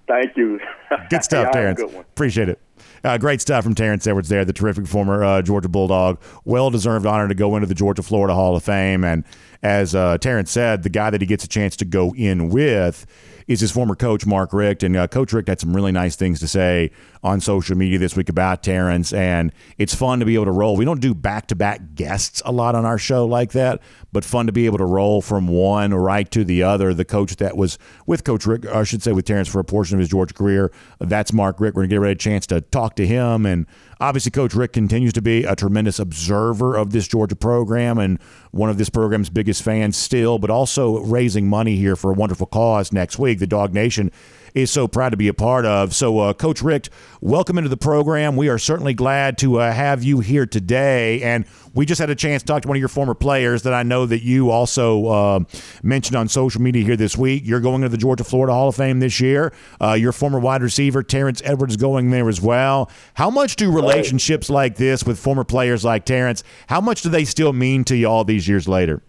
Thank 0.09 0.37
you. 0.37 0.61
Good 1.11 1.25
stuff, 1.25 1.33
Y'all 1.39 1.45
have 1.47 1.51
a 1.51 1.53
Terrence. 1.53 1.81
good. 1.83 1.95
Appreciate 2.01 2.49
it. 2.49 2.61
Uh, 3.05 3.19
great 3.19 3.41
stuff 3.41 3.63
from 3.63 3.75
Terrence 3.75 4.07
Edwards 4.07 4.29
there, 4.29 4.45
the 4.45 4.53
terrific 4.53 4.87
former 4.87 5.23
uh, 5.23 5.43
Georgia 5.43 5.69
Bulldog. 5.69 6.21
Well 6.45 6.71
deserved 6.71 7.07
honor 7.07 7.29
to 7.29 7.35
go 7.35 7.55
into 7.57 7.67
the 7.69 7.75
Georgia 7.75 8.03
Florida 8.03 8.35
Hall 8.35 8.57
of 8.57 8.65
Fame. 8.65 9.05
And 9.05 9.25
as 9.63 9.95
uh, 9.95 10.19
Terrence 10.19 10.51
said, 10.51 10.83
the 10.83 10.89
guy 10.89 11.11
that 11.11 11.21
he 11.21 11.27
gets 11.27 11.45
a 11.45 11.49
chance 11.49 11.77
to 11.77 11.85
go 11.85 12.15
in 12.15 12.49
with 12.49 13.07
is 13.47 13.61
his 13.61 13.71
former 13.71 13.95
coach, 13.95 14.27
Mark 14.27 14.53
Richt. 14.53 14.83
And 14.83 14.97
uh, 14.97 15.07
Coach 15.07 15.33
Richt 15.33 15.49
had 15.49 15.61
some 15.61 15.75
really 15.75 15.93
nice 15.93 16.17
things 16.17 16.41
to 16.41 16.49
say 16.49 16.91
on 17.23 17.41
social 17.41 17.77
media 17.77 17.99
this 17.99 18.17
week 18.17 18.29
about 18.29 18.63
Terrence. 18.63 19.13
And 19.13 19.53
it's 19.79 19.95
fun 19.95 20.19
to 20.21 20.27
be 20.27 20.35
able 20.35 20.47
to 20.47 20.53
roll. 20.53 20.77
We 20.77 20.85
don't 20.85 21.01
do 21.01 21.15
back 21.15 21.47
to 21.49 21.55
back 21.55 21.95
guests 21.95 22.43
a 22.45 22.53
lot 22.53 22.75
on 22.75 22.85
our 22.85 22.99
show 22.99 23.25
like 23.25 23.53
that, 23.53 23.81
but 24.13 24.25
fun 24.25 24.47
to 24.47 24.53
be 24.53 24.67
able 24.67 24.79
to 24.79 24.85
roll 24.85 25.23
from 25.23 25.47
one 25.47 25.95
right 25.95 26.29
to 26.33 26.45
the 26.45 26.63
other. 26.65 26.93
The 26.93 27.05
coach 27.05 27.37
that 27.37 27.57
was 27.57 27.79
with 28.07 28.25
Coach 28.25 28.47
Richt, 28.47 28.67
I 28.67 28.83
should 28.83 29.03
say 29.03 29.13
with 29.13 29.25
Terrence 29.25 29.49
for 29.49 29.61
a 29.61 29.65
portion 29.65 29.97
of 29.97 30.01
his 30.01 30.09
Georgia 30.09 30.35
career, 30.35 30.73
that's 30.99 31.33
Mark 31.33 31.61
Richt. 31.61 31.77
We're 31.77 31.87
going 31.87 31.91
to 31.91 32.07
get 32.07 32.11
a 32.11 32.15
chance 32.17 32.47
to 32.49 32.61
talk 32.61 32.97
to 32.97 33.07
him. 33.07 33.47
And 33.47 33.67
obviously, 34.01 34.31
Coach 34.31 34.55
Richt 34.55 34.75
continues 34.75 35.13
to 35.15 35.23
be 35.23 35.45
a 35.45 35.57
tremendous 35.57 35.99
observer 35.99 36.77
of 36.77 36.91
this 36.91 37.09
Georgia 37.09 37.37
program 37.37 37.99
and 37.99 38.21
one 38.51 38.71
of 38.71 38.79
this 38.79 38.89
program's 38.89 39.31
biggest 39.31 39.63
fans 39.63 39.97
still, 39.97 40.39
but 40.39 40.51
also 40.51 40.99
raising 41.01 41.49
money 41.49 41.77
here 41.77 41.97
for 41.97 42.11
a 42.11 42.15
wonderful 42.15 42.47
cause 42.47 42.93
next 42.93 43.19
week. 43.19 43.39
The 43.39 43.47
DawgNation 43.47 44.13
is 44.57 44.71
so 44.71 44.89
proud 44.89 45.11
to 45.11 45.19
be 45.19 45.29
a 45.29 45.35
part 45.35 45.67
of. 45.67 45.95
So, 45.95 46.19
uh, 46.19 46.33
Coach 46.33 46.63
Richt, 46.63 46.89
welcome 47.21 47.59
into 47.59 47.69
the 47.69 47.77
program. 47.77 48.37
We 48.37 48.49
are 48.49 48.57
certainly 48.59 48.95
glad 48.95 49.37
to 49.39 49.61
uh, 49.61 49.71
have 49.71 50.03
you 50.03 50.21
here 50.21 50.47
today. 50.47 51.23
And 51.23 51.45
we 51.75 51.85
just 51.85 52.01
had 52.01 52.09
a 52.09 52.15
chance 52.15 52.43
to 52.43 52.47
talk 52.47 52.63
to 52.63 52.69
one 52.69 52.79
of 52.79 52.81
your 52.81 52.89
former 52.89 53.15
players 53.15 53.65
that 53.65 53.75
I 53.75 53.83
know 53.83 54.07
that 54.07 54.23
you 54.23 54.51
also 54.51 55.07
uh, 55.09 55.41
mentioned 55.83 56.17
on 56.17 56.29
social 56.29 56.63
media 56.63 56.83
here 56.83 56.97
this 56.97 57.19
week. 57.19 57.43
You're 57.45 57.61
going 57.61 57.83
to 57.83 57.91
the 57.91 57.99
Georgia 57.99 58.25
Florida 58.25 58.55
Hall 58.55 58.69
of 58.69 58.77
Fame 58.77 58.99
this 58.99 59.21
year. 59.21 59.53
Uh, 59.79 59.93
your 59.93 60.13
former 60.13 60.41
wide 60.41 60.63
receiver, 60.63 61.03
Terrence 61.03 61.43
Edwards, 61.45 61.75
is 61.75 61.77
going 61.77 62.11
there 62.11 62.27
as 62.31 62.41
well. 62.41 62.91
How 63.13 63.29
much 63.29 63.57
do 63.57 63.71
relationships 63.71 64.49
like 64.49 64.77
this 64.77 65.05
with 65.05 65.19
former 65.19 65.45
players 65.45 65.85
like 65.85 66.07
Terrence, 66.07 66.43
how 66.69 66.81
much 66.81 67.03
do 67.03 67.11
they 67.11 67.27
still 67.27 67.53
mean 67.53 67.85
to 67.85 67.97
you 67.97 68.07
all 68.07 68.25
these 68.25 68.49
years 68.49 68.67
later? 68.67 69.03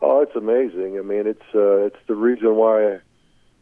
Oh, 0.00 0.22
it's 0.22 0.34
amazing. 0.34 0.98
I 0.98 1.02
mean, 1.02 1.26
it's 1.26 1.54
uh, 1.54 1.84
it's 1.84 1.98
the 2.06 2.14
reason 2.14 2.56
why 2.56 3.00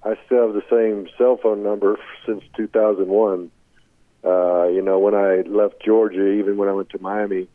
I 0.04 0.16
still 0.26 0.46
have 0.46 0.54
the 0.54 0.64
same 0.70 1.08
cell 1.16 1.38
phone 1.40 1.62
number 1.62 1.98
since 2.26 2.42
2001. 2.56 3.50
Uh, 4.24 4.66
you 4.68 4.82
know, 4.82 4.98
when 4.98 5.14
I 5.14 5.42
left 5.42 5.82
Georgia, 5.84 6.28
even 6.32 6.56
when 6.56 6.68
I 6.68 6.72
went 6.72 6.90
to 6.90 7.00
Miami, 7.00 7.48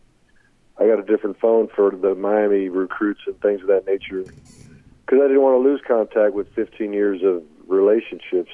I 0.79 0.87
got 0.87 0.99
a 0.99 1.03
different 1.03 1.39
phone 1.39 1.67
for 1.67 1.91
the 1.91 2.15
Miami 2.15 2.69
recruits 2.69 3.21
and 3.25 3.39
things 3.41 3.61
of 3.61 3.67
that 3.67 3.85
nature 3.85 4.23
because 4.23 5.19
I 5.19 5.27
didn't 5.27 5.41
want 5.41 5.61
to 5.61 5.69
lose 5.69 5.81
contact 5.85 6.33
with 6.33 6.53
15 6.53 6.93
years 6.93 7.21
of 7.23 7.43
relationships. 7.67 8.51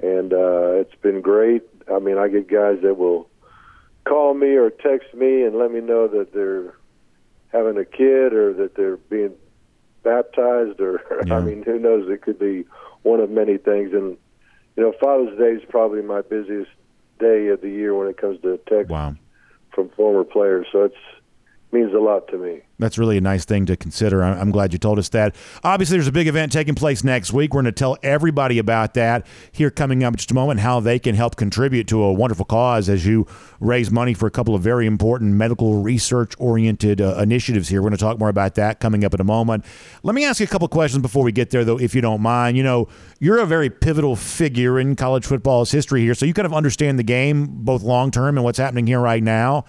And 0.00 0.32
uh, 0.32 0.80
it's 0.80 0.94
been 1.02 1.20
great. 1.20 1.62
I 1.92 1.98
mean, 1.98 2.18
I 2.18 2.28
get 2.28 2.48
guys 2.48 2.78
that 2.82 2.96
will 2.96 3.28
call 4.04 4.34
me 4.34 4.56
or 4.56 4.70
text 4.70 5.14
me 5.14 5.42
and 5.42 5.56
let 5.56 5.70
me 5.70 5.80
know 5.80 6.08
that 6.08 6.32
they're 6.32 6.74
having 7.52 7.76
a 7.76 7.84
kid 7.84 8.32
or 8.32 8.52
that 8.54 8.74
they're 8.74 8.96
being 8.96 9.34
baptized 10.02 10.80
or 10.80 11.02
Yeah. 11.26 11.36
I 11.36 11.40
mean 11.40 11.62
who 11.62 11.78
knows 11.78 12.08
it 12.08 12.22
could 12.22 12.38
be 12.38 12.64
one 13.02 13.20
of 13.20 13.30
many 13.30 13.56
things 13.56 13.92
and 13.92 14.16
you 14.76 14.82
know 14.82 14.92
Father's 15.00 15.36
Day 15.38 15.52
is 15.52 15.62
probably 15.68 16.02
my 16.02 16.22
busiest 16.22 16.70
day 17.18 17.48
of 17.48 17.60
the 17.60 17.68
year 17.68 17.94
when 17.94 18.08
it 18.08 18.16
comes 18.16 18.40
to 18.42 18.58
text 18.68 18.90
Wow. 18.90 19.14
from 19.74 19.88
former 19.90 20.24
players 20.24 20.66
so 20.72 20.84
it's 20.84 20.96
means 21.72 21.94
a 21.94 21.98
lot 21.98 22.26
to 22.28 22.38
me. 22.38 22.62
That's 22.78 22.96
really 22.96 23.18
a 23.18 23.20
nice 23.20 23.44
thing 23.44 23.66
to 23.66 23.76
consider. 23.76 24.22
I'm 24.22 24.50
glad 24.50 24.72
you 24.72 24.78
told 24.78 24.98
us 24.98 25.10
that. 25.10 25.36
Obviously, 25.62 25.98
there's 25.98 26.08
a 26.08 26.12
big 26.12 26.28
event 26.28 26.50
taking 26.50 26.74
place 26.74 27.04
next 27.04 27.32
week. 27.32 27.52
We're 27.52 27.62
going 27.62 27.72
to 27.72 27.78
tell 27.78 27.98
everybody 28.02 28.58
about 28.58 28.94
that 28.94 29.26
here 29.52 29.70
coming 29.70 30.02
up 30.02 30.14
in 30.14 30.16
just 30.16 30.30
a 30.30 30.34
moment, 30.34 30.60
how 30.60 30.80
they 30.80 30.98
can 30.98 31.14
help 31.14 31.36
contribute 31.36 31.86
to 31.88 32.02
a 32.02 32.12
wonderful 32.12 32.46
cause 32.46 32.88
as 32.88 33.06
you 33.06 33.26
raise 33.60 33.90
money 33.90 34.14
for 34.14 34.26
a 34.26 34.30
couple 34.30 34.54
of 34.54 34.62
very 34.62 34.86
important 34.86 35.34
medical 35.34 35.82
research 35.82 36.32
oriented 36.38 37.02
uh, 37.02 37.16
initiatives 37.18 37.68
here. 37.68 37.82
We're 37.82 37.90
going 37.90 37.98
to 37.98 38.04
talk 38.04 38.18
more 38.18 38.30
about 38.30 38.54
that 38.54 38.80
coming 38.80 39.04
up 39.04 39.12
in 39.12 39.20
a 39.20 39.24
moment. 39.24 39.64
Let 40.02 40.14
me 40.14 40.24
ask 40.24 40.40
you 40.40 40.44
a 40.44 40.48
couple 40.48 40.66
questions 40.68 41.02
before 41.02 41.22
we 41.22 41.32
get 41.32 41.50
there, 41.50 41.64
though, 41.64 41.78
if 41.78 41.94
you 41.94 42.00
don't 42.00 42.22
mind. 42.22 42.56
You 42.56 42.62
know, 42.62 42.88
you're 43.20 43.38
a 43.38 43.46
very 43.46 43.68
pivotal 43.68 44.16
figure 44.16 44.80
in 44.80 44.96
college 44.96 45.26
football's 45.26 45.70
history 45.70 46.00
here, 46.00 46.14
so 46.14 46.24
you 46.24 46.32
kind 46.32 46.46
of 46.46 46.54
understand 46.54 46.98
the 46.98 47.04
game 47.04 47.46
both 47.46 47.82
long 47.82 48.10
term 48.10 48.38
and 48.38 48.44
what's 48.44 48.58
happening 48.58 48.86
here 48.86 49.00
right 49.00 49.22
now. 49.22 49.66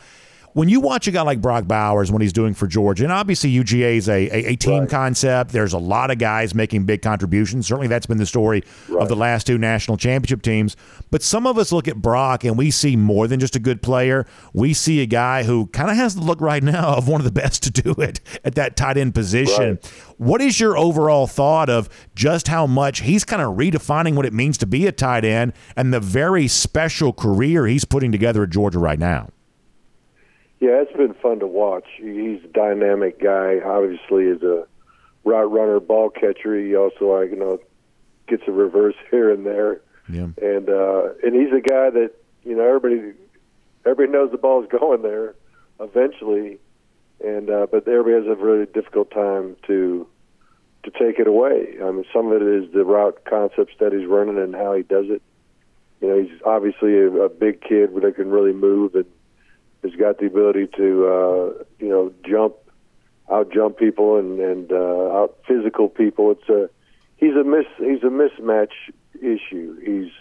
When 0.53 0.69
you 0.69 0.79
watch 0.81 1.07
a 1.07 1.11
guy 1.11 1.21
like 1.21 1.41
Brock 1.41 1.65
Bowers, 1.67 2.11
when 2.11 2.21
he's 2.21 2.33
doing 2.33 2.53
for 2.53 2.67
Georgia, 2.67 3.03
and 3.03 3.11
obviously 3.13 3.51
UGA 3.53 3.95
is 3.97 4.09
a, 4.09 4.27
a, 4.29 4.51
a 4.51 4.55
team 4.55 4.81
Right. 4.81 4.89
concept. 4.89 5.51
There's 5.51 5.73
a 5.73 5.77
lot 5.77 6.11
of 6.11 6.17
guys 6.17 6.53
making 6.55 6.85
big 6.85 7.01
contributions. 7.01 7.67
Certainly, 7.67 7.87
that's 7.87 8.05
been 8.05 8.17
the 8.17 8.25
story 8.25 8.63
of 8.99 9.07
the 9.07 9.15
last 9.15 9.47
two 9.47 9.57
national 9.57 9.97
championship 9.97 10.41
teams. 10.41 10.75
But 11.09 11.21
some 11.23 11.45
of 11.47 11.57
us 11.57 11.71
look 11.71 11.87
at 11.87 11.97
Brock 11.97 12.43
and 12.43 12.57
we 12.57 12.71
see 12.71 12.95
more 12.95 13.27
than 13.27 13.39
just 13.39 13.55
a 13.55 13.59
good 13.59 13.81
player. 13.81 14.25
We 14.53 14.73
see 14.73 15.01
a 15.01 15.05
guy 15.05 15.43
who 15.43 15.67
kind 15.67 15.89
of 15.89 15.95
has 15.97 16.15
the 16.15 16.21
look 16.21 16.41
right 16.41 16.63
now 16.63 16.95
of 16.95 17.07
one 17.07 17.21
of 17.21 17.25
the 17.25 17.31
best 17.31 17.63
to 17.63 17.71
do 17.71 17.91
it 18.01 18.19
at 18.43 18.55
that 18.55 18.75
tight 18.75 18.97
end 18.97 19.13
position. 19.13 19.63
Right. 19.81 19.85
What 20.17 20.41
is 20.41 20.59
your 20.59 20.77
overall 20.77 21.27
thought 21.27 21.69
of 21.69 21.89
just 22.15 22.47
how 22.47 22.67
much 22.67 23.01
he's 23.01 23.23
kind 23.25 23.41
of 23.41 23.55
redefining 23.57 24.15
what 24.15 24.25
it 24.25 24.33
means 24.33 24.57
to 24.59 24.65
be 24.67 24.85
a 24.87 24.91
tight 24.91 25.25
end 25.25 25.53
and 25.75 25.93
the 25.93 25.99
very 25.99 26.47
special 26.47 27.11
career 27.13 27.67
he's 27.67 27.85
putting 27.85 28.11
together 28.11 28.43
at 28.43 28.49
Georgia 28.51 28.79
right 28.79 28.99
now? 28.99 29.29
Yeah, 30.61 30.83
it's 30.83 30.95
been 30.95 31.15
fun 31.15 31.39
to 31.39 31.47
watch. 31.47 31.87
He's 31.97 32.43
a 32.43 32.47
dynamic 32.53 33.19
guy. 33.19 33.59
Obviously, 33.65 34.25
is 34.25 34.43
a 34.43 34.67
route 35.23 35.51
runner, 35.51 35.79
ball 35.79 36.11
catcher. 36.11 36.55
He 36.55 36.75
also, 36.75 37.19
like 37.19 37.31
you 37.31 37.35
know, 37.35 37.59
gets 38.27 38.43
a 38.47 38.51
reverse 38.51 38.93
here 39.09 39.31
and 39.33 39.43
there. 39.43 39.81
Yeah. 40.07 40.27
And 40.39 40.69
uh, 40.69 41.09
and 41.23 41.33
he's 41.33 41.51
a 41.51 41.61
guy 41.61 41.89
that 41.89 42.11
you 42.43 42.55
know 42.55 42.63
everybody 42.63 43.13
everybody 43.85 44.11
knows 44.11 44.31
the 44.31 44.37
ball's 44.37 44.67
going 44.79 45.01
there 45.01 45.33
eventually, 45.79 46.59
and 47.25 47.49
uh, 47.49 47.65
but 47.71 47.87
everybody 47.87 48.23
has 48.23 48.37
a 48.37 48.39
really 48.39 48.67
difficult 48.67 49.09
time 49.09 49.55
to 49.65 50.07
to 50.83 50.91
take 50.91 51.17
it 51.17 51.25
away. 51.25 51.77
I 51.83 51.89
mean, 51.89 52.05
some 52.13 52.31
of 52.31 52.39
it 52.39 52.47
is 52.47 52.71
the 52.71 52.85
route 52.85 53.25
concepts 53.25 53.73
that 53.79 53.93
he's 53.93 54.05
running 54.05 54.37
and 54.37 54.53
how 54.53 54.75
he 54.75 54.83
does 54.83 55.05
it. 55.09 55.23
You 56.01 56.07
know, 56.07 56.21
he's 56.21 56.39
obviously 56.45 56.99
a, 56.99 57.11
a 57.11 57.29
big 57.29 57.61
kid 57.61 57.95
that 57.95 58.15
can 58.15 58.29
really 58.29 58.53
move 58.53 58.93
and 58.93 59.05
has 59.83 59.93
got 59.95 60.19
the 60.19 60.25
ability 60.25 60.67
to 60.77 61.07
uh, 61.07 61.63
you 61.79 61.89
know 61.89 62.13
jump, 62.27 62.55
out 63.31 63.51
jump 63.51 63.77
people 63.77 64.17
and 64.17 64.39
and 64.39 64.71
uh, 64.71 65.11
out 65.11 65.37
physical 65.47 65.89
people. 65.89 66.31
It's 66.31 66.49
a 66.49 66.69
he's 67.17 67.35
a 67.35 67.43
miss 67.43 67.65
he's 67.77 68.03
a 68.03 68.11
mismatch 68.11 68.73
issue. 69.15 69.79
He's 69.79 70.11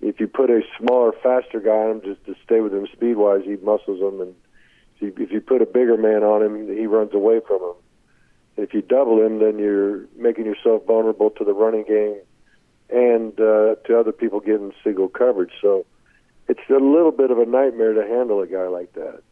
if 0.00 0.20
you 0.20 0.28
put 0.28 0.50
a 0.50 0.62
smaller, 0.78 1.12
faster 1.12 1.60
guy 1.60 1.70
on 1.70 1.90
him 1.96 2.00
just 2.02 2.24
to 2.26 2.34
stay 2.44 2.60
with 2.60 2.72
him 2.72 2.86
speed 2.92 3.16
wise, 3.16 3.42
he 3.44 3.56
muscles 3.56 4.00
him, 4.00 4.20
and 4.20 4.34
if 5.00 5.30
you, 5.32 5.40
put 5.40 5.62
a 5.62 5.66
bigger 5.66 5.96
man 5.96 6.22
on 6.22 6.42
him, 6.42 6.76
he 6.76 6.86
runs 6.86 7.14
away 7.14 7.40
from 7.46 7.62
him. 7.62 7.74
If 8.56 8.74
you 8.74 8.82
double 8.82 9.24
him, 9.24 9.38
then 9.38 9.58
you're 9.58 10.06
making 10.16 10.44
yourself 10.44 10.84
vulnerable 10.86 11.30
to 11.30 11.44
the 11.44 11.52
running 11.52 11.84
game 11.84 12.16
and 12.90 13.32
uh, 13.38 13.76
to 13.86 13.98
other 13.98 14.10
people 14.10 14.40
getting 14.40 14.72
single 14.82 15.08
coverage. 15.08 15.52
So 15.62 15.86
it's 16.48 16.60
a 16.70 16.74
little 16.74 17.12
bit 17.12 17.30
of 17.30 17.38
a 17.38 17.46
nightmare 17.46 17.92
to 17.92 18.02
handle 18.02 18.40
a 18.40 18.46
guy 18.46 18.66
like 18.68 18.92
that. 18.94 19.22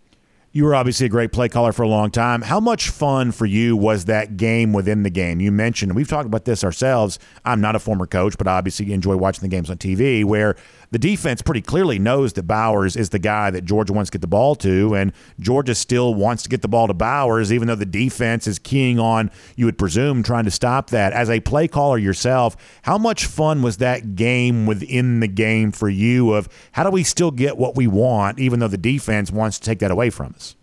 You 0.52 0.64
were 0.64 0.74
obviously 0.74 1.04
a 1.04 1.10
great 1.10 1.32
play 1.32 1.50
caller 1.50 1.72
for 1.72 1.82
a 1.82 1.88
long 1.88 2.10
time. 2.10 2.40
How 2.40 2.60
much 2.60 2.88
fun 2.88 3.30
for 3.30 3.44
you 3.44 3.76
was 3.76 4.06
that 4.06 4.38
game 4.38 4.72
within 4.72 5.02
the 5.02 5.10
game? 5.10 5.38
You 5.38 5.52
mentioned, 5.52 5.94
we've 5.94 6.08
talked 6.08 6.26
about 6.26 6.46
this 6.46 6.64
ourselves. 6.64 7.18
I'm 7.44 7.60
not 7.60 7.76
a 7.76 7.78
former 7.78 8.06
coach, 8.06 8.38
but 8.38 8.46
obviously 8.46 8.90
enjoy 8.94 9.16
watching 9.16 9.42
the 9.42 9.54
games 9.54 9.68
on 9.68 9.76
TV 9.76 10.24
where 10.24 10.56
the 10.90 10.98
defense 10.98 11.42
pretty 11.42 11.62
clearly 11.62 11.98
knows 11.98 12.34
that 12.34 12.44
Bowers 12.44 12.96
is 12.96 13.10
the 13.10 13.18
guy 13.18 13.50
that 13.50 13.64
Georgia 13.64 13.92
wants 13.92 14.10
to 14.10 14.14
get 14.14 14.20
the 14.20 14.26
ball 14.26 14.54
to, 14.56 14.94
and 14.94 15.12
Georgia 15.40 15.74
still 15.74 16.14
wants 16.14 16.42
to 16.44 16.48
get 16.48 16.62
the 16.62 16.68
ball 16.68 16.86
to 16.86 16.94
Bowers, 16.94 17.52
even 17.52 17.68
though 17.68 17.74
the 17.74 17.86
defense 17.86 18.46
is 18.46 18.58
keying 18.58 18.98
on, 18.98 19.30
you 19.56 19.64
would 19.64 19.78
presume, 19.78 20.22
trying 20.22 20.44
to 20.44 20.50
stop 20.50 20.90
that. 20.90 21.12
As 21.12 21.30
a 21.30 21.40
play 21.40 21.68
caller 21.68 21.98
yourself, 21.98 22.56
how 22.82 22.98
much 22.98 23.26
fun 23.26 23.62
was 23.62 23.78
that 23.78 24.14
game 24.14 24.66
within 24.66 25.20
the 25.20 25.28
game 25.28 25.72
for 25.72 25.88
you 25.88 26.32
of 26.32 26.48
how 26.72 26.84
do 26.84 26.90
we 26.90 27.02
still 27.02 27.30
get 27.30 27.56
what 27.56 27.76
we 27.76 27.86
want, 27.86 28.38
even 28.38 28.60
though 28.60 28.68
the 28.68 28.78
defense 28.78 29.30
wants 29.30 29.58
to 29.58 29.64
take 29.64 29.80
that 29.80 29.90
away 29.90 30.10
from 30.10 30.34
us? 30.34 30.56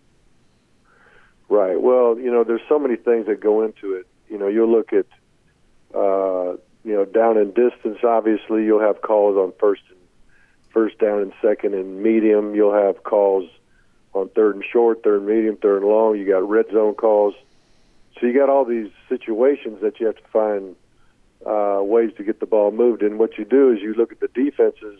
Right. 1.49 1.79
Well, 1.79 2.17
you 2.17 2.31
know, 2.31 2.43
there's 2.43 2.61
so 2.67 2.79
many 2.79 2.95
things 2.95 3.27
that 3.27 3.39
go 3.39 3.63
into 3.63 3.93
it. 3.93 4.07
You 4.27 4.39
know, 4.39 4.47
you'll 4.47 4.71
look 4.71 4.91
at, 4.91 5.05
uh, 5.93 6.57
you 6.83 6.95
know, 6.95 7.05
down 7.05 7.37
in 7.37 7.49
distance. 7.49 7.99
Obviously, 8.03 8.65
you'll 8.65 8.81
have 8.81 9.01
calls 9.01 9.37
on 9.37 9.53
first 9.59 9.83
and 9.89 9.99
first 10.73 10.97
down 10.97 11.21
and 11.21 11.33
second 11.41 11.73
and 11.73 12.01
medium. 12.01 12.55
You'll 12.55 12.73
have 12.73 13.03
calls 13.03 13.49
on 14.13 14.29
third 14.29 14.55
and 14.55 14.63
short, 14.63 15.03
third 15.03 15.19
and 15.19 15.27
medium, 15.27 15.57
third 15.57 15.83
and 15.83 15.91
long. 15.91 16.17
You 16.17 16.25
got 16.25 16.47
red 16.47 16.65
zone 16.71 16.95
calls. 16.95 17.35
So 18.19 18.27
you 18.27 18.33
got 18.33 18.49
all 18.49 18.65
these 18.65 18.91
situations 19.09 19.81
that 19.81 19.99
you 19.99 20.07
have 20.07 20.17
to 20.17 20.27
find 20.31 20.75
uh, 21.45 21.81
ways 21.83 22.11
to 22.17 22.23
get 22.23 22.39
the 22.39 22.45
ball 22.45 22.71
moved. 22.71 23.01
And 23.01 23.19
what 23.19 23.37
you 23.37 23.45
do 23.45 23.71
is 23.71 23.81
you 23.81 23.93
look 23.93 24.11
at 24.11 24.19
the 24.19 24.27
defenses 24.29 24.99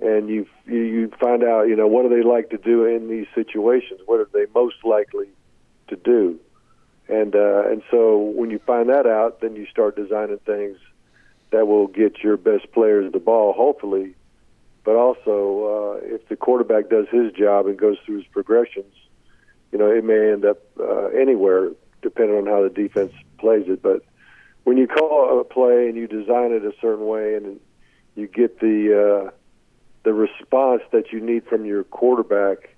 and 0.00 0.28
you 0.28 0.46
you 0.66 1.10
find 1.18 1.42
out 1.42 1.68
you 1.68 1.76
know 1.76 1.86
what 1.86 2.02
do 2.02 2.08
they 2.10 2.22
like 2.22 2.50
to 2.50 2.58
do 2.58 2.84
in 2.84 3.08
these 3.08 3.26
situations? 3.34 4.00
What 4.06 4.20
are 4.20 4.28
they 4.32 4.46
most 4.54 4.76
likely 4.84 5.28
to 5.88 5.96
do? 5.96 6.38
And 7.08 7.34
uh, 7.34 7.68
and 7.70 7.82
so 7.90 8.18
when 8.18 8.50
you 8.50 8.58
find 8.58 8.88
that 8.88 9.06
out, 9.06 9.40
then 9.40 9.56
you 9.56 9.66
start 9.66 9.96
designing 9.96 10.38
things 10.38 10.78
that 11.50 11.66
will 11.66 11.86
get 11.86 12.22
your 12.22 12.36
best 12.36 12.72
players 12.72 13.12
the 13.12 13.20
ball, 13.20 13.52
hopefully. 13.52 14.15
But 14.86 14.94
also, 14.94 15.98
uh, 15.98 16.14
if 16.14 16.28
the 16.28 16.36
quarterback 16.36 16.88
does 16.88 17.06
his 17.10 17.32
job 17.32 17.66
and 17.66 17.76
goes 17.76 17.96
through 18.06 18.18
his 18.18 18.26
progressions, 18.28 18.94
you 19.72 19.78
know, 19.78 19.90
it 19.90 20.04
may 20.04 20.30
end 20.30 20.44
up 20.44 20.58
uh, 20.78 21.06
anywhere 21.06 21.72
depending 22.02 22.36
on 22.36 22.46
how 22.46 22.62
the 22.62 22.70
defense 22.70 23.12
plays 23.38 23.64
it. 23.66 23.82
But 23.82 24.04
when 24.62 24.76
you 24.76 24.86
call 24.86 25.40
a 25.40 25.44
play 25.44 25.88
and 25.88 25.96
you 25.96 26.06
design 26.06 26.52
it 26.52 26.64
a 26.64 26.72
certain 26.80 27.04
way, 27.04 27.34
and 27.34 27.58
you 28.14 28.28
get 28.28 28.60
the 28.60 29.26
uh, 29.26 29.30
the 30.04 30.12
response 30.12 30.82
that 30.92 31.10
you 31.10 31.20
need 31.20 31.44
from 31.46 31.64
your 31.64 31.82
quarterback 31.82 32.76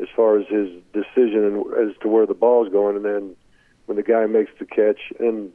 as 0.00 0.08
far 0.14 0.38
as 0.38 0.46
his 0.48 0.68
decision 0.92 1.64
as 1.80 1.96
to 2.02 2.08
where 2.08 2.26
the 2.26 2.34
ball 2.34 2.66
is 2.66 2.70
going, 2.70 2.94
and 2.94 3.06
then 3.06 3.34
when 3.86 3.96
the 3.96 4.02
guy 4.02 4.26
makes 4.26 4.50
the 4.58 4.66
catch, 4.66 5.00
and 5.18 5.50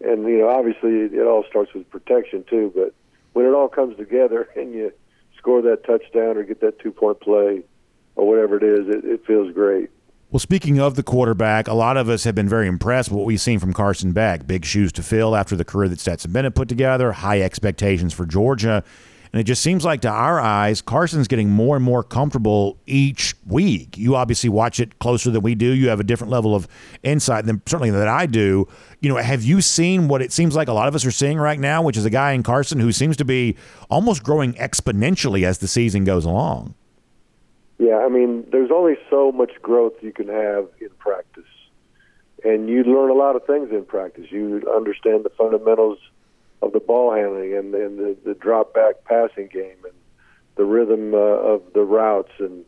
and 0.00 0.26
you 0.26 0.38
know 0.38 0.48
obviously 0.48 1.00
it 1.00 1.26
all 1.26 1.44
starts 1.50 1.74
with 1.74 1.88
protection 1.90 2.46
too, 2.48 2.72
but 2.74 2.94
when 3.34 3.44
it 3.44 3.50
all 3.50 3.68
comes 3.68 3.94
together 3.98 4.48
and 4.56 4.72
you 4.72 4.90
score 5.38 5.62
that 5.62 5.84
touchdown 5.84 6.36
or 6.36 6.42
get 6.42 6.60
that 6.60 6.78
two 6.78 6.92
point 6.92 7.20
play 7.20 7.62
or 8.16 8.28
whatever 8.28 8.56
it 8.56 8.62
is, 8.62 8.88
it, 8.88 9.04
it 9.04 9.26
feels 9.26 9.52
great. 9.54 9.90
Well, 10.30 10.40
speaking 10.40 10.78
of 10.78 10.94
the 10.94 11.02
quarterback, 11.02 11.68
a 11.68 11.72
lot 11.72 11.96
of 11.96 12.10
us 12.10 12.24
have 12.24 12.34
been 12.34 12.50
very 12.50 12.68
impressed 12.68 13.10
with 13.10 13.16
what 13.16 13.26
we've 13.26 13.40
seen 13.40 13.58
from 13.58 13.72
Carson 13.72 14.12
Beck. 14.12 14.46
Big 14.46 14.66
shoes 14.66 14.92
to 14.92 15.02
fill 15.02 15.34
after 15.34 15.56
the 15.56 15.64
career 15.64 15.88
that 15.88 16.00
Stetson 16.00 16.32
Bennett 16.32 16.54
put 16.54 16.68
together, 16.68 17.12
high 17.12 17.40
expectations 17.40 18.12
for 18.12 18.26
Georgia. 18.26 18.84
And 19.32 19.40
it 19.40 19.44
just 19.44 19.62
seems 19.62 19.84
like 19.84 20.00
to 20.02 20.08
our 20.08 20.40
eyes, 20.40 20.80
Carson's 20.80 21.28
getting 21.28 21.50
more 21.50 21.76
and 21.76 21.84
more 21.84 22.02
comfortable 22.02 22.78
each 22.86 23.34
week. 23.46 23.96
You 23.98 24.16
obviously 24.16 24.48
watch 24.48 24.80
it 24.80 24.98
closer 24.98 25.30
than 25.30 25.42
we 25.42 25.54
do. 25.54 25.66
You 25.66 25.88
have 25.88 26.00
a 26.00 26.04
different 26.04 26.30
level 26.30 26.54
of 26.54 26.66
insight 27.02 27.46
than 27.46 27.62
certainly 27.66 27.90
that 27.90 28.08
I 28.08 28.26
do. 28.26 28.66
You 29.00 29.10
know, 29.10 29.16
have 29.16 29.44
you 29.44 29.60
seen 29.60 30.08
what 30.08 30.22
it 30.22 30.32
seems 30.32 30.56
like 30.56 30.68
a 30.68 30.72
lot 30.72 30.88
of 30.88 30.94
us 30.94 31.04
are 31.04 31.10
seeing 31.10 31.38
right 31.38 31.60
now, 31.60 31.82
which 31.82 31.96
is 31.96 32.04
a 32.04 32.10
guy 32.10 32.32
in 32.32 32.42
Carson 32.42 32.80
who 32.80 32.92
seems 32.92 33.16
to 33.18 33.24
be 33.24 33.56
almost 33.90 34.22
growing 34.22 34.54
exponentially 34.54 35.44
as 35.44 35.58
the 35.58 35.68
season 35.68 36.04
goes 36.04 36.24
along? 36.24 36.74
Yeah, 37.78 37.98
I 37.98 38.08
mean, 38.08 38.44
there's 38.50 38.70
only 38.72 38.96
so 39.08 39.30
much 39.30 39.52
growth 39.62 39.94
you 40.00 40.12
can 40.12 40.28
have 40.28 40.68
in 40.80 40.90
practice. 40.98 41.44
And 42.44 42.68
you 42.68 42.84
learn 42.84 43.10
a 43.10 43.14
lot 43.14 43.36
of 43.36 43.44
things 43.46 43.70
in 43.70 43.84
practice. 43.84 44.26
You 44.30 44.62
understand 44.74 45.24
the 45.24 45.30
fundamentals 45.30 45.98
of 46.62 46.72
the 46.72 46.80
ball 46.80 47.14
handling 47.14 47.54
and, 47.54 47.74
and 47.74 47.98
the, 47.98 48.16
the 48.24 48.34
drop 48.34 48.74
back 48.74 49.04
passing 49.04 49.48
game 49.48 49.76
and 49.84 49.94
the 50.56 50.64
rhythm 50.64 51.14
uh, 51.14 51.18
of 51.18 51.62
the 51.72 51.82
routes 51.82 52.32
and 52.38 52.64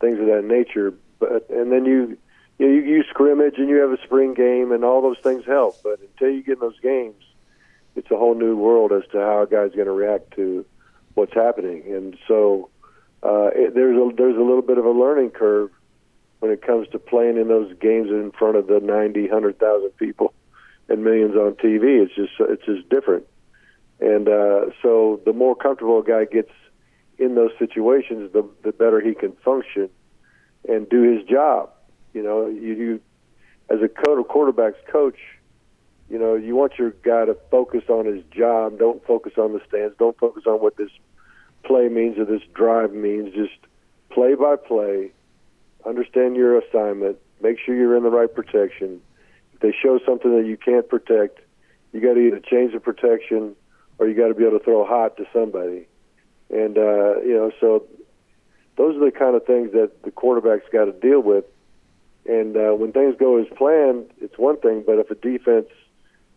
things 0.00 0.18
of 0.18 0.26
that 0.26 0.44
nature. 0.44 0.94
But 1.18 1.48
and 1.50 1.72
then 1.72 1.84
you 1.84 2.18
you, 2.58 2.66
know, 2.66 2.72
you 2.72 2.80
you 2.82 3.04
scrimmage 3.08 3.54
and 3.58 3.68
you 3.68 3.76
have 3.76 3.92
a 3.92 4.02
spring 4.02 4.34
game 4.34 4.72
and 4.72 4.84
all 4.84 5.02
those 5.02 5.18
things 5.22 5.44
help. 5.44 5.82
But 5.82 6.00
until 6.00 6.30
you 6.30 6.42
get 6.42 6.54
in 6.54 6.60
those 6.60 6.80
games, 6.80 7.22
it's 7.96 8.10
a 8.10 8.16
whole 8.16 8.34
new 8.34 8.56
world 8.56 8.92
as 8.92 9.02
to 9.12 9.18
how 9.18 9.42
a 9.42 9.46
guy's 9.46 9.72
going 9.72 9.86
to 9.86 9.92
react 9.92 10.32
to 10.32 10.64
what's 11.14 11.34
happening. 11.34 11.82
And 11.86 12.16
so 12.26 12.70
uh, 13.22 13.50
it, 13.54 13.74
there's 13.74 13.96
a 13.96 14.14
there's 14.16 14.36
a 14.36 14.40
little 14.40 14.62
bit 14.62 14.78
of 14.78 14.84
a 14.84 14.90
learning 14.90 15.30
curve 15.30 15.70
when 16.40 16.52
it 16.52 16.62
comes 16.62 16.88
to 16.88 16.98
playing 16.98 17.36
in 17.36 17.48
those 17.48 17.72
games 17.78 18.10
in 18.10 18.30
front 18.30 18.56
of 18.56 18.68
the 18.68 18.78
90, 18.78 19.22
100,000 19.22 19.90
people 19.96 20.32
and 20.88 21.04
millions 21.04 21.34
on 21.36 21.52
TV. 21.54 22.02
It's 22.02 22.14
just 22.14 22.32
it's 22.40 22.64
just 22.64 22.88
different. 22.88 23.26
And 24.00 24.28
uh, 24.28 24.66
so 24.82 25.20
the 25.24 25.32
more 25.32 25.56
comfortable 25.56 26.00
a 26.00 26.04
guy 26.04 26.24
gets 26.24 26.52
in 27.18 27.34
those 27.34 27.50
situations, 27.58 28.32
the 28.32 28.48
the 28.62 28.72
better 28.72 29.00
he 29.00 29.14
can 29.14 29.32
function 29.44 29.90
and 30.68 30.88
do 30.88 31.02
his 31.02 31.24
job. 31.26 31.70
You 32.14 32.22
know, 32.22 32.46
you, 32.46 32.74
you 32.74 33.00
as 33.68 33.80
a 33.82 33.88
co- 33.88 34.24
quarterback's 34.24 34.78
coach, 34.90 35.18
you 36.08 36.18
know, 36.18 36.34
you 36.34 36.56
want 36.56 36.78
your 36.78 36.90
guy 37.02 37.26
to 37.26 37.36
focus 37.50 37.84
on 37.88 38.06
his 38.06 38.24
job. 38.30 38.78
Don't 38.78 39.04
focus 39.06 39.34
on 39.36 39.52
the 39.52 39.60
stands. 39.68 39.94
Don't 39.98 40.18
focus 40.18 40.44
on 40.46 40.60
what 40.60 40.76
this 40.76 40.90
play 41.64 41.88
means 41.88 42.18
or 42.18 42.24
this 42.24 42.42
drive 42.54 42.92
means. 42.92 43.34
Just 43.34 43.58
play 44.10 44.34
by 44.34 44.56
play. 44.56 45.10
Understand 45.84 46.36
your 46.36 46.58
assignment. 46.58 47.18
Make 47.42 47.58
sure 47.64 47.74
you're 47.74 47.96
in 47.96 48.02
the 48.02 48.10
right 48.10 48.32
protection. 48.32 49.00
They 49.60 49.72
show 49.72 49.98
something 50.06 50.36
that 50.36 50.46
you 50.46 50.56
can't 50.56 50.88
protect, 50.88 51.40
you 51.92 52.00
got 52.00 52.14
to 52.14 52.20
either 52.20 52.40
change 52.40 52.72
the 52.72 52.80
protection 52.80 53.56
or 53.98 54.06
you 54.08 54.14
got 54.14 54.28
to 54.28 54.34
be 54.34 54.44
able 54.44 54.58
to 54.58 54.64
throw 54.64 54.84
hot 54.84 55.16
to 55.16 55.26
somebody. 55.32 55.88
And 56.50 56.78
uh, 56.78 57.20
you 57.20 57.34
know, 57.34 57.50
so 57.60 57.86
those 58.76 58.96
are 58.96 59.04
the 59.04 59.10
kind 59.10 59.34
of 59.34 59.44
things 59.44 59.72
that 59.72 60.02
the 60.02 60.10
quarterback's 60.10 60.68
got 60.72 60.84
to 60.84 60.92
deal 60.92 61.20
with. 61.20 61.44
And 62.26 62.56
uh, 62.56 62.74
when 62.74 62.92
things 62.92 63.16
go 63.18 63.38
as 63.38 63.46
planned, 63.56 64.10
it's 64.20 64.38
one 64.38 64.58
thing. 64.58 64.84
But 64.86 64.98
if 64.98 65.10
a 65.10 65.14
defense 65.14 65.68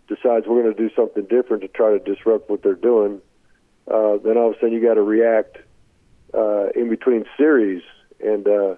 decides 0.07 0.47
we're 0.47 0.63
going 0.63 0.76
to 0.76 0.89
do 0.89 0.93
something 0.95 1.26
different 1.26 1.61
to 1.63 1.67
try 1.67 1.91
to 1.91 1.99
disrupt 1.99 2.49
what 2.49 2.63
they're 2.63 2.74
doing, 2.76 3.22
uh, 3.88 4.17
then 4.17 4.38
all 4.38 4.49
of 4.49 4.55
a 4.55 4.59
sudden 4.59 4.74
you 4.74 4.82
got 4.82 4.95
to 4.95 5.01
react 5.01 5.57
uh, 6.34 6.69
in 6.76 6.89
between 6.89 7.26
series. 7.38 7.84
And 8.24 8.47
uh, 8.47 8.76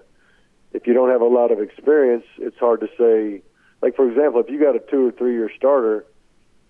if 0.72 0.86
you 0.86 0.92
don't 0.92 1.10
have 1.10 1.20
a 1.20 1.26
lot 1.26 1.52
of 1.52 1.60
experience, 1.60 2.24
it's 2.38 2.58
hard 2.58 2.80
to 2.80 2.88
say. 2.98 3.42
Like 3.84 3.96
for 3.96 4.08
example, 4.08 4.40
if 4.40 4.48
you 4.48 4.58
got 4.58 4.74
a 4.74 4.78
two 4.78 5.08
or 5.08 5.12
three 5.12 5.34
year 5.34 5.50
starter, 5.54 6.06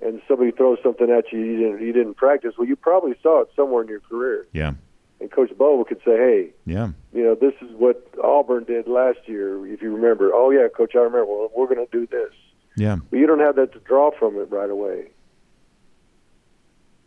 and 0.04 0.20
somebody 0.26 0.50
throws 0.50 0.78
something 0.82 1.08
at 1.10 1.30
you 1.32 1.38
you 1.38 1.56
didn't 1.58 1.80
you 1.86 1.92
didn't 1.92 2.14
practice, 2.14 2.54
well, 2.58 2.66
you 2.66 2.74
probably 2.74 3.14
saw 3.22 3.42
it 3.42 3.48
somewhere 3.54 3.82
in 3.82 3.88
your 3.88 4.00
career. 4.00 4.44
Yeah. 4.52 4.72
And 5.20 5.30
Coach 5.30 5.56
Bobo 5.56 5.84
could 5.84 6.00
say, 6.04 6.16
"Hey, 6.16 6.50
Yeah. 6.66 6.88
you 7.12 7.22
know, 7.22 7.36
this 7.36 7.54
is 7.62 7.70
what 7.76 8.04
Auburn 8.20 8.64
did 8.64 8.88
last 8.88 9.20
year. 9.26 9.64
If 9.64 9.80
you 9.80 9.94
remember, 9.94 10.32
oh 10.34 10.50
yeah, 10.50 10.66
Coach, 10.66 10.96
I 10.96 10.98
remember. 10.98 11.26
Well, 11.26 11.52
we're 11.56 11.72
going 11.72 11.86
to 11.86 11.92
do 11.92 12.04
this. 12.08 12.32
Yeah. 12.76 12.96
But 13.08 13.20
you 13.20 13.28
don't 13.28 13.38
have 13.38 13.54
that 13.54 13.72
to 13.74 13.78
draw 13.78 14.10
from 14.18 14.36
it 14.36 14.50
right 14.50 14.68
away. 14.68 15.10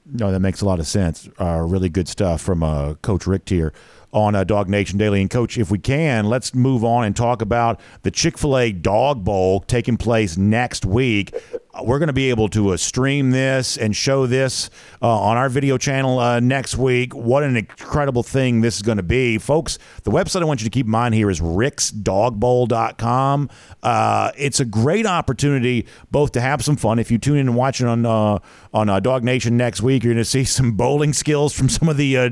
No, 0.06 0.32
that 0.32 0.40
makes 0.40 0.62
a 0.62 0.66
lot 0.66 0.80
of 0.80 0.88
sense. 0.88 1.28
Uh, 1.38 1.66
really 1.68 1.90
good 1.90 2.08
stuff 2.08 2.40
from 2.42 2.64
uh, 2.64 2.94
Coach 3.02 3.28
Richt 3.28 3.50
here 3.50 3.74
on 4.12 4.36
uh, 4.36 4.44
DawgNation 4.44 4.98
Daily. 4.98 5.22
And 5.22 5.30
Coach, 5.30 5.58
if 5.58 5.70
we 5.70 5.80
can, 5.80 6.26
let's 6.26 6.54
move 6.54 6.84
on 6.84 7.04
and 7.04 7.16
talk 7.16 7.42
about 7.42 7.80
the 8.04 8.12
Chick 8.12 8.38
Fil 8.38 8.58
A 8.58 8.72
Dawg 8.72 9.24
Bowl 9.24 9.62
taking 9.62 9.98
place 9.98 10.38
next 10.38 10.86
week. 10.86 11.36
Uh, 11.78 11.84
We're 11.84 12.00
going 12.00 12.08
to 12.08 12.14
be 12.14 12.30
able 12.30 12.48
to 12.50 12.70
uh, 12.70 12.78
stream 12.78 13.32
this 13.32 13.76
and 13.78 13.96
show 13.96 14.28
this 14.28 14.70
uh, 15.02 15.10
on 15.10 15.38
our 15.38 15.50
video 15.50 15.78
channel 15.78 16.20
uh, 16.20 16.40
next 16.40 16.78
week. 16.78 17.16
What 17.16 17.44
an 17.44 17.58
incredible 17.58 18.24
thing 18.24 18.62
this 18.62 18.78
is 18.78 18.82
going 18.82 18.98
to 18.98 19.04
be. 19.04 19.38
Folks, 19.38 19.78
the 20.04 20.12
website 20.12 20.42
I 20.42 20.46
want 20.46 20.62
you 20.62 20.66
to 20.66 20.70
keep 20.70 20.86
in 20.86 20.92
mind 20.92 21.14
here 21.14 21.30
is 21.30 21.40
richtsdawgbowl.com. 21.40 23.50
Uh, 23.84 24.32
it's 24.38 24.60
a 24.60 24.66
great 24.66 25.06
opportunity 25.06 25.88
both 26.12 26.34
to 26.34 26.42
have 26.42 26.62
some 26.64 26.76
fun. 26.76 27.00
If 27.00 27.10
you 27.12 27.18
tune 27.18 27.38
in 27.38 27.48
and 27.48 27.56
watch 27.56 27.80
it 27.82 27.88
on, 27.88 28.06
uh, 28.06 28.40
on 28.74 28.90
uh, 28.90 29.00
DawgNation 29.00 29.54
next 29.54 29.82
week, 29.82 30.04
you're 30.04 30.14
going 30.14 30.24
to 30.24 30.30
see 30.30 30.44
some 30.46 30.74
bowling 30.74 31.14
skills 31.14 31.54
from 31.54 31.70
some 31.70 31.88
of 31.90 31.98
the 31.98 32.30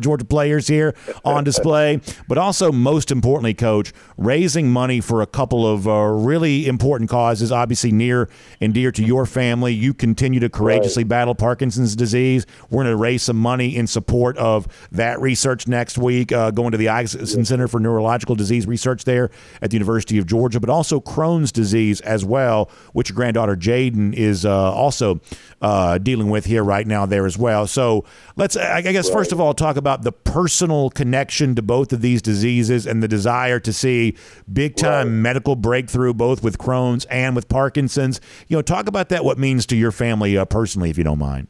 Georgia 0.00 0.24
players 0.24 0.66
here 0.68 0.94
on 1.24 1.42
display. 1.44 2.00
But 2.28 2.38
also, 2.38 2.72
most 2.72 3.10
importantly, 3.10 3.54
Coach, 3.54 3.92
raising 4.16 4.70
money 4.70 5.00
for 5.00 5.22
a 5.22 5.26
couple 5.26 5.66
of 5.66 5.86
really 5.86 6.68
important 6.68 7.10
causes, 7.10 7.50
obviously 7.50 7.90
near 7.92 8.28
and 8.60 8.67
dear 8.72 8.92
to 8.92 9.04
your 9.04 9.26
family. 9.26 9.72
You 9.72 9.94
continue 9.94 10.40
to 10.40 10.48
courageously 10.48 11.04
battle 11.04 11.34
Parkinson's 11.34 11.96
disease. 11.96 12.46
We're 12.70 12.84
going 12.84 12.92
to 12.92 12.96
raise 12.96 13.22
some 13.22 13.36
money 13.36 13.76
in 13.76 13.86
support 13.86 14.36
of 14.38 14.68
that 14.92 15.20
research 15.20 15.66
next 15.68 15.98
week, 15.98 16.32
uh, 16.32 16.50
going 16.50 16.72
to 16.72 16.78
the 16.78 16.86
Isakson 16.86 17.46
Center 17.46 17.68
for 17.68 17.80
Neurological 17.80 18.34
Disease 18.34 18.66
Research 18.66 19.04
there 19.04 19.30
at 19.62 19.70
the 19.70 19.76
University 19.76 20.18
of 20.18 20.26
Georgia, 20.26 20.60
but 20.60 20.70
also 20.70 21.00
Crohn's 21.00 21.52
disease 21.52 22.00
as 22.02 22.24
well, 22.24 22.70
which 22.92 23.10
your 23.10 23.16
granddaughter 23.16 23.56
Jaden 23.56 24.14
is 24.14 24.44
uh, 24.44 24.72
also 24.72 25.20
uh, 25.60 25.98
dealing 25.98 26.30
with 26.30 26.44
here 26.44 26.62
right 26.62 26.86
now 26.86 27.06
there 27.06 27.26
as 27.26 27.36
well. 27.36 27.66
So 27.66 28.04
let's, 28.36 28.56
I 28.56 28.82
guess, 28.82 29.08
first 29.10 29.32
of 29.32 29.40
all, 29.40 29.54
talk 29.54 29.76
about 29.76 30.02
the 30.02 30.12
personal 30.12 30.90
connection 30.90 31.54
to 31.54 31.62
both 31.62 31.92
of 31.92 32.00
these 32.00 32.22
diseases 32.22 32.86
and 32.86 33.02
the 33.02 33.08
desire 33.08 33.60
to 33.60 33.72
see 33.72 34.16
big 34.52 34.76
time 34.76 35.22
medical 35.22 35.56
breakthrough 35.56 36.14
both 36.14 36.42
with 36.42 36.58
Crohn's 36.58 37.04
and 37.06 37.34
with 37.34 37.48
Parkinson's. 37.48 38.20
You 38.48 38.56
know, 38.56 38.57
talk 38.62 38.88
about 38.88 39.08
that, 39.10 39.24
what 39.24 39.38
means 39.38 39.66
to 39.66 39.76
your 39.76 39.92
family 39.92 40.36
uh, 40.36 40.44
personally, 40.44 40.90
if 40.90 40.98
you 40.98 41.04
don't 41.04 41.18
mind. 41.18 41.48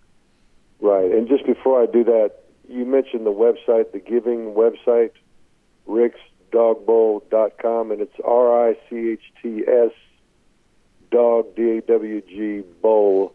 Right. 0.80 1.10
And 1.10 1.26
just 1.28 1.44
before 1.46 1.82
I 1.82 1.86
do 1.86 2.04
that, 2.04 2.32
you 2.68 2.84
mentioned 2.84 3.26
the 3.26 3.32
website, 3.32 3.92
the 3.92 3.98
giving 3.98 4.54
website, 4.54 5.10
richtsdawgbowl.com, 5.88 7.90
and 7.92 8.00
it's 8.00 8.14
R 8.24 8.68
I 8.70 8.74
C 8.88 9.10
H 9.12 9.22
T 9.42 9.62
S 9.66 9.90
dog 11.10 11.54
D 11.56 11.78
A 11.78 11.80
W 11.82 12.20
G 12.28 12.62
bowl 12.82 13.34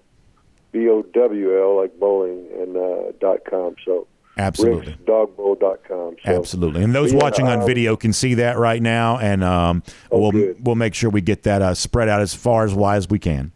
B 0.72 0.88
O 0.90 1.02
W 1.02 1.62
L 1.62 1.78
like 1.78 2.00
bowling 2.00 2.48
and 2.60 2.78
uh, 2.78 3.12
dot 3.20 3.40
com. 3.50 3.76
So 3.86 4.08
Absolutely. 4.38 4.94
richtsdawgbowl.com. 4.94 6.16
So, 6.26 6.40
Absolutely, 6.40 6.84
and 6.84 6.96
those 6.96 7.14
yeah, 7.14 7.20
watching 7.20 7.48
on 7.48 7.60
um, 7.62 7.68
video 7.68 7.96
can 7.96 8.14
see 8.14 8.36
that 8.36 8.58
right 8.58 8.82
now, 8.82 9.18
and 9.20 9.44
um, 9.44 9.84
Oh, 10.12 10.20
we'll 10.20 10.32
good. 10.32 10.66
we'll 10.66 10.76
make 10.76 10.96
sure 10.96 11.10
we 11.10 11.22
get 11.22 11.44
that 11.44 11.62
uh, 11.62 11.74
spread 11.74 12.10
out 12.10 12.22
as 12.22 12.34
far 12.34 12.66
as 12.66 12.74
wide 12.74 12.98
as 12.98 13.10
we 13.10 13.20
can. 13.20 13.52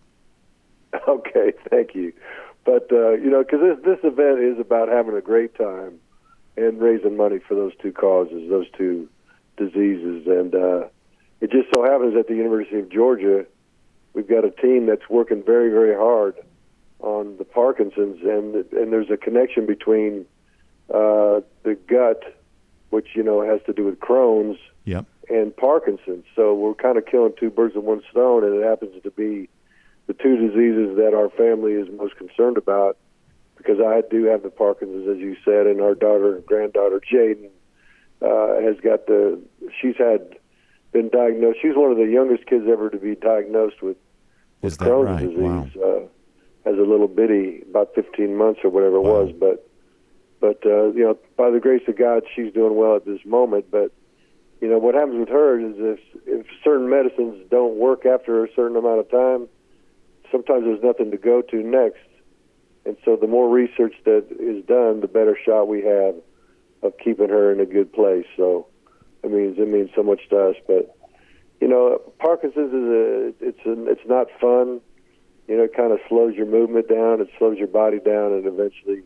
Thank 1.69 1.95
you. 1.95 2.13
But 2.65 2.91
uh, 2.91 3.11
you 3.11 3.29
know, 3.29 3.43
because 3.43 3.61
this 3.61 3.85
this 3.85 3.99
event 4.03 4.39
is 4.39 4.59
about 4.59 4.89
having 4.89 5.15
a 5.15 5.21
great 5.21 5.55
time 5.55 5.99
and 6.57 6.81
raising 6.81 7.15
money 7.15 7.39
for 7.39 7.55
those 7.55 7.71
two 7.81 7.91
causes, 7.91 8.49
those 8.49 8.65
two 8.77 9.07
diseases, 9.57 10.27
and 10.27 10.53
uh, 10.53 10.87
it 11.39 11.51
just 11.51 11.67
so 11.73 11.83
happens 11.83 12.15
at 12.17 12.27
the 12.27 12.35
University 12.35 12.79
of 12.79 12.89
Georgia, 12.89 13.45
we've 14.13 14.27
got 14.27 14.43
a 14.43 14.51
team 14.51 14.85
that's 14.87 15.07
working 15.09 15.43
very, 15.43 15.69
very 15.69 15.95
hard 15.95 16.35
on 16.99 17.37
the 17.37 17.45
Parkinson's, 17.45 18.21
and 18.23 18.55
and 18.73 18.91
there's 18.91 19.09
a 19.09 19.17
connection 19.17 19.65
between 19.65 20.25
uh, 20.89 21.41
the 21.63 21.77
gut, 21.87 22.37
which 22.89 23.09
you 23.15 23.23
know 23.23 23.41
has 23.41 23.61
to 23.65 23.73
do 23.73 23.85
with 23.85 23.99
Crohn's, 23.99 24.59
Yep. 24.85 25.05
and 25.29 25.55
Parkinson's. 25.55 26.25
So 26.35 26.53
we're 26.55 26.73
kind 26.73 26.97
of 26.97 27.05
killing 27.05 27.33
two 27.39 27.49
birds 27.49 27.75
with 27.75 27.85
one 27.85 28.01
stone, 28.11 28.43
and 28.43 28.55
it 28.55 28.63
happens 28.67 29.01
to 29.03 29.11
be 29.11 29.47
the 30.07 30.13
two 30.13 30.37
diseases 30.37 30.97
that 30.97 31.13
our 31.13 31.29
family 31.29 31.73
is 31.73 31.87
most 31.97 32.17
concerned 32.17 32.57
about. 32.57 32.97
Because 33.57 33.79
I 33.79 34.01
do 34.09 34.25
have 34.25 34.43
the 34.43 34.51
Parkinson's, 34.51 35.07
as 35.09 35.17
you 35.17 35.35
said, 35.43 35.65
and 35.65 35.81
our 35.81 35.95
daughter, 35.95 36.35
and 36.35 36.45
granddaughter 36.45 37.01
Jaden, 37.11 37.49
uh, 38.21 38.61
has 38.61 38.79
got 38.79 39.07
the. 39.07 39.41
She's 39.81 39.95
had 39.97 40.37
been 40.91 41.09
diagnosed. 41.09 41.59
She's 41.61 41.75
one 41.75 41.91
of 41.91 41.97
the 41.97 42.05
youngest 42.05 42.45
kids 42.45 42.65
ever 42.71 42.89
to 42.89 42.97
be 42.97 43.15
diagnosed 43.15 43.81
with 43.81 43.97
with 44.61 44.73
Is 44.73 44.77
that 44.77 44.87
Crohn's 44.87 45.05
right? 45.05 45.19
disease. 45.19 45.75
Wow. 45.75 45.99
Uh, 46.03 46.69
as 46.69 46.77
a 46.77 46.81
little 46.81 47.07
bitty, 47.07 47.63
about 47.69 47.95
15 47.95 48.35
months 48.35 48.59
or 48.63 48.69
whatever 48.69 48.97
it 48.97 49.01
was, 49.01 49.31
but 49.39 49.69
but 50.39 50.65
uh, 50.65 50.91
you 50.91 51.03
know, 51.03 51.17
by 51.37 51.49
the 51.49 51.59
grace 51.59 51.83
of 51.87 51.97
God, 51.97 52.23
she's 52.35 52.53
doing 52.53 52.75
well 52.75 52.95
at 52.95 53.05
this 53.05 53.21
moment. 53.25 53.71
But 53.71 53.91
you 54.61 54.67
know, 54.67 54.77
what 54.77 54.93
happens 54.93 55.17
with 55.19 55.29
her 55.29 55.59
is 55.59 55.75
if 55.77 55.99
if 56.25 56.45
certain 56.63 56.89
medicines 56.89 57.45
don't 57.49 57.77
work 57.77 58.05
after 58.05 58.43
a 58.43 58.49
certain 58.53 58.75
amount 58.75 58.99
of 58.99 59.09
time, 59.09 59.47
sometimes 60.31 60.63
there's 60.65 60.83
nothing 60.83 61.11
to 61.11 61.17
go 61.17 61.41
to 61.41 61.57
next. 61.57 61.99
And 62.85 62.95
so, 63.03 63.15
the 63.15 63.27
more 63.27 63.49
research 63.49 63.95
that 64.05 64.25
is 64.39 64.63
done, 64.65 65.01
the 65.01 65.07
better 65.07 65.37
shot 65.45 65.67
we 65.67 65.83
have 65.83 66.15
of 66.83 66.97
keeping 67.03 67.29
her 67.29 67.51
in 67.51 67.59
a 67.59 67.65
good 67.65 67.91
place. 67.91 68.25
So, 68.37 68.67
it 69.23 69.31
means 69.31 69.57
it 69.57 69.67
means 69.67 69.89
so 69.95 70.03
much 70.03 70.21
to 70.29 70.49
us. 70.49 70.55
But 70.67 70.95
you 71.59 71.67
know, 71.67 72.01
Parkinson's 72.19 72.73
is 72.73 72.73
a 72.73 73.33
it's 73.47 73.65
a, 73.65 73.91
it's 73.91 74.07
not 74.07 74.27
fun. 74.39 74.79
You 75.47 75.57
know, 75.57 75.63
it 75.63 75.75
kind 75.75 75.91
of 75.91 75.99
slows 76.07 76.35
your 76.35 76.45
movement 76.45 76.89
down. 76.89 77.21
It 77.21 77.29
slows 77.37 77.57
your 77.57 77.67
body 77.67 77.99
down, 77.99 78.33
and 78.33 78.45
eventually, 78.45 79.01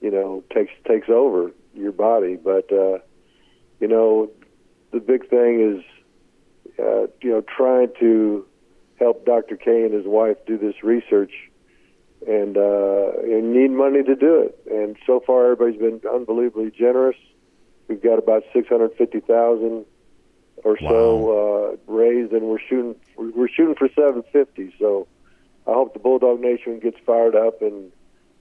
you 0.00 0.10
know, 0.10 0.44
takes 0.54 0.72
takes 0.86 1.08
over 1.08 1.50
your 1.74 1.92
body. 1.92 2.36
But 2.36 2.72
uh, 2.72 2.98
you 3.80 3.88
know, 3.88 4.30
the 4.92 5.00
big 5.00 5.28
thing 5.28 5.60
is, 5.60 6.74
uh, 6.78 7.08
you 7.20 7.30
know, 7.30 7.42
trying 7.42 7.88
to 8.00 8.46
help 9.02 9.24
Dr. 9.24 9.56
K 9.56 9.84
and 9.84 9.92
his 9.92 10.06
wife 10.06 10.36
do 10.46 10.56
this 10.58 10.82
research, 10.82 11.32
and 12.26 12.56
uh, 12.56 13.12
and 13.22 13.52
need 13.52 13.70
money 13.70 14.02
to 14.02 14.14
do 14.14 14.40
it. 14.42 14.58
And 14.70 14.96
so 15.06 15.20
far, 15.26 15.52
everybody's 15.52 15.80
been 15.80 16.00
unbelievably 16.08 16.72
generous. 16.72 17.16
We've 17.88 18.02
got 18.02 18.18
about 18.18 18.44
six 18.52 18.68
hundred 18.68 18.94
fifty 18.96 19.20
thousand 19.20 19.84
or 20.64 20.78
so 20.78 21.76
uh, 21.88 21.92
raised, 21.92 22.32
and 22.32 22.42
we're 22.42 22.60
shooting 22.60 22.94
we're 23.16 23.48
shooting 23.48 23.74
for 23.74 23.88
seven 23.94 24.22
fifty. 24.32 24.74
So 24.78 25.08
I 25.66 25.72
hope 25.72 25.92
the 25.92 25.98
Bulldog 25.98 26.40
Nation 26.40 26.78
gets 26.78 26.98
fired 27.04 27.34
up 27.34 27.62
and 27.62 27.92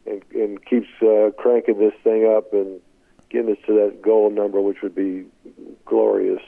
and, 0.05 0.23
and 0.33 0.65
keeps 0.65 0.87
uh, 1.01 1.31
cranking 1.37 1.79
this 1.79 1.93
thing 2.03 2.25
up 2.25 2.53
and 2.53 2.79
getting 3.29 3.51
us 3.51 3.57
to 3.65 3.73
that 3.73 4.01
goal 4.01 4.29
number, 4.29 4.59
which 4.61 4.81
would 4.81 4.95
be 4.95 5.25
glorious. 5.85 6.41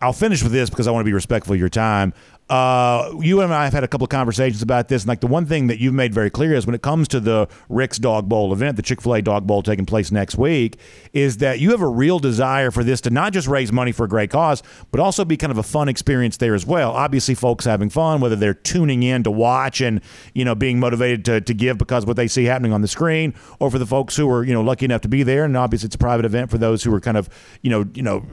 I'll 0.00 0.12
finish 0.12 0.42
with 0.42 0.52
this 0.52 0.68
because 0.68 0.86
I 0.86 0.90
want 0.90 1.02
to 1.02 1.08
be 1.08 1.14
respectful 1.14 1.54
of 1.54 1.60
your 1.60 1.68
time. 1.68 2.12
Uh, 2.48 3.12
you 3.20 3.40
and 3.40 3.52
I 3.52 3.64
have 3.64 3.72
had 3.72 3.82
a 3.82 3.88
couple 3.88 4.04
of 4.04 4.10
conversations 4.10 4.62
about 4.62 4.86
this, 4.86 5.02
and 5.02 5.08
like 5.08 5.20
the 5.20 5.26
one 5.26 5.46
thing 5.46 5.66
that 5.66 5.80
you've 5.80 5.94
made 5.94 6.14
very 6.14 6.30
clear 6.30 6.54
is 6.54 6.64
when 6.64 6.76
it 6.76 6.82
comes 6.82 7.08
to 7.08 7.18
the 7.18 7.48
Richt's 7.68 7.98
Dawg 7.98 8.28
Bowl 8.28 8.52
event, 8.52 8.76
the 8.76 8.82
Chick 8.82 9.02
Fil 9.02 9.14
A 9.14 9.22
Dawg 9.22 9.48
Bowl 9.48 9.64
taking 9.64 9.84
place 9.84 10.12
next 10.12 10.36
week, 10.36 10.78
is 11.12 11.38
that 11.38 11.58
you 11.58 11.72
have 11.72 11.80
a 11.80 11.88
real 11.88 12.20
desire 12.20 12.70
for 12.70 12.84
this 12.84 13.00
to 13.00 13.10
not 13.10 13.32
just 13.32 13.48
raise 13.48 13.72
money 13.72 13.90
for 13.90 14.04
a 14.04 14.08
great 14.08 14.30
cause, 14.30 14.62
but 14.92 15.00
also 15.00 15.24
be 15.24 15.36
kind 15.36 15.50
of 15.50 15.58
a 15.58 15.62
fun 15.64 15.88
experience 15.88 16.36
there 16.36 16.54
as 16.54 16.64
well. 16.64 16.92
Obviously, 16.92 17.34
folks 17.34 17.64
having 17.64 17.90
fun, 17.90 18.20
whether 18.20 18.36
they're 18.36 18.54
tuning 18.54 19.02
in 19.02 19.24
to 19.24 19.30
watch 19.30 19.80
and 19.80 20.00
you 20.32 20.44
know 20.44 20.54
being 20.54 20.78
motivated 20.78 21.24
to, 21.24 21.40
to 21.40 21.52
give 21.52 21.78
because 21.78 22.06
what 22.06 22.14
they 22.14 22.28
see 22.28 22.44
happening 22.44 22.72
on 22.72 22.80
the 22.80 22.88
screen, 22.88 23.34
or 23.58 23.72
for 23.72 23.80
the 23.80 23.86
folks 23.86 24.16
who 24.16 24.30
are 24.30 24.44
you 24.44 24.52
know 24.52 24.62
lucky 24.62 24.84
enough 24.84 25.00
to 25.00 25.08
be 25.08 25.24
there, 25.24 25.44
and 25.44 25.56
obviously 25.56 25.86
it's 25.86 25.96
a 25.96 25.98
private 25.98 26.24
event 26.24 26.48
for 26.48 26.58
those 26.58 26.84
who 26.84 26.94
are 26.94 27.00
kind 27.00 27.16
of 27.16 27.28
you 27.62 27.70
know 27.70 27.84
you 27.92 28.02
know 28.02 28.24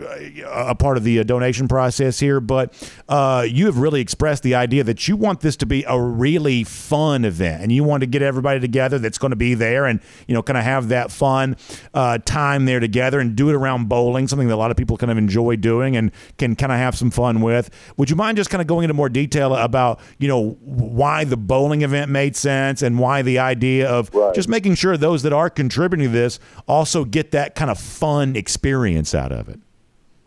a 0.45 0.75
part 0.75 0.97
of 0.97 1.03
the 1.03 1.19
uh, 1.19 1.23
donation 1.23 1.67
process 1.67 2.19
here. 2.19 2.39
But 2.39 2.75
uh, 3.09 3.47
you 3.49 3.65
have 3.65 3.79
really 3.79 4.02
expressed 4.03 4.43
the 4.43 4.53
idea 4.53 4.83
that 4.83 5.07
you 5.07 5.15
want 5.17 5.39
this 5.41 5.55
to 5.57 5.65
be 5.65 5.83
a 5.87 5.99
really 5.99 6.63
fun 6.63 7.25
event 7.25 7.63
and 7.63 7.71
you 7.71 7.83
want 7.83 8.01
to 8.01 8.07
get 8.07 8.21
everybody 8.21 8.59
together 8.59 8.99
that's 8.99 9.17
going 9.17 9.31
to 9.31 9.35
be 9.35 9.55
there 9.55 9.85
and 9.85 9.99
you 10.27 10.35
know 10.35 10.43
kind 10.43 10.57
of 10.57 10.63
have 10.63 10.89
that 10.89 11.09
fun 11.11 11.55
uh, 11.95 12.19
time 12.19 12.65
there 12.65 12.79
together 12.79 13.19
and 13.19 13.35
do 13.35 13.49
it 13.49 13.55
around 13.55 13.89
bowling, 13.89 14.27
something 14.27 14.47
that 14.47 14.53
a 14.53 14.57
lot 14.57 14.69
of 14.69 14.77
people 14.77 14.97
kind 14.97 15.11
of 15.11 15.17
enjoy 15.17 15.55
doing 15.55 15.97
and 15.97 16.11
can 16.37 16.55
kind 16.55 16.71
of 16.71 16.77
have 16.77 16.95
some 16.95 17.09
fun 17.09 17.41
with. 17.41 17.71
Would 17.97 18.09
you 18.11 18.15
mind 18.15 18.37
just 18.37 18.51
kind 18.51 18.61
of 18.61 18.67
going 18.67 18.83
into 18.83 18.93
more 18.93 19.09
detail 19.09 19.55
about 19.55 19.99
you 20.19 20.27
know 20.27 20.51
why 20.61 21.23
the 21.23 21.37
bowling 21.37 21.81
event 21.81 22.11
made 22.11 22.35
sense 22.35 22.81
and 22.83 22.99
why 22.99 23.21
the 23.23 23.39
idea 23.39 23.89
of 23.89 24.13
Right. 24.13 24.35
just 24.35 24.49
making 24.49 24.75
sure 24.75 24.97
those 24.97 25.23
that 25.23 25.33
are 25.33 25.49
contributing 25.49 26.07
to 26.07 26.11
this 26.11 26.39
also 26.67 27.05
get 27.05 27.31
that 27.31 27.55
kind 27.55 27.71
of 27.71 27.79
fun 27.79 28.35
experience 28.35 29.15
out 29.15 29.31
of 29.31 29.47
it? 29.49 29.59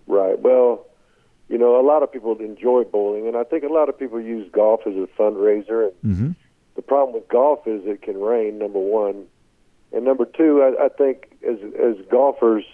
Right. 0.06 0.38
Well, 0.40 0.85
you 1.48 1.58
know, 1.58 1.80
a 1.80 1.84
lot 1.86 2.02
of 2.02 2.12
people 2.12 2.36
enjoy 2.40 2.84
bowling, 2.84 3.28
and 3.28 3.36
I 3.36 3.44
think 3.44 3.62
a 3.64 3.68
lot 3.72 3.88
of 3.88 3.98
people 3.98 4.20
use 4.20 4.48
golf 4.52 4.80
as 4.86 4.94
a 4.94 5.06
fundraiser. 5.18 5.90
And 6.02 6.14
Mm-hmm. 6.14 6.30
the 6.74 6.82
problem 6.82 7.14
with 7.14 7.28
golf 7.28 7.66
is 7.66 7.82
it 7.86 8.02
can 8.02 8.20
rain. 8.20 8.58
Number 8.58 8.78
one, 8.80 9.26
and 9.92 10.04
number 10.04 10.24
two, 10.24 10.62
I, 10.62 10.86
I 10.86 10.88
think 10.88 11.28
as 11.46 11.58
as 11.78 11.96
golfers, 12.10 12.64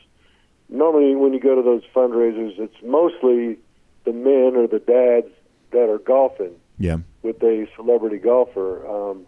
normally 0.69 1.15
when 1.15 1.33
you 1.33 1.41
go 1.41 1.55
to 1.55 1.63
those 1.63 1.83
fundraisers, 1.95 2.59
it's 2.59 2.83
mostly 2.83 3.59
the 4.05 4.13
men 4.13 4.57
or 4.57 4.67
the 4.67 4.79
dads 4.81 5.29
that 5.71 5.89
are 5.89 5.99
golfing 5.99 6.55
Yeah. 6.79 6.99
with 7.23 7.43
a 7.43 7.67
celebrity 7.77 8.19
golfer. 8.19 8.87
Um, 8.87 9.27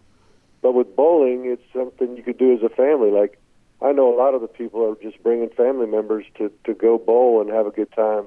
but 0.61 0.73
with 0.73 0.95
bowling, 0.95 1.45
it's 1.45 1.61
something 1.73 2.17
you 2.17 2.23
could 2.23 2.37
do 2.37 2.53
as 2.53 2.63
a 2.63 2.69
family. 2.69 3.11
Like 3.11 3.39
I 3.81 3.91
know 3.91 4.13
a 4.13 4.17
lot 4.17 4.33
of 4.33 4.41
the 4.41 4.47
people 4.47 4.83
are 4.83 4.95
just 5.01 5.21
bringing 5.21 5.49
family 5.49 5.85
members 5.87 6.25
to 6.37 6.51
to 6.65 6.73
go 6.73 6.97
bowl 6.97 7.41
and 7.41 7.49
have 7.51 7.67
a 7.67 7.71
good 7.71 7.91
time, 7.91 8.25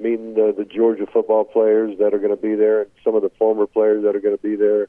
meeting 0.00 0.34
the 0.34 0.54
the 0.56 0.64
Georgia 0.64 1.06
football 1.06 1.44
players 1.44 1.98
that 1.98 2.14
are 2.14 2.18
going 2.18 2.34
to 2.34 2.40
be 2.42 2.54
there, 2.54 2.82
and 2.82 2.90
some 3.04 3.14
of 3.14 3.22
the 3.22 3.30
former 3.30 3.66
players 3.66 4.02
that 4.04 4.16
are 4.16 4.20
going 4.20 4.36
to 4.36 4.42
be 4.42 4.56
there. 4.56 4.88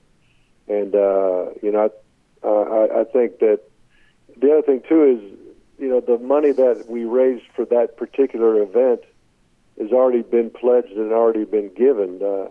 And 0.67 0.95
uh, 0.95 1.51
you 1.61 1.71
know, 1.71 1.89
I, 2.43 2.47
uh, 2.47 2.49
I 2.49 3.01
I 3.01 3.03
think 3.05 3.39
that 3.39 3.61
the 4.37 4.51
other 4.51 4.61
thing 4.61 4.81
too 4.87 5.03
is 5.03 5.39
you 5.79 5.89
know 5.89 5.99
the 5.99 6.17
money 6.17 6.51
that 6.51 6.85
we 6.87 7.05
raised 7.05 7.45
for 7.55 7.65
that 7.65 7.97
particular 7.97 8.61
event 8.61 9.01
has 9.79 9.91
already 9.91 10.21
been 10.21 10.49
pledged 10.49 10.91
and 10.91 11.11
already 11.11 11.45
been 11.45 11.73
given. 11.73 12.21
Uh, 12.21 12.49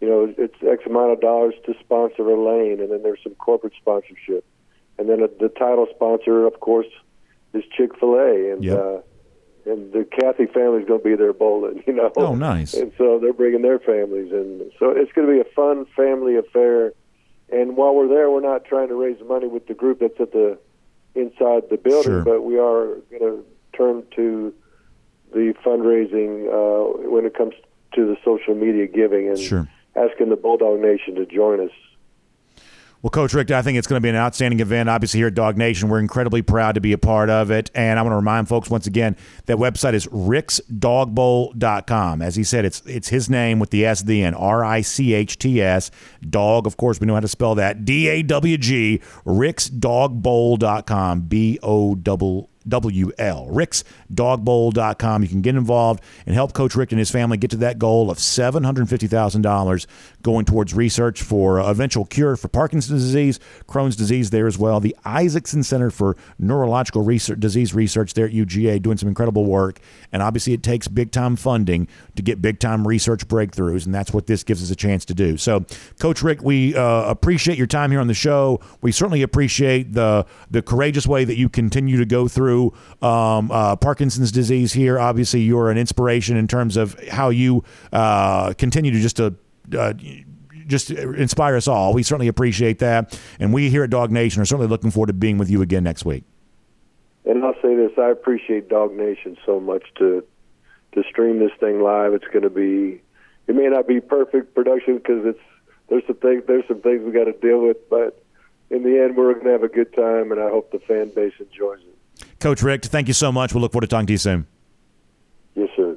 you 0.00 0.08
know, 0.08 0.34
it's 0.38 0.54
X 0.66 0.84
amount 0.86 1.12
of 1.12 1.20
dollars 1.20 1.54
to 1.66 1.74
sponsor 1.78 2.22
a 2.22 2.42
lane, 2.42 2.80
and 2.80 2.90
then 2.90 3.02
there's 3.02 3.22
some 3.22 3.34
corporate 3.34 3.74
sponsorship, 3.78 4.44
and 4.98 5.08
then 5.08 5.22
uh 5.22 5.28
the 5.38 5.48
title 5.50 5.86
sponsor, 5.94 6.46
of 6.46 6.58
course, 6.60 6.86
is 7.52 7.64
Chick 7.76 7.98
Fil 7.98 8.14
A, 8.14 8.52
and 8.52 8.64
Yep. 8.64 8.78
uh, 8.78 8.98
and 9.70 9.92
the 9.92 10.04
Cathy 10.04 10.46
family's 10.46 10.86
going 10.86 11.00
to 11.00 11.04
be 11.08 11.14
there 11.16 11.32
bowling. 11.32 11.82
You 11.86 11.94
know, 11.94 12.12
Oh, 12.16 12.34
nice. 12.34 12.74
And 12.74 12.92
so 12.98 13.18
they're 13.18 13.32
bringing 13.32 13.62
their 13.62 13.78
families, 13.78 14.32
and 14.32 14.70
so 14.78 14.90
it's 14.90 15.12
going 15.12 15.26
to 15.28 15.32
be 15.32 15.40
a 15.40 15.52
fun 15.54 15.86
family 15.96 16.36
affair. 16.36 16.92
And 17.52 17.76
while 17.76 17.94
we're 17.94 18.08
there, 18.08 18.30
we're 18.30 18.40
not 18.40 18.64
trying 18.64 18.88
to 18.88 18.94
raise 18.94 19.16
money 19.26 19.48
with 19.48 19.66
the 19.66 19.74
group 19.74 19.98
that's 20.00 20.20
at 20.20 20.32
the 20.32 20.58
inside 21.14 21.64
the 21.70 21.76
building, 21.76 22.12
Sure. 22.12 22.22
but 22.24 22.42
we 22.42 22.58
are 22.58 22.96
going 23.10 23.20
to 23.22 23.44
turn 23.76 24.04
to 24.16 24.54
the 25.32 25.54
fundraising 25.64 26.46
uh, 26.48 27.08
when 27.10 27.24
it 27.26 27.34
comes 27.34 27.54
to 27.94 28.06
the 28.06 28.16
social 28.24 28.54
media 28.54 28.86
giving 28.86 29.28
and 29.28 29.38
Sure. 29.38 29.68
asking 29.96 30.28
the 30.28 30.36
Bulldog 30.36 30.80
Nation 30.80 31.14
to 31.16 31.26
join 31.26 31.60
us. 31.60 31.72
Well, 33.02 33.10
Coach 33.10 33.32
Richt, 33.32 33.50
I 33.50 33.62
think 33.62 33.78
it's 33.78 33.86
going 33.86 33.98
to 33.98 34.02
be 34.02 34.10
an 34.10 34.16
outstanding 34.16 34.60
event. 34.60 34.90
Obviously, 34.90 35.20
here 35.20 35.28
at 35.28 35.34
DawgNation, 35.34 35.84
we're 35.84 36.00
incredibly 36.00 36.42
proud 36.42 36.74
to 36.74 36.82
be 36.82 36.92
a 36.92 36.98
part 36.98 37.30
of 37.30 37.50
it. 37.50 37.70
And 37.74 37.98
I 37.98 38.02
want 38.02 38.12
to 38.12 38.16
remind 38.16 38.46
folks 38.46 38.68
once 38.68 38.86
again 38.86 39.16
that 39.46 39.56
website 39.56 39.94
is 39.94 40.06
richtsdawgbowl.com. 40.08 42.20
As 42.20 42.36
he 42.36 42.44
said, 42.44 42.66
it's 42.66 42.82
it's 42.84 43.08
his 43.08 43.30
name 43.30 43.58
with 43.58 43.70
the 43.70 43.86
S 43.86 44.02
at 44.02 44.06
the 44.06 44.22
end, 44.22 44.36
R 44.36 44.62
I 44.62 44.82
C 44.82 45.14
H 45.14 45.38
T 45.38 45.62
S. 45.62 45.90
Dog, 46.28 46.66
of 46.66 46.76
course, 46.76 47.00
we 47.00 47.06
know 47.06 47.14
how 47.14 47.20
to 47.20 47.28
spell 47.28 47.54
that. 47.54 47.86
D 47.86 48.06
A 48.08 48.22
W 48.22 48.58
G, 48.58 49.00
richtsdawgbowl.com. 49.24 51.20
B 51.22 51.58
O 51.62 51.94
WL. 52.68 53.50
RichtsDawgBowl.com. 53.50 55.22
You 55.22 55.28
can 55.28 55.40
get 55.40 55.54
involved 55.54 56.02
and 56.26 56.34
help 56.34 56.52
Coach 56.52 56.74
Richt 56.74 56.92
and 56.92 56.98
his 56.98 57.10
family 57.10 57.38
get 57.38 57.50
to 57.50 57.56
that 57.58 57.78
goal 57.78 58.10
of 58.10 58.18
$750,000 58.18 59.86
going 60.22 60.44
towards 60.44 60.74
research 60.74 61.22
for 61.22 61.58
eventual 61.58 62.04
cure 62.04 62.36
for 62.36 62.48
Parkinson's 62.48 63.02
disease, 63.02 63.40
Crohn's 63.68 63.96
disease 63.96 64.30
there 64.30 64.46
as 64.46 64.58
well. 64.58 64.80
The 64.80 64.94
Isakson 65.04 65.64
Center 65.64 65.90
for 65.90 66.16
Neurological 66.38 67.02
Research, 67.02 67.40
Disease 67.40 67.74
Research 67.74 68.14
there 68.14 68.26
at 68.26 68.32
UGA 68.32 68.82
doing 68.82 68.96
some 68.96 69.08
incredible 69.08 69.46
work. 69.46 69.80
And 70.12 70.22
obviously, 70.22 70.52
it 70.52 70.62
takes 70.62 70.88
big 70.88 71.12
time 71.12 71.36
funding 71.36 71.88
to 72.16 72.22
get 72.22 72.42
big 72.42 72.58
time 72.58 72.86
research 72.86 73.26
breakthroughs, 73.28 73.86
and 73.86 73.94
that's 73.94 74.12
what 74.12 74.26
this 74.26 74.44
gives 74.44 74.62
us 74.62 74.70
a 74.70 74.76
chance 74.76 75.04
to 75.06 75.14
do. 75.14 75.36
So, 75.36 75.64
Coach 75.98 76.22
Richt, 76.22 76.42
we 76.42 76.74
uh, 76.74 77.04
appreciate 77.04 77.56
your 77.56 77.66
time 77.66 77.90
here 77.90 78.00
on 78.00 78.06
the 78.06 78.14
show. 78.14 78.60
We 78.80 78.92
certainly 78.92 79.22
appreciate 79.22 79.92
the 79.92 80.26
the 80.50 80.62
courageous 80.62 81.06
way 81.06 81.24
that 81.24 81.36
you 81.36 81.48
continue 81.48 81.96
to 81.96 82.04
go 82.04 82.28
through 82.28 82.49
um, 83.02 83.50
uh, 83.50 83.76
Parkinson's 83.76 84.32
disease 84.32 84.72
here. 84.72 84.98
Obviously, 84.98 85.40
you're 85.40 85.70
an 85.70 85.78
inspiration 85.78 86.36
in 86.36 86.48
terms 86.48 86.76
of 86.76 86.98
how 87.08 87.30
you 87.30 87.64
uh, 87.92 88.52
continue 88.54 88.90
to 88.92 89.00
just 89.00 89.16
to. 89.16 89.34
Uh, 89.76 89.94
just 90.66 90.92
inspire 90.92 91.56
us 91.56 91.66
all. 91.66 91.92
We 91.92 92.04
certainly 92.04 92.28
appreciate 92.28 92.78
that. 92.78 93.18
And 93.40 93.52
we 93.52 93.70
here 93.70 93.82
at 93.82 93.90
DawgNation 93.90 94.38
are 94.38 94.44
certainly 94.44 94.68
looking 94.68 94.92
forward 94.92 95.08
to 95.08 95.12
being 95.12 95.36
with 95.36 95.50
you 95.50 95.62
again 95.62 95.82
next 95.82 96.04
week. 96.04 96.22
And 97.24 97.44
I'll 97.44 97.60
say 97.60 97.74
this: 97.74 97.90
I 97.98 98.10
appreciate 98.10 98.68
DawgNation 98.68 99.36
so 99.44 99.58
much 99.58 99.82
to 99.96 100.24
to 100.92 101.02
stream 101.10 101.40
this 101.40 101.50
thing 101.58 101.82
live. 101.82 102.14
It's 102.14 102.26
going 102.26 102.42
to 102.42 102.50
be. 102.50 103.02
It 103.48 103.56
may 103.56 103.66
not 103.66 103.88
be 103.88 104.00
perfect 104.00 104.54
production 104.54 104.98
because 104.98 105.26
it's 105.26 105.40
there's 105.88 106.04
some 106.06 106.16
things 106.16 106.44
there's 106.46 106.66
some 106.68 106.80
things 106.80 107.02
we 107.04 107.10
got 107.10 107.24
to 107.24 107.32
deal 107.32 107.60
with, 107.62 107.90
but 107.90 108.22
in 108.70 108.84
the 108.84 109.02
end, 109.02 109.16
we're 109.16 109.32
going 109.34 109.46
to 109.46 109.52
have 109.52 109.64
a 109.64 109.68
good 109.68 109.92
time, 109.92 110.30
and 110.30 110.40
I 110.40 110.48
hope 110.48 110.70
the 110.70 110.78
fan 110.78 111.10
base 111.14 111.34
enjoys 111.40 111.80
it. 111.80 111.89
Coach 112.40 112.62
Richt, 112.62 112.86
thank 112.86 113.06
you 113.06 113.14
so 113.14 113.30
much. 113.30 113.54
We'll 113.54 113.60
look 113.60 113.72
forward 113.72 113.82
to 113.82 113.86
talking 113.86 114.06
to 114.06 114.12
you 114.12 114.18
soon. 114.18 114.46
Yes, 115.54 115.68
sir. 115.76 115.96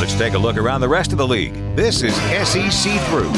Let's 0.00 0.14
take 0.16 0.32
a 0.32 0.38
look 0.38 0.56
around 0.56 0.80
the 0.80 0.88
rest 0.88 1.12
of 1.12 1.18
the 1.18 1.26
league. 1.26 1.52
This 1.76 2.02
is 2.02 2.14
SEC 2.14 3.00
Through. 3.08 3.32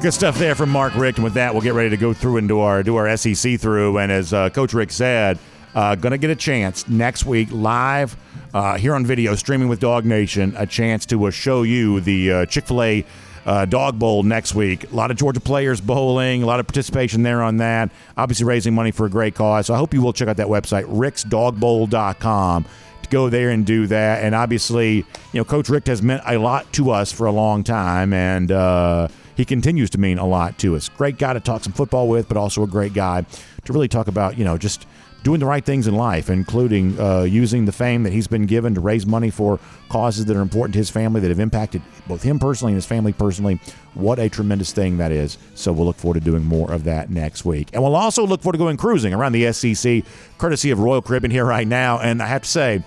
Good 0.00 0.14
stuff 0.14 0.38
there 0.38 0.54
from 0.54 0.70
Mark 0.70 0.94
Richt. 0.94 1.18
And 1.18 1.24
with 1.24 1.34
that, 1.34 1.52
we'll 1.52 1.62
get 1.62 1.74
ready 1.74 1.90
to 1.90 1.96
go 1.98 2.14
through 2.14 2.38
and 2.38 2.48
do 2.48 2.60
our 2.60 2.82
do 2.82 2.96
our 2.96 3.16
SEC 3.18 3.60
through. 3.60 3.98
And 3.98 4.10
as 4.10 4.32
uh, 4.32 4.48
Coach 4.48 4.72
Richt 4.72 4.92
said, 4.92 5.38
uh, 5.74 5.94
going 5.94 6.12
to 6.12 6.18
get 6.18 6.30
a 6.30 6.36
chance 6.36 6.88
next 6.88 7.26
week 7.26 7.48
live 7.52 8.16
uh, 8.54 8.78
here 8.78 8.94
on 8.94 9.04
video, 9.04 9.34
streaming 9.34 9.68
with 9.68 9.78
DawgNation, 9.80 10.58
a 10.58 10.66
chance 10.66 11.04
to 11.06 11.26
uh, 11.26 11.30
show 11.30 11.64
you 11.64 12.00
the 12.00 12.32
uh, 12.32 12.46
Chick 12.46 12.66
Fil 12.66 12.82
A. 12.82 13.04
Uh, 13.50 13.64
Dawg 13.64 13.98
Bowl 13.98 14.22
next 14.22 14.54
week. 14.54 14.92
A 14.92 14.94
lot 14.94 15.10
of 15.10 15.16
Georgia 15.16 15.40
players 15.40 15.80
bowling, 15.80 16.44
a 16.44 16.46
lot 16.46 16.60
of 16.60 16.68
participation 16.68 17.24
there 17.24 17.42
on 17.42 17.56
that. 17.56 17.90
Obviously, 18.16 18.46
raising 18.46 18.76
money 18.76 18.92
for 18.92 19.06
a 19.06 19.10
great 19.10 19.34
cause. 19.34 19.66
So 19.66 19.74
I 19.74 19.76
hope 19.76 19.92
you 19.92 20.00
will 20.00 20.12
check 20.12 20.28
out 20.28 20.36
that 20.36 20.46
website, 20.46 20.84
richtsdawgbowl.com, 20.84 22.64
to 23.02 23.08
go 23.08 23.28
there 23.28 23.50
and 23.50 23.66
do 23.66 23.88
that. 23.88 24.22
And 24.22 24.36
obviously, 24.36 24.98
you 24.98 25.04
know, 25.32 25.44
Coach 25.44 25.68
Richt 25.68 25.88
has 25.88 26.00
meant 26.00 26.22
a 26.26 26.38
lot 26.38 26.72
to 26.74 26.92
us 26.92 27.10
for 27.10 27.26
a 27.26 27.32
long 27.32 27.64
time, 27.64 28.12
and 28.12 28.52
uh, 28.52 29.08
he 29.34 29.44
continues 29.44 29.90
to 29.90 29.98
mean 29.98 30.18
a 30.18 30.26
lot 30.28 30.56
to 30.58 30.76
us. 30.76 30.88
Great 30.88 31.18
guy 31.18 31.32
to 31.32 31.40
talk 31.40 31.64
some 31.64 31.72
football 31.72 32.08
with, 32.08 32.28
but 32.28 32.36
also 32.36 32.62
a 32.62 32.68
great 32.68 32.94
guy 32.94 33.26
to 33.64 33.72
really 33.72 33.88
talk 33.88 34.06
about, 34.06 34.38
you 34.38 34.44
know, 34.44 34.58
just 34.58 34.86
doing 35.22 35.40
the 35.40 35.46
right 35.46 35.64
things 35.64 35.86
in 35.86 35.94
life, 35.94 36.30
including 36.30 36.98
uh, 36.98 37.22
using 37.22 37.64
the 37.64 37.72
fame 37.72 38.02
that 38.04 38.12
he's 38.12 38.26
been 38.26 38.46
given 38.46 38.74
to 38.74 38.80
raise 38.80 39.06
money 39.06 39.30
for 39.30 39.58
causes 39.88 40.24
that 40.26 40.36
are 40.36 40.40
important 40.40 40.72
to 40.74 40.78
his 40.78 40.90
family 40.90 41.20
that 41.20 41.28
have 41.28 41.40
impacted 41.40 41.82
both 42.06 42.22
him 42.22 42.38
personally 42.38 42.72
and 42.72 42.76
his 42.76 42.86
family 42.86 43.12
personally. 43.12 43.60
What 43.94 44.18
a 44.18 44.28
tremendous 44.28 44.72
thing 44.72 44.98
that 44.98 45.12
is. 45.12 45.38
So 45.54 45.72
we'll 45.72 45.86
look 45.86 45.96
forward 45.96 46.14
to 46.14 46.24
doing 46.24 46.44
more 46.44 46.70
of 46.72 46.84
that 46.84 47.10
next 47.10 47.44
week. 47.44 47.68
And 47.72 47.82
we'll 47.82 47.96
also 47.96 48.26
look 48.26 48.42
forward 48.42 48.54
to 48.54 48.58
going 48.58 48.76
cruising 48.76 49.12
around 49.12 49.32
the 49.32 49.52
SEC, 49.52 50.04
courtesy 50.38 50.70
of 50.70 50.78
Royal 50.78 51.02
Caribbean 51.02 51.30
here 51.30 51.44
right 51.44 51.66
now. 51.66 51.98
And 51.98 52.22
I 52.22 52.26
have 52.26 52.42
to 52.42 52.48
say, 52.48 52.82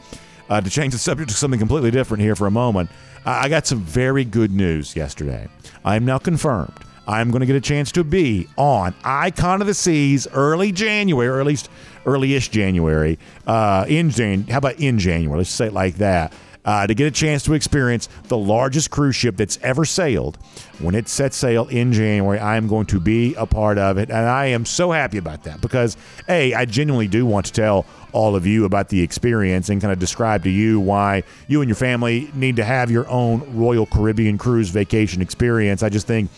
uh, 0.49 0.61
to 0.61 0.69
change 0.69 0.93
the 0.93 0.99
subject 0.99 1.29
to 1.29 1.36
something 1.36 1.59
completely 1.59 1.91
different 1.91 2.21
here 2.21 2.36
for 2.36 2.47
a 2.47 2.51
moment, 2.51 2.89
I 3.25 3.43
I 3.43 3.49
got 3.49 3.67
some 3.67 3.79
very 3.79 4.25
good 4.25 4.51
news 4.51 4.95
yesterday. 4.95 5.47
I 5.86 5.95
am 5.95 6.05
now 6.05 6.17
confirmed. 6.17 6.73
I'm 7.07 7.31
going 7.31 7.41
to 7.41 7.45
get 7.45 7.55
a 7.55 7.61
chance 7.61 7.91
to 7.93 8.03
be 8.03 8.47
on 8.55 8.95
Icon 9.03 9.59
of 9.59 9.67
the 9.67 9.73
Seas 9.73 10.27
early 10.34 10.71
January, 10.71 11.27
or 11.27 11.41
at 11.41 11.45
least 11.45 11.69
early-ish 12.06 12.49
January. 12.49 13.20
Uh, 13.47 13.86
in 13.88 14.10
Jan, 14.10 14.43
how 14.43 14.58
about 14.60 14.80
in 14.80 14.99
January? 14.99 15.38
Let's 15.38 15.49
say 15.49 15.68
it 15.68 15.74
like 15.74 15.95
that. 15.95 16.34
Uh, 16.66 16.88
to 16.88 16.93
get 16.95 17.06
a 17.06 17.12
chance 17.12 17.43
to 17.43 17.54
experience 17.54 18.08
the 18.30 18.38
largest 18.38 18.89
cruise 18.89 19.18
ship 19.18 19.36
that's 19.36 19.60
ever 19.64 19.84
sailed. 19.84 20.38
When 20.80 20.95
it 20.95 21.10
sets 21.10 21.36
sail 21.36 21.68
in 21.68 21.91
January, 21.91 22.39
I 22.39 22.56
am 22.56 22.70
going 22.70 22.86
to 22.86 23.01
be 23.01 23.36
a 23.36 23.45
part 23.45 23.78
of 23.78 23.97
it, 23.97 24.10
and 24.10 24.30
I 24.30 24.45
am 24.45 24.66
so 24.66 24.91
happy 24.91 25.18
about 25.18 25.43
that 25.43 25.60
because 25.60 25.97
a 26.30 26.54
I 26.54 26.64
genuinely 26.64 27.10
do 27.10 27.26
want 27.26 27.47
to 27.47 27.51
tell 27.51 27.86
all 28.14 28.36
of 28.38 28.45
you 28.45 28.64
about 28.64 28.88
the 28.88 29.01
experience 29.01 29.68
and 29.68 29.82
kind 29.82 29.91
of 29.91 29.99
describe 29.99 30.43
to 30.43 30.49
you 30.49 30.80
why 30.80 31.24
you 31.47 31.62
and 31.62 31.68
your 31.68 31.76
family 31.76 32.32
need 32.34 32.56
to 32.56 32.64
have 32.64 32.89
your 32.89 33.10
own 33.10 33.58
Royal 33.58 33.86
Caribbean 33.86 34.38
cruise 34.38 34.70
vacation 34.70 35.22
experience. 35.22 35.84
I 35.84 35.89
just 35.89 36.08
think 36.08 36.30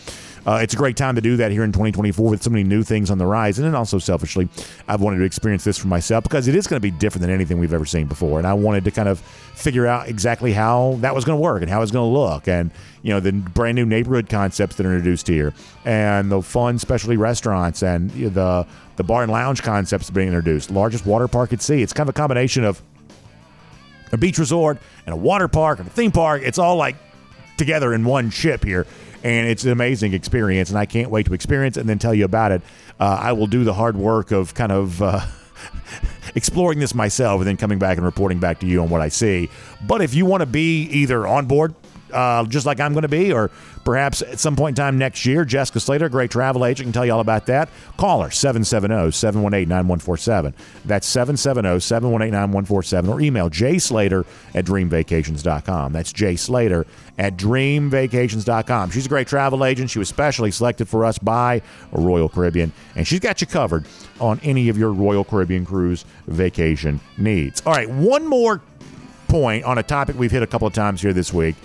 uh, 0.46 0.60
it's 0.62 0.74
a 0.74 0.76
great 0.76 0.96
time 0.96 1.16
to 1.16 1.20
do 1.20 1.36
that 1.36 1.50
here 1.50 1.64
in 1.64 1.72
2024 1.72 2.30
with 2.30 2.42
so 2.42 2.50
many 2.50 2.62
new 2.62 2.84
things 2.84 3.10
on 3.10 3.18
the 3.18 3.26
rise. 3.26 3.58
And 3.58 3.66
then 3.66 3.74
also 3.74 3.98
selfishly, 3.98 4.48
I've 4.86 5.00
wanted 5.00 5.18
to 5.18 5.24
experience 5.24 5.64
this 5.64 5.76
for 5.76 5.88
myself 5.88 6.22
because 6.22 6.46
it 6.46 6.54
is 6.54 6.68
going 6.68 6.76
to 6.76 6.82
be 6.82 6.92
different 6.92 7.22
than 7.22 7.30
anything 7.30 7.58
we've 7.58 7.72
ever 7.72 7.84
seen 7.84 8.06
before. 8.06 8.38
And 8.38 8.46
I 8.46 8.54
wanted 8.54 8.84
to 8.84 8.92
kind 8.92 9.08
of 9.08 9.18
figure 9.18 9.88
out 9.88 10.08
exactly 10.08 10.52
how 10.52 10.98
that 11.00 11.16
was 11.16 11.24
going 11.24 11.36
to 11.36 11.42
work 11.42 11.62
and 11.62 11.70
how 11.70 11.82
it's 11.82 11.90
going 11.90 12.08
to 12.08 12.16
look. 12.16 12.46
And, 12.46 12.70
you 13.02 13.12
know, 13.12 13.18
the 13.18 13.32
brand 13.32 13.74
new 13.74 13.84
neighborhood 13.84 14.28
concepts 14.28 14.76
that 14.76 14.86
are 14.86 14.92
introduced 14.94 15.26
here 15.26 15.52
and 15.84 16.30
the 16.30 16.40
fun 16.40 16.78
specialty 16.78 17.16
restaurants 17.16 17.82
and 17.82 18.10
the, 18.10 18.66
the 18.94 19.02
bar 19.02 19.24
and 19.24 19.32
lounge 19.32 19.64
concepts 19.64 20.10
being 20.10 20.28
introduced. 20.28 20.70
Largest 20.70 21.06
water 21.06 21.26
park 21.26 21.52
at 21.52 21.60
sea. 21.60 21.82
It's 21.82 21.92
kind 21.92 22.08
of 22.08 22.14
a 22.14 22.16
combination 22.16 22.62
of 22.62 22.80
a 24.12 24.16
beach 24.16 24.38
resort 24.38 24.78
and 25.06 25.12
a 25.12 25.16
water 25.16 25.48
park 25.48 25.80
and 25.80 25.88
a 25.88 25.90
theme 25.90 26.12
park. 26.12 26.42
It's 26.44 26.58
all 26.58 26.76
like 26.76 26.94
together 27.56 27.94
in 27.94 28.04
one 28.04 28.30
ship 28.30 28.62
here 28.62 28.86
and 29.22 29.48
it's 29.48 29.64
an 29.64 29.70
amazing 29.70 30.14
experience, 30.14 30.70
and 30.70 30.78
I 30.78 30.86
can't 30.86 31.10
wait 31.10 31.26
to 31.26 31.34
experience 31.34 31.76
and 31.76 31.88
then 31.88 31.98
tell 31.98 32.14
you 32.14 32.24
about 32.24 32.52
it. 32.52 32.62
Uh, 32.98 33.18
I 33.20 33.32
will 33.32 33.46
do 33.46 33.64
the 33.64 33.74
hard 33.74 33.96
work 33.96 34.30
of 34.30 34.54
kind 34.54 34.72
of. 34.72 35.02
Uh, 35.02 35.20
exploring 36.34 36.78
this 36.78 36.94
myself 36.94 37.40
and 37.40 37.48
then 37.48 37.56
coming 37.56 37.78
back 37.78 37.96
and 37.96 38.04
reporting 38.04 38.38
back 38.38 38.60
to 38.60 38.66
you 38.66 38.82
on 38.82 38.90
what 38.90 39.00
I 39.00 39.08
see. 39.08 39.48
But 39.86 40.02
if 40.02 40.12
you 40.12 40.26
want 40.26 40.42
to 40.42 40.46
be 40.46 40.82
either 40.82 41.26
on 41.26 41.46
board 41.46 41.74
uh, 42.12 42.44
just 42.44 42.66
like 42.66 42.80
I'm 42.80 42.92
going 42.92 43.02
to 43.02 43.08
be, 43.08 43.32
or 43.32 43.50
perhaps 43.84 44.22
at 44.22 44.38
some 44.38 44.56
point 44.56 44.78
in 44.78 44.82
time 44.82 44.98
next 44.98 45.26
year, 45.26 45.44
Jessica 45.44 45.80
Slater, 45.80 46.08
great 46.08 46.30
travel 46.30 46.64
agent, 46.64 46.86
can 46.86 46.92
tell 46.92 47.06
you 47.06 47.12
all 47.12 47.20
about 47.20 47.46
that. 47.46 47.68
Call 47.96 48.22
her 48.22 48.30
770 48.30 49.12
718 49.12 49.68
9147. 49.68 50.54
That's 50.84 51.06
770 51.06 51.80
718 51.80 52.32
9147, 52.32 53.10
or 53.10 53.20
email 53.20 53.50
jslater 53.50 54.24
at 54.54 54.64
dreamvacations.com. 54.64 55.92
That's 55.92 56.12
jslater 56.12 56.86
at 57.18 57.36
dreamvacations.com. 57.36 58.90
She's 58.90 59.06
a 59.06 59.08
great 59.08 59.26
travel 59.26 59.64
agent. 59.64 59.90
She 59.90 59.98
was 59.98 60.08
specially 60.08 60.50
selected 60.50 60.88
for 60.88 61.04
us 61.04 61.18
by 61.18 61.62
Royal 61.92 62.28
Caribbean, 62.28 62.72
and 62.94 63.06
she's 63.06 63.20
got 63.20 63.40
you 63.40 63.46
covered 63.46 63.86
on 64.20 64.40
any 64.42 64.68
of 64.68 64.78
your 64.78 64.92
Royal 64.92 65.24
Caribbean 65.24 65.64
cruise 65.64 66.04
vacation 66.26 67.00
needs. 67.16 67.62
All 67.64 67.72
right, 67.72 67.88
one 67.88 68.26
more 68.26 68.60
point 69.28 69.64
on 69.64 69.78
a 69.78 69.82
topic 69.82 70.16
we've 70.16 70.30
hit 70.30 70.42
a 70.42 70.46
couple 70.46 70.68
of 70.68 70.74
times 70.74 71.02
here 71.02 71.12
this 71.12 71.32
week 71.32 71.56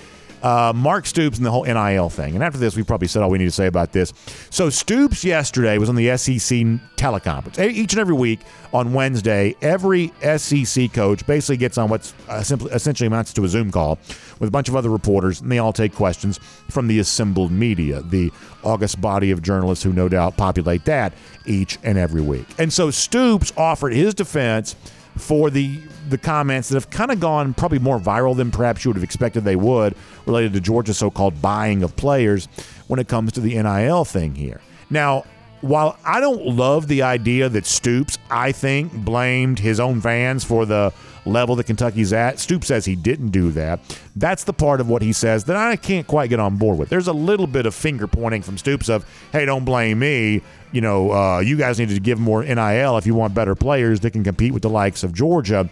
uh, 0.44 0.74
Mark 0.76 1.06
Stoops 1.06 1.38
and 1.38 1.46
the 1.46 1.52
whole 1.52 1.64
NIL 1.64 2.10
thing. 2.10 2.36
And 2.36 2.44
after 2.44 2.58
this, 2.58 2.76
we 2.76 2.84
probably 2.84 3.08
said 3.08 3.22
all 3.22 3.30
we 3.30 3.38
need 3.38 3.46
to 3.46 3.52
say 3.52 3.68
about 3.68 3.92
this. 3.92 4.14
So 4.50 4.70
Stoops 4.70 5.24
yesterday 5.24 5.78
was 5.78 5.90
on 5.90 5.96
the 5.96 6.18
SEC 6.18 6.58
teleconference. 6.96 7.60
Each 7.60 7.94
and 7.94 8.00
every 8.00 8.16
week 8.16 8.40
on 8.74 8.94
Wednesday, 8.94 9.56
every 9.62 10.12
SEC 10.38 10.94
coach 10.94 11.26
basically 11.26 11.58
gets 11.58 11.78
on 11.78 11.90
what's 11.90 12.14
uh, 12.30 12.42
simply, 12.44 12.72
essentially 12.72 13.08
amounts 13.08 13.34
to 13.34 13.44
a 13.44 13.48
Zoom 13.48 13.72
call 13.72 14.00
with 14.40 14.48
a 14.48 14.52
bunch 14.52 14.70
of 14.70 14.76
other 14.76 14.90
reporters, 14.90 15.42
and 15.42 15.52
they 15.52 15.60
all 15.60 15.74
take 15.74 15.94
questions 15.94 16.38
from 16.70 16.88
the 16.88 17.00
assembled 17.00 17.52
media, 17.52 18.02
the 18.02 18.32
august 18.64 19.02
body 19.02 19.32
of 19.32 19.42
journalists 19.42 19.84
who 19.84 19.94
no 19.94 20.08
doubt 20.08 20.38
populate 20.38 20.86
that 20.86 21.14
each 21.46 21.78
and 21.84 21.98
every 21.98 22.22
week. 22.22 22.48
And 22.58 22.72
so 22.72 22.92
Stoops 22.92 23.52
offered 23.58 23.94
his 23.94 24.14
defense 24.14 24.76
for 25.22 25.50
the 25.50 25.80
the 26.10 26.18
comments 26.18 26.70
that 26.70 26.76
have 26.76 26.90
kind 26.90 27.12
of 27.12 27.20
gone 27.20 27.54
probably 27.54 27.80
more 27.80 28.00
viral 28.00 28.36
than 28.36 28.52
perhaps 28.52 28.84
you 28.84 28.90
would 28.90 28.98
have 28.98 29.04
expected 29.04 29.44
they 29.44 29.56
would 29.56 29.96
related 30.26 30.52
to 30.52 30.60
Georgia's 30.60 30.98
so-called 30.98 31.42
buying 31.42 31.84
of 31.84 31.96
players 31.96 32.48
when 32.88 33.00
it 33.00 33.08
comes 33.08 33.32
to 33.34 33.40
the 33.40 33.54
NIL 33.62 34.04
thing 34.04 34.36
here. 34.36 34.60
Now, 34.90 35.24
while 35.62 35.98
I 36.04 36.20
don't 36.20 36.46
love 36.46 36.88
the 36.88 37.04
idea 37.04 37.48
that 37.50 37.66
Stoops, 37.66 38.18
I 38.30 38.52
think, 38.52 38.92
blamed 38.94 39.60
his 39.60 39.80
own 39.80 40.02
fans 40.02 40.44
for 40.44 40.66
the 40.66 40.92
level 41.26 41.56
that 41.58 41.66
Kentucky's 41.66 42.14
at, 42.14 42.40
Stoops 42.40 42.68
says 42.68 42.84
he 42.86 42.96
didn't 42.96 43.30
do 43.30 43.52
that. 43.52 43.80
That's 44.16 44.44
the 44.44 44.54
part 44.54 44.82
of 44.82 44.90
what 44.90 45.04
he 45.04 45.14
says 45.14 45.44
that 45.46 45.56
I 45.56 45.76
can't 45.76 46.08
quite 46.08 46.30
get 46.32 46.40
on 46.40 46.58
board 46.58 46.80
with. 46.80 46.90
There's 46.90 47.08
a 47.08 47.14
little 47.14 47.48
bit 47.48 47.68
of 47.68 47.76
finger 47.76 48.08
pointing 48.08 48.42
from 48.42 48.58
Stoops 48.58 48.90
of, 48.90 49.06
hey, 49.32 49.46
don't 49.46 49.64
blame 49.64 50.00
me. 50.00 50.42
You 50.72 50.82
know, 50.82 51.12
uh, 51.12 51.40
you 51.40 51.58
guys 51.58 51.80
need 51.80 51.90
to 51.90 52.00
give 52.00 52.20
more 52.20 52.44
NIL 52.44 52.98
if 52.98 53.06
you 53.06 53.14
want 53.14 53.34
better 53.34 53.56
players 53.56 54.00
that 54.02 54.12
can 54.12 54.24
compete 54.24 54.54
with 54.54 54.62
the 54.62 54.70
likes 54.70 55.04
of 55.04 55.14
Georgia 55.14 55.70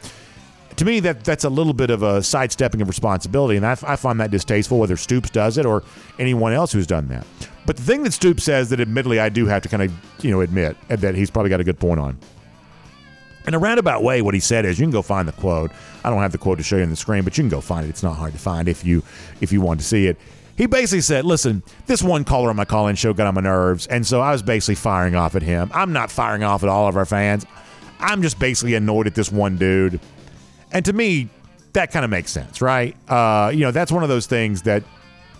to 0.79 0.85
me, 0.85 1.01
that 1.01 1.25
that's 1.25 1.43
a 1.43 1.49
little 1.49 1.73
bit 1.73 1.89
of 1.89 2.03
a 2.03 2.23
sidestepping 2.23 2.81
of 2.81 2.87
responsibility, 2.87 3.57
and 3.57 3.65
I, 3.65 3.71
I 3.85 3.97
find 3.97 4.17
that 4.21 4.31
distasteful. 4.31 4.79
Whether 4.79 4.95
Stoops 4.95 5.29
does 5.29 5.57
it 5.57 5.65
or 5.65 5.83
anyone 6.17 6.53
else 6.53 6.71
who's 6.71 6.87
done 6.87 7.09
that. 7.09 7.27
But 7.65 7.75
the 7.75 7.83
thing 7.83 8.03
that 8.03 8.13
Stoops 8.13 8.45
says 8.45 8.69
that, 8.69 8.79
admittedly, 8.79 9.19
I 9.19 9.27
do 9.27 9.45
have 9.45 9.61
to 9.63 9.69
kind 9.69 9.83
of 9.83 10.23
you 10.23 10.31
know 10.31 10.39
admit 10.39 10.77
that 10.87 11.15
he's 11.15 11.29
probably 11.29 11.49
got 11.49 11.59
a 11.59 11.65
good 11.65 11.79
point 11.79 11.99
on. 11.99 12.17
In 13.45 13.53
a 13.53 13.59
roundabout 13.59 14.03
way, 14.03 14.21
what 14.21 14.33
he 14.33 14.39
said 14.39 14.63
is, 14.63 14.79
you 14.79 14.85
can 14.85 14.91
go 14.91 15.01
find 15.01 15.27
the 15.27 15.33
quote. 15.33 15.71
I 16.05 16.09
don't 16.09 16.19
have 16.19 16.31
the 16.31 16.37
quote 16.37 16.59
to 16.59 16.63
show 16.63 16.77
you 16.77 16.83
on 16.83 16.89
the 16.89 16.95
screen, 16.95 17.23
but 17.23 17.37
you 17.37 17.41
can 17.41 17.49
go 17.49 17.59
find 17.59 17.85
it. 17.85 17.89
It's 17.89 18.03
not 18.03 18.15
hard 18.15 18.31
to 18.31 18.39
find 18.39 18.69
if 18.69 18.85
you 18.85 19.03
if 19.41 19.51
you 19.51 19.59
want 19.59 19.81
to 19.81 19.85
see 19.85 20.07
it. 20.07 20.17
He 20.59 20.67
basically 20.67 21.01
said, 21.01 21.25
"Listen, 21.25 21.63
this 21.87 22.03
one 22.03 22.23
caller 22.23 22.51
on 22.51 22.55
my 22.55 22.65
call-in 22.65 22.95
show 22.95 23.13
got 23.13 23.25
on 23.25 23.33
my 23.33 23.41
nerves, 23.41 23.87
and 23.87 24.05
so 24.05 24.21
I 24.21 24.31
was 24.31 24.43
basically 24.43 24.75
firing 24.75 25.15
off 25.15 25.35
at 25.35 25.41
him. 25.41 25.71
I'm 25.73 25.91
not 25.91 26.11
firing 26.11 26.43
off 26.43 26.61
at 26.61 26.69
all 26.69 26.87
of 26.87 26.95
our 26.95 27.05
fans. 27.05 27.47
I'm 27.99 28.21
just 28.21 28.37
basically 28.37 28.75
annoyed 28.75 29.07
at 29.07 29.15
this 29.15 29.31
one 29.31 29.57
dude 29.57 29.99
and 30.71 30.85
to 30.85 30.93
me, 30.93 31.29
that 31.73 31.91
kind 31.91 32.03
of 32.03 32.11
makes 32.11 32.31
sense, 32.31 32.61
right? 32.61 32.95
Uh, 33.07 33.51
you 33.53 33.61
know, 33.61 33.71
that's 33.71 33.91
one 33.91 34.03
of 34.03 34.09
those 34.09 34.25
things 34.25 34.63
that, 34.63 34.83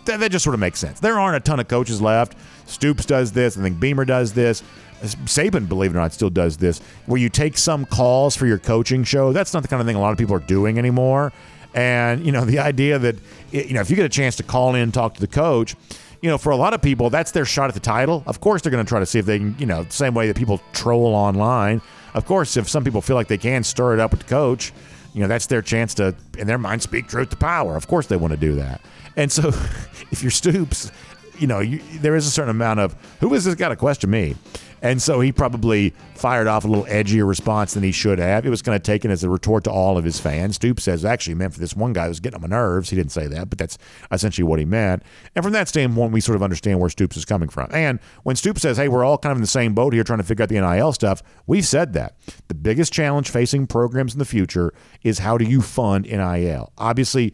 that 0.05 0.19
that 0.19 0.31
just 0.31 0.43
sort 0.43 0.53
of 0.53 0.59
makes 0.59 0.79
sense. 0.79 0.99
There 0.99 1.19
aren't 1.19 1.37
a 1.37 1.39
ton 1.39 1.59
of 1.59 1.67
coaches 1.67 2.01
left. 2.01 2.35
Stoops 2.65 3.05
does 3.05 3.31
this. 3.31 3.57
I 3.57 3.61
think 3.61 3.79
Beamer 3.79 4.05
does 4.05 4.33
this. 4.33 4.63
Saban, 5.01 5.67
believe 5.69 5.91
it 5.91 5.97
or 5.97 6.01
not, 6.01 6.11
still 6.11 6.29
does 6.29 6.57
this, 6.57 6.81
where 7.05 7.19
you 7.19 7.29
take 7.29 7.57
some 7.57 7.85
calls 7.85 8.35
for 8.35 8.45
your 8.45 8.57
coaching 8.57 9.03
show. 9.05 9.31
That's 9.31 9.53
not 9.53 9.61
the 9.61 9.69
kind 9.69 9.79
of 9.79 9.87
thing 9.87 9.95
a 9.95 10.01
lot 10.01 10.11
of 10.11 10.17
people 10.17 10.35
are 10.35 10.41
doing 10.41 10.77
anymore. 10.77 11.31
And 11.73 12.25
you 12.25 12.31
know, 12.31 12.45
the 12.45 12.59
idea 12.59 12.99
that 12.99 13.15
you 13.51 13.73
know, 13.73 13.81
if 13.81 13.89
you 13.89 13.95
get 13.95 14.05
a 14.05 14.09
chance 14.09 14.35
to 14.37 14.43
call 14.43 14.75
in 14.75 14.91
talk 14.91 15.15
to 15.15 15.21
the 15.21 15.27
coach, 15.27 15.75
you 16.21 16.29
know, 16.29 16.37
for 16.37 16.51
a 16.51 16.55
lot 16.55 16.73
of 16.73 16.81
people, 16.81 17.09
that's 17.09 17.31
their 17.31 17.45
shot 17.45 17.69
at 17.69 17.73
the 17.73 17.79
title. 17.79 18.23
Of 18.25 18.41
course, 18.41 18.61
they're 18.61 18.71
going 18.71 18.85
to 18.85 18.89
try 18.89 18.99
to 18.99 19.05
see 19.05 19.19
if 19.19 19.25
they 19.25 19.39
can, 19.39 19.55
you 19.57 19.65
know, 19.65 19.83
the 19.83 19.91
same 19.91 20.13
way 20.13 20.27
that 20.27 20.35
people 20.35 20.61
troll 20.73 21.13
online. 21.15 21.81
Of 22.13 22.25
course, 22.25 22.57
if 22.57 22.67
some 22.67 22.83
people 22.83 23.01
feel 23.01 23.15
like 23.15 23.27
they 23.27 23.37
can 23.37 23.63
stir 23.63 23.93
it 23.93 23.99
up 23.99 24.11
with 24.11 24.21
the 24.21 24.27
coach, 24.27 24.73
you 25.13 25.21
know, 25.21 25.27
that's 25.27 25.45
their 25.45 25.61
chance 25.61 25.93
to, 25.95 26.15
in 26.37 26.47
their 26.47 26.57
mind, 26.57 26.81
speak 26.81 27.07
truth 27.07 27.29
to 27.29 27.37
power. 27.37 27.75
Of 27.75 27.87
course, 27.87 28.07
they 28.07 28.17
want 28.17 28.31
to 28.31 28.37
do 28.37 28.55
that. 28.55 28.81
And 29.15 29.31
so, 29.31 29.47
if 30.11 30.21
you're 30.21 30.31
Stoops, 30.31 30.91
you 31.37 31.47
know, 31.47 31.59
you, 31.59 31.79
there 31.99 32.15
is 32.15 32.27
a 32.27 32.31
certain 32.31 32.51
amount 32.51 32.79
of 32.81 32.95
who 33.19 33.33
is 33.33 33.45
this 33.45 33.55
guy 33.55 33.69
to 33.69 33.75
question 33.75 34.09
me? 34.09 34.35
And 34.81 35.01
so 35.01 35.19
he 35.19 35.31
probably 35.31 35.93
fired 36.15 36.47
off 36.47 36.65
a 36.65 36.67
little 36.67 36.85
edgier 36.85 37.27
response 37.27 37.73
than 37.73 37.83
he 37.83 37.91
should 37.91 38.19
have. 38.19 38.45
It 38.45 38.49
was 38.49 38.61
kind 38.61 38.75
of 38.75 38.83
taken 38.83 39.11
as 39.11 39.23
a 39.23 39.29
retort 39.29 39.63
to 39.65 39.71
all 39.71 39.97
of 39.97 40.03
his 40.03 40.19
fans. 40.19 40.55
Stoops 40.55 40.83
says 40.83 41.05
actually 41.05 41.35
meant 41.35 41.53
for 41.53 41.59
this 41.59 41.75
one 41.75 41.93
guy 41.93 42.03
who 42.03 42.09
was 42.09 42.19
getting 42.19 42.35
on 42.35 42.41
my 42.41 42.55
nerves. 42.55 42.89
He 42.89 42.95
didn't 42.95 43.11
say 43.11 43.27
that, 43.27 43.49
but 43.49 43.57
that's 43.57 43.77
essentially 44.11 44.45
what 44.45 44.59
he 44.59 44.65
meant. 44.65 45.03
And 45.35 45.43
from 45.43 45.53
that 45.53 45.67
standpoint, 45.67 46.11
we 46.11 46.21
sort 46.21 46.35
of 46.35 46.43
understand 46.43 46.79
where 46.79 46.89
Stoops 46.89 47.17
is 47.17 47.25
coming 47.25 47.49
from. 47.49 47.69
And 47.71 47.99
when 48.23 48.35
Stoops 48.35 48.61
says, 48.61 48.77
hey, 48.77 48.87
we're 48.87 49.03
all 49.03 49.17
kind 49.17 49.31
of 49.31 49.37
in 49.37 49.41
the 49.41 49.47
same 49.47 49.73
boat 49.73 49.93
here 49.93 50.03
trying 50.03 50.19
to 50.19 50.25
figure 50.25 50.43
out 50.43 50.49
the 50.49 50.59
NIL 50.59 50.93
stuff, 50.93 51.21
we've 51.47 51.65
said 51.65 51.93
that. 51.93 52.15
The 52.47 52.55
biggest 52.55 52.93
challenge 52.93 53.29
facing 53.29 53.67
programs 53.67 54.13
in 54.13 54.19
the 54.19 54.25
future 54.25 54.73
is 55.03 55.19
how 55.19 55.37
do 55.37 55.45
you 55.45 55.61
fund 55.61 56.05
NIL? 56.05 56.71
Obviously, 56.77 57.33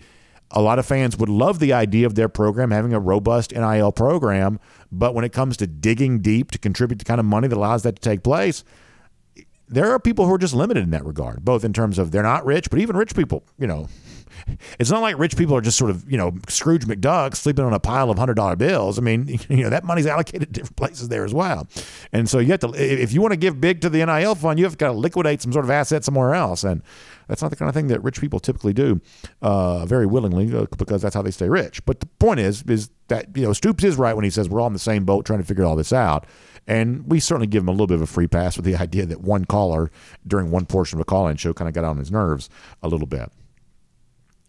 a 0.52 0.62
lot 0.62 0.80
of 0.80 0.86
fans 0.86 1.18
would 1.18 1.30
love 1.30 1.60
the 1.60 1.74
idea 1.74 2.06
of 2.06 2.16
their 2.16 2.30
program 2.30 2.72
having 2.72 2.94
a 2.94 3.00
robust 3.00 3.52
NIL 3.52 3.92
program, 3.92 4.60
but 4.92 5.14
when 5.14 5.26
it 5.26 5.34
comes 5.34 5.58
to 5.58 5.68
digging 5.68 6.20
deep 6.20 6.52
to 6.52 6.58
contribute 6.58 7.00
the 7.00 7.06
kind 7.06 7.20
of 7.20 7.26
money 7.26 7.48
that 7.48 7.58
allows 7.58 7.84
that 7.84 7.96
to 7.96 8.02
take 8.02 8.24
place, 8.24 8.64
there 9.68 9.92
are 9.92 10.00
people 10.00 10.26
who 10.26 10.34
are 10.34 10.38
just 10.38 10.54
limited 10.54 10.84
in 10.84 10.92
that 10.92 11.06
regard, 11.06 11.44
both 11.44 11.64
in 11.64 11.74
terms 11.74 11.98
of 11.98 12.12
they're 12.12 12.24
not 12.24 12.46
rich, 12.46 12.70
but 12.70 12.80
even 12.80 12.96
rich 12.96 13.16
people, 13.16 13.44
you 13.58 13.66
know, 13.66 13.88
it's 14.80 14.92
not 14.92 15.02
like 15.02 15.18
rich 15.18 15.36
people 15.36 15.56
are 15.56 15.62
just 15.62 15.78
sort 15.78 15.90
of, 15.90 16.10
you 16.10 16.18
know, 16.18 16.34
Scrooge 16.48 16.86
McDuck 16.86 17.36
sleeping 17.36 17.66
on 17.66 17.74
a 17.74 17.80
pile 17.80 18.10
of 18.10 18.18
$100 18.18 18.58
bills. 18.58 19.00
I 19.00 19.02
mean, 19.02 19.40
you 19.50 19.64
know, 19.64 19.70
that 19.70 19.84
money's 19.84 20.06
allocated 20.06 20.54
to 20.54 20.54
different 20.62 20.76
places 20.76 21.10
there 21.10 21.26
as 21.26 21.34
well. 21.34 21.68
And 22.12 22.30
so 22.30 22.40
you 22.40 22.52
have 22.52 22.60
to, 22.62 22.72
if 22.74 23.12
you 23.12 23.22
want 23.22 23.32
to 23.32 23.38
give 23.38 23.60
big 23.60 23.82
to 23.82 23.90
the 23.90 24.06
NIL 24.06 24.36
fund, 24.36 24.60
you 24.60 24.66
have 24.66 24.74
to 24.74 24.78
kind 24.78 24.92
of 24.92 24.98
liquidate 24.98 25.42
some 25.42 25.52
sort 25.52 25.66
of 25.66 25.72
asset 25.72 26.04
somewhere 26.04 26.34
else. 26.34 26.64
And 26.64 26.84
that's 27.28 27.42
not 27.42 27.50
the 27.50 27.56
kind 27.56 27.70
of 27.70 27.76
thing 27.76 27.88
that 27.88 28.04
rich 28.04 28.22
people 28.22 28.40
typically 28.40 28.74
do 28.74 29.02
uh, 29.42 29.86
very 29.86 30.06
willingly 30.06 30.56
uh, 30.56 30.66
because 30.78 31.02
that's 31.02 31.16
how 31.16 31.22
they 31.22 31.32
stay 31.32 31.50
rich. 31.50 31.86
But 31.86 32.00
the 32.00 32.06
point 32.06 32.40
is, 32.40 32.64
is 32.64 32.90
that, 33.08 33.36
you 33.36 33.44
know, 33.44 33.54
Stoops 33.54 33.84
is 33.84 33.98
right 33.98 34.14
when 34.14 34.24
he 34.24 34.30
says 34.30 34.50
we're 34.50 34.62
all 34.62 34.68
in 34.68 34.74
the 34.74 34.80
same 34.80 35.06
boat 35.06 35.26
trying 35.26 35.40
to 35.40 35.46
figure 35.46 35.66
all 35.66 35.76
this 35.76 35.94
out. 35.94 36.26
And 36.68 37.10
we 37.10 37.20
certainly 37.20 37.48
give 37.48 37.62
him 37.62 37.70
a 37.70 37.72
little 37.72 37.88
bit 37.88 37.96
of 37.96 38.02
a 38.02 38.08
free 38.08 38.28
pass 38.28 38.58
with 38.58 38.66
the 38.66 38.76
idea 38.82 39.06
that 39.06 39.22
one 39.22 39.46
caller 39.46 39.92
during 40.26 40.52
one 40.52 40.66
portion 40.66 40.98
of 40.98 41.02
a 41.02 41.06
call 41.06 41.28
in 41.28 41.38
show 41.38 41.54
kind 41.54 41.68
of 41.68 41.74
got 41.74 41.84
on 41.84 41.98
his 41.98 42.12
nerves 42.12 42.50
a 42.82 42.88
little 42.88 43.08
bit 43.08 43.32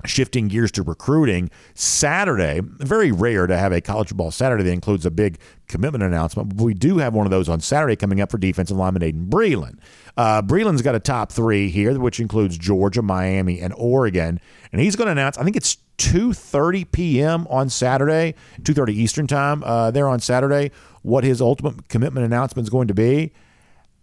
shifting 0.04 0.48
gears 0.48 0.70
to 0.72 0.82
recruiting 0.82 1.50
Saturday. 1.74 2.60
Very 2.62 3.12
rare 3.12 3.46
to 3.46 3.56
have 3.56 3.72
a 3.72 3.80
college 3.80 4.08
football 4.08 4.30
Saturday 4.30 4.64
that 4.64 4.72
includes 4.72 5.06
a 5.06 5.10
big 5.10 5.38
commitment 5.68 6.04
announcement, 6.04 6.56
but 6.56 6.62
we 6.62 6.74
do 6.74 6.98
have 6.98 7.14
one 7.14 7.26
of 7.26 7.30
those 7.30 7.48
on 7.48 7.60
Saturday 7.60 7.96
coming 7.96 8.20
up 8.20 8.30
for 8.30 8.38
defensive 8.38 8.76
lineman 8.76 9.02
Aydin 9.02 9.28
Breland. 9.28 9.78
Uh, 10.16 10.42
Breland's 10.42 10.82
got 10.82 10.94
a 10.94 11.00
top 11.00 11.32
three 11.32 11.68
here, 11.68 11.98
which 11.98 12.20
includes 12.20 12.56
Georgia, 12.56 13.02
Miami, 13.02 13.60
and 13.60 13.74
Oregon, 13.76 14.40
and 14.72 14.80
he's 14.80 14.96
going 14.96 15.06
to 15.06 15.12
announce. 15.12 15.38
I 15.38 15.44
think 15.44 15.56
it's 15.56 15.78
2:30 15.98 16.90
p.m. 16.92 17.46
on 17.48 17.68
Saturday, 17.68 18.34
2:30 18.62 18.90
Eastern 18.90 19.26
time. 19.26 19.62
Uh, 19.64 19.90
there 19.90 20.08
on 20.08 20.20
Saturday, 20.20 20.70
what 21.02 21.24
his 21.24 21.40
ultimate 21.40 21.88
commitment 21.88 22.24
announcement 22.26 22.66
is 22.66 22.70
going 22.70 22.88
to 22.88 22.94
be. 22.94 23.32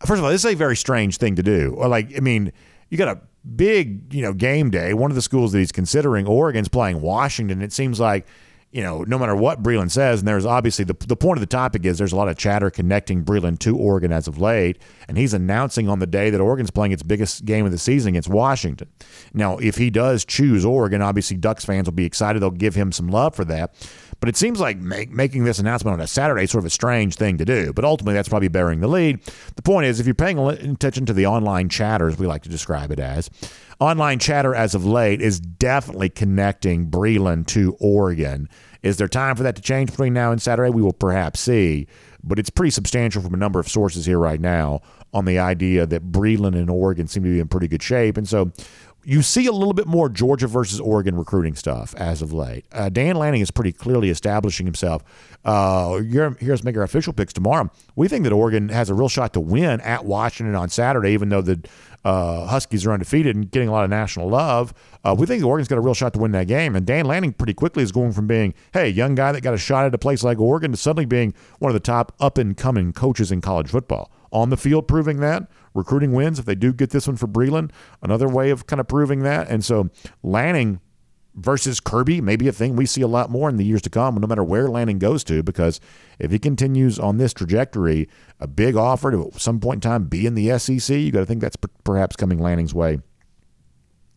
First 0.06 0.20
of 0.20 0.26
all, 0.26 0.32
this 0.32 0.44
is 0.44 0.52
a 0.52 0.56
very 0.56 0.76
strange 0.76 1.18
thing 1.18 1.36
to 1.36 1.44
do. 1.44 1.76
Or 1.78 1.88
like, 1.88 2.16
I 2.16 2.20
mean, 2.20 2.52
you 2.90 2.98
got 2.98 3.08
a 3.08 3.22
big, 3.56 4.14
you 4.14 4.22
know, 4.22 4.34
game 4.34 4.70
day. 4.70 4.94
One 4.94 5.12
of 5.12 5.16
the 5.16 5.22
schools 5.22 5.52
that 5.52 5.60
he's 5.60 5.72
considering, 5.72 6.28
Oregon's 6.28 6.70
playing 6.70 7.02
Washington. 7.02 7.62
It 7.62 7.74
seems 7.74 8.00
like 8.00 8.26
you 8.74 8.82
know, 8.82 9.04
no 9.04 9.20
matter 9.20 9.36
what 9.36 9.62
Breland 9.62 9.92
says, 9.92 10.20
and 10.20 10.28
there's 10.28 10.48
obviously 10.48 10.84
the, 10.84 10.96
the 11.08 11.16
point 11.16 11.38
of 11.38 11.42
the 11.42 11.48
topic 11.48 11.86
is 11.86 12.00
there's 12.00 12.12
a 12.12 12.16
lot 12.16 12.28
of 12.28 12.38
chatter 12.40 12.72
connecting 12.72 13.24
Breland 13.24 13.60
to 13.60 13.78
Oregon 13.78 14.12
as 14.12 14.28
of 14.28 14.40
late, 14.40 14.82
and 15.08 15.16
he's 15.16 15.32
announcing 15.32 15.88
on 15.88 16.00
the 16.00 16.08
day 16.08 16.32
that 16.32 16.42
Oregon's 16.42 16.72
playing 16.72 16.92
its 16.92 17.04
biggest 17.04 17.46
game 17.46 17.68
of 17.68 17.72
the 17.72 17.78
season 17.78 18.10
against 18.10 18.30
Washington. 18.30 18.90
Now, 19.32 19.58
if 19.60 19.78
he 19.78 19.92
does 19.92 20.26
choose 20.26 20.66
Oregon, 20.66 21.04
obviously 21.04 21.38
Ducks 21.38 21.64
fans 21.64 21.86
will 21.86 21.94
be 21.94 22.06
excited. 22.06 22.42
They'll 22.42 22.50
give 22.50 22.74
him 22.74 22.92
some 22.92 23.10
love 23.10 23.36
for 23.36 23.46
that. 23.46 23.76
But 24.24 24.30
it 24.30 24.38
seems 24.38 24.62
like 24.62 24.78
make, 24.78 25.12
making 25.12 25.44
this 25.44 25.60
announcement 25.60 25.96
on 25.96 26.00
a 26.00 26.08
Saturday 26.08 26.46
is 26.46 26.52
sort 26.52 26.62
of 26.62 26.68
a 26.68 26.70
strange 26.70 27.16
thing 27.16 27.38
to 27.40 27.44
do. 27.44 27.74
But 27.74 27.84
ultimately, 27.84 28.14
that's 28.14 28.30
probably 28.30 28.48
bearing 28.48 28.80
the 28.80 28.88
lead. 28.88 29.20
The 29.58 29.62
point 29.62 29.86
is, 29.86 30.00
if 30.00 30.06
you're 30.06 30.16
paying 30.16 30.40
attention 30.40 31.06
to 31.08 31.12
the 31.12 31.26
online 31.26 31.68
chatter, 31.68 32.08
as 32.08 32.18
we 32.18 32.26
like 32.26 32.42
to 32.44 32.50
describe 32.50 32.90
it 32.92 33.02
as, 33.02 33.30
online 33.82 34.20
chatter 34.20 34.56
as 34.56 34.76
of 34.76 34.86
late 34.86 35.20
is 35.20 35.42
definitely 35.42 36.08
connecting 36.08 36.90
Breland 36.90 37.48
to 37.48 37.76
Oregon. 37.82 38.48
Is 38.82 38.96
there 38.96 39.10
time 39.10 39.36
for 39.36 39.44
that 39.44 39.58
to 39.58 39.62
change 39.62 39.92
between 39.92 40.14
now 40.14 40.32
and 40.32 40.42
Saturday? 40.42 40.70
We 40.70 40.82
will 40.82 40.94
perhaps 40.94 41.42
see. 41.42 41.88
But 42.24 42.40
it's 42.40 42.50
pretty 42.50 42.72
substantial 42.72 43.22
from 43.22 43.34
a 43.34 43.38
number 43.38 43.60
of 43.60 43.68
sources 43.68 44.06
here 44.06 44.20
right 44.20 44.40
now 44.40 44.80
on 45.14 45.26
the 45.26 45.38
idea 45.38 45.86
that 45.86 46.14
Breland 46.14 46.56
and 46.56 46.70
Oregon 46.70 47.08
seem 47.08 47.24
to 47.24 47.30
be 47.30 47.42
in 47.42 47.50
pretty 47.50 47.68
good 47.68 47.84
shape. 47.84 48.16
And 48.16 48.30
so 48.30 48.54
you 49.04 49.22
see 49.22 49.46
a 49.46 49.52
little 49.52 49.74
bit 49.74 49.88
more 49.88 50.10
Georgia 50.10 50.48
versus 50.48 50.80
Oregon 50.80 51.16
recruiting 51.16 51.56
stuff 51.56 51.94
as 51.96 52.22
of 52.22 52.34
late. 52.34 52.66
Uh, 52.72 52.90
Dan 52.90 53.16
Lanning 53.16 53.42
is 53.42 53.52
pretty 53.52 53.72
clearly 53.72 54.10
establishing 54.10 54.66
himself. 54.66 55.04
Uh, 55.44 55.98
here's 56.40 56.64
make 56.64 56.78
our 56.78 56.84
official 56.84 57.14
picks 57.14 57.34
tomorrow. 57.34 57.70
We 57.96 58.08
think 58.08 58.24
that 58.24 58.34
Oregon 58.34 58.70
has 58.70 58.90
a 58.90 58.94
real 58.94 59.10
shot 59.10 59.34
to 59.34 59.40
win 59.40 59.82
at 59.82 60.06
Washington 60.06 60.56
on 60.56 60.70
Saturday, 60.70 61.12
even 61.12 61.30
though 61.30 61.42
the 61.42 61.68
uh, 62.06 62.48
Huskies 62.48 62.86
are 62.86 62.92
undefeated 62.92 63.36
and 63.36 63.50
getting 63.50 63.70
a 63.70 63.72
lot 63.72 63.84
of 63.84 63.90
national 63.90 64.30
love. 64.30 64.74
Uh, 65.04 65.16
we 65.18 65.26
think 65.26 65.44
Oregon's 65.44 65.68
got 65.68 65.78
a 65.78 65.82
real 65.82 65.94
shot 65.94 66.14
to 66.14 66.20
win 66.20 66.32
that 66.32 66.48
game. 66.48 66.76
And 66.76 66.86
Dan 66.86 67.06
Lanning 67.06 67.34
pretty 67.34 67.54
quickly 67.54 67.84
is 67.84 67.92
going 67.92 68.12
from 68.12 68.28
being, 68.28 68.54
hey, 68.74 68.90
young 68.90 69.16
guy 69.16 69.32
that 69.32 69.42
got 69.42 69.54
a 69.54 69.58
shot 69.58 69.86
at 69.86 69.94
a 69.94 69.98
place 69.98 70.24
like 70.24 70.40
Oregon 70.40 70.72
to 70.72 70.78
suddenly 70.78 71.06
being 71.06 71.34
one 71.60 71.70
of 71.70 71.74
the 71.74 71.80
top 71.80 72.14
up 72.20 72.38
and 72.38 72.56
coming 72.58 72.94
coaches 72.94 73.32
in 73.32 73.42
college 73.42 73.70
football. 73.70 74.12
On 74.34 74.50
the 74.50 74.58
field, 74.58 74.88
proving 74.88 75.20
that 75.22 75.48
recruiting 75.74 76.12
wins. 76.12 76.40
If 76.40 76.46
they 76.46 76.56
do 76.56 76.74
get 76.74 76.90
this 76.90 77.08
one 77.08 77.18
for 77.18 77.28
Breland, 77.28 77.72
another 78.02 78.28
way 78.28 78.50
of 78.50 78.68
kind 78.68 78.80
of 78.80 78.88
proving 78.88 79.24
that. 79.24 79.48
And 79.50 79.64
so 79.64 79.90
Lanning 80.22 80.80
versus 81.36 81.80
Kirby 81.80 82.22
may 82.22 82.36
be 82.36 82.48
a 82.48 82.52
thing 82.52 82.76
we 82.76 82.86
see 82.86 83.02
a 83.02 83.08
lot 83.08 83.30
more 83.30 83.50
in 83.50 83.58
the 83.58 83.66
years 83.66 83.82
to 83.84 83.90
come, 83.90 84.16
no 84.16 84.28
matter 84.28 84.44
where 84.44 84.68
Lanning 84.68 85.00
goes 85.00 85.24
to, 85.26 85.42
because 85.42 85.80
if 86.20 86.32
he 86.32 86.38
continues 86.40 87.00
on 87.00 87.18
this 87.18 87.34
trajectory, 87.34 88.08
a 88.40 88.48
big 88.48 88.76
offer 88.76 89.12
to 89.12 89.28
at 89.28 89.42
some 89.42 89.60
point 89.60 89.84
in 89.84 89.90
time 89.90 90.06
be 90.06 90.26
in 90.26 90.36
the 90.36 90.58
SEC, 90.60 90.96
you 90.96 91.12
got 91.12 91.22
to 91.22 91.26
think 91.26 91.42
that's 91.42 91.58
perhaps 91.84 92.16
coming 92.16 92.40
Lanning's 92.40 92.74
way 92.74 93.00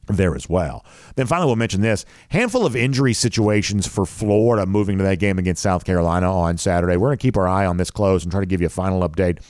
there 0.08 0.34
as 0.36 0.48
well. 0.48 0.84
Then 1.16 1.26
finally, 1.26 1.46
we'll 1.46 1.56
mention 1.56 1.80
this 1.80 2.04
handful 2.28 2.64
of 2.64 2.76
injury 2.76 3.12
situations 3.12 3.86
for 3.86 4.06
Florida 4.06 4.66
moving 4.66 4.98
to 4.98 5.04
that 5.04 5.18
game 5.18 5.38
against 5.38 5.62
South 5.62 5.84
Carolina 5.84 6.32
on 6.32 6.58
Saturday. 6.58 6.96
We're 6.96 7.08
going 7.08 7.18
to 7.18 7.22
keep 7.22 7.36
our 7.36 7.48
eye 7.48 7.66
on 7.66 7.76
this 7.76 7.90
close 7.90 8.22
and 8.22 8.30
try 8.30 8.40
to 8.40 8.46
give 8.46 8.60
you 8.60 8.68
a 8.68 8.70
final 8.70 9.00
update 9.08 9.42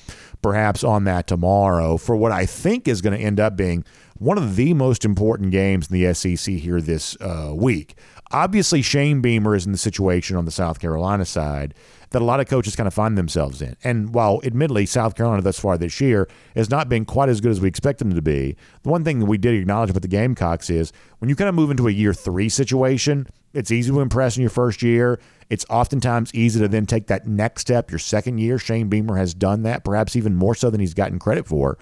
perhaps 0.47 0.84
on 0.84 1.03
that 1.03 1.26
tomorrow 1.26 1.97
for 1.97 2.14
what 2.14 2.30
I 2.30 2.47
think 2.47 2.86
is 2.86 3.01
going 3.01 3.18
to 3.18 3.24
end 3.24 3.40
up 3.40 3.57
being 3.57 3.84
one 4.16 4.38
of 4.38 4.55
the 4.55 4.74
most 4.74 5.05
important 5.05 5.51
games 5.51 5.90
in 5.90 6.01
the 6.01 6.14
SEC 6.14 6.55
here 6.55 6.80
this 6.80 7.16
uh, 7.20 7.51
week. 7.53 7.97
Obviously, 8.30 8.80
Shane 8.80 9.20
Beamer 9.20 9.57
is 9.57 9.66
in 9.66 9.72
the 9.72 9.78
situation 9.78 10.36
on 10.36 10.44
the 10.44 10.53
South 10.53 10.78
Carolina 10.78 11.24
side 11.24 11.74
that 12.11 12.22
a 12.22 12.24
lot 12.24 12.38
of 12.38 12.47
coaches 12.47 12.76
kind 12.76 12.86
of 12.86 12.94
find 12.94 13.18
themselves 13.18 13.61
in. 13.61 13.76
And 13.82 14.14
while 14.14 14.40
admittedly 14.44 14.86
South 14.86 15.16
Carolina 15.16 15.42
thus 15.42 15.59
far 15.59 15.76
this 15.76 16.01
year 16.01 16.28
has 16.55 16.70
not 16.70 16.88
been 16.88 17.05
quite 17.05 17.28
as 17.28 17.40
good 17.40 17.51
as 17.51 17.61
we 17.61 17.66
expect 17.66 17.99
them 17.99 18.14
to 18.14 18.22
be, 18.22 18.55
the 18.84 18.88
one 18.88 19.03
thing 19.03 19.18
that 19.18 19.26
we 19.26 19.38
did 19.38 19.55
acknowledge 19.55 19.90
about 19.90 20.03
the 20.03 20.09
Gamecocks 20.09 20.70
is 20.70 20.92
when 21.18 21.28
you 21.28 21.34
kind 21.34 21.49
of 21.49 21.57
move 21.57 21.72
into 21.72 21.88
a 21.88 21.92
year 21.92 22.14
three 22.14 22.49
situation, 22.49 23.26
it's 23.57 23.70
easy 23.70 23.90
to 23.90 24.00
impress 24.00 24.36
in 24.36 24.42
your 24.42 24.50
first 24.50 24.82
year. 24.82 25.18
It's 25.48 25.64
oftentimes 25.70 26.34
easy 26.34 26.61
to 26.61 26.68
then 26.68 26.86
take 26.86 27.07
that 27.07 27.26
next 27.26 27.62
step 27.62 27.90
your 27.90 27.98
second 27.98 28.38
year. 28.38 28.59
Shane 28.59 28.88
Beamer 28.88 29.16
has 29.16 29.32
done 29.32 29.62
that, 29.62 29.84
perhaps 29.84 30.16
even 30.16 30.34
more 30.34 30.54
so 30.54 30.70
than 30.70 30.80
he's 30.80 30.94
gotten 30.94 31.18
credit 31.18 31.46
for. 31.46 31.78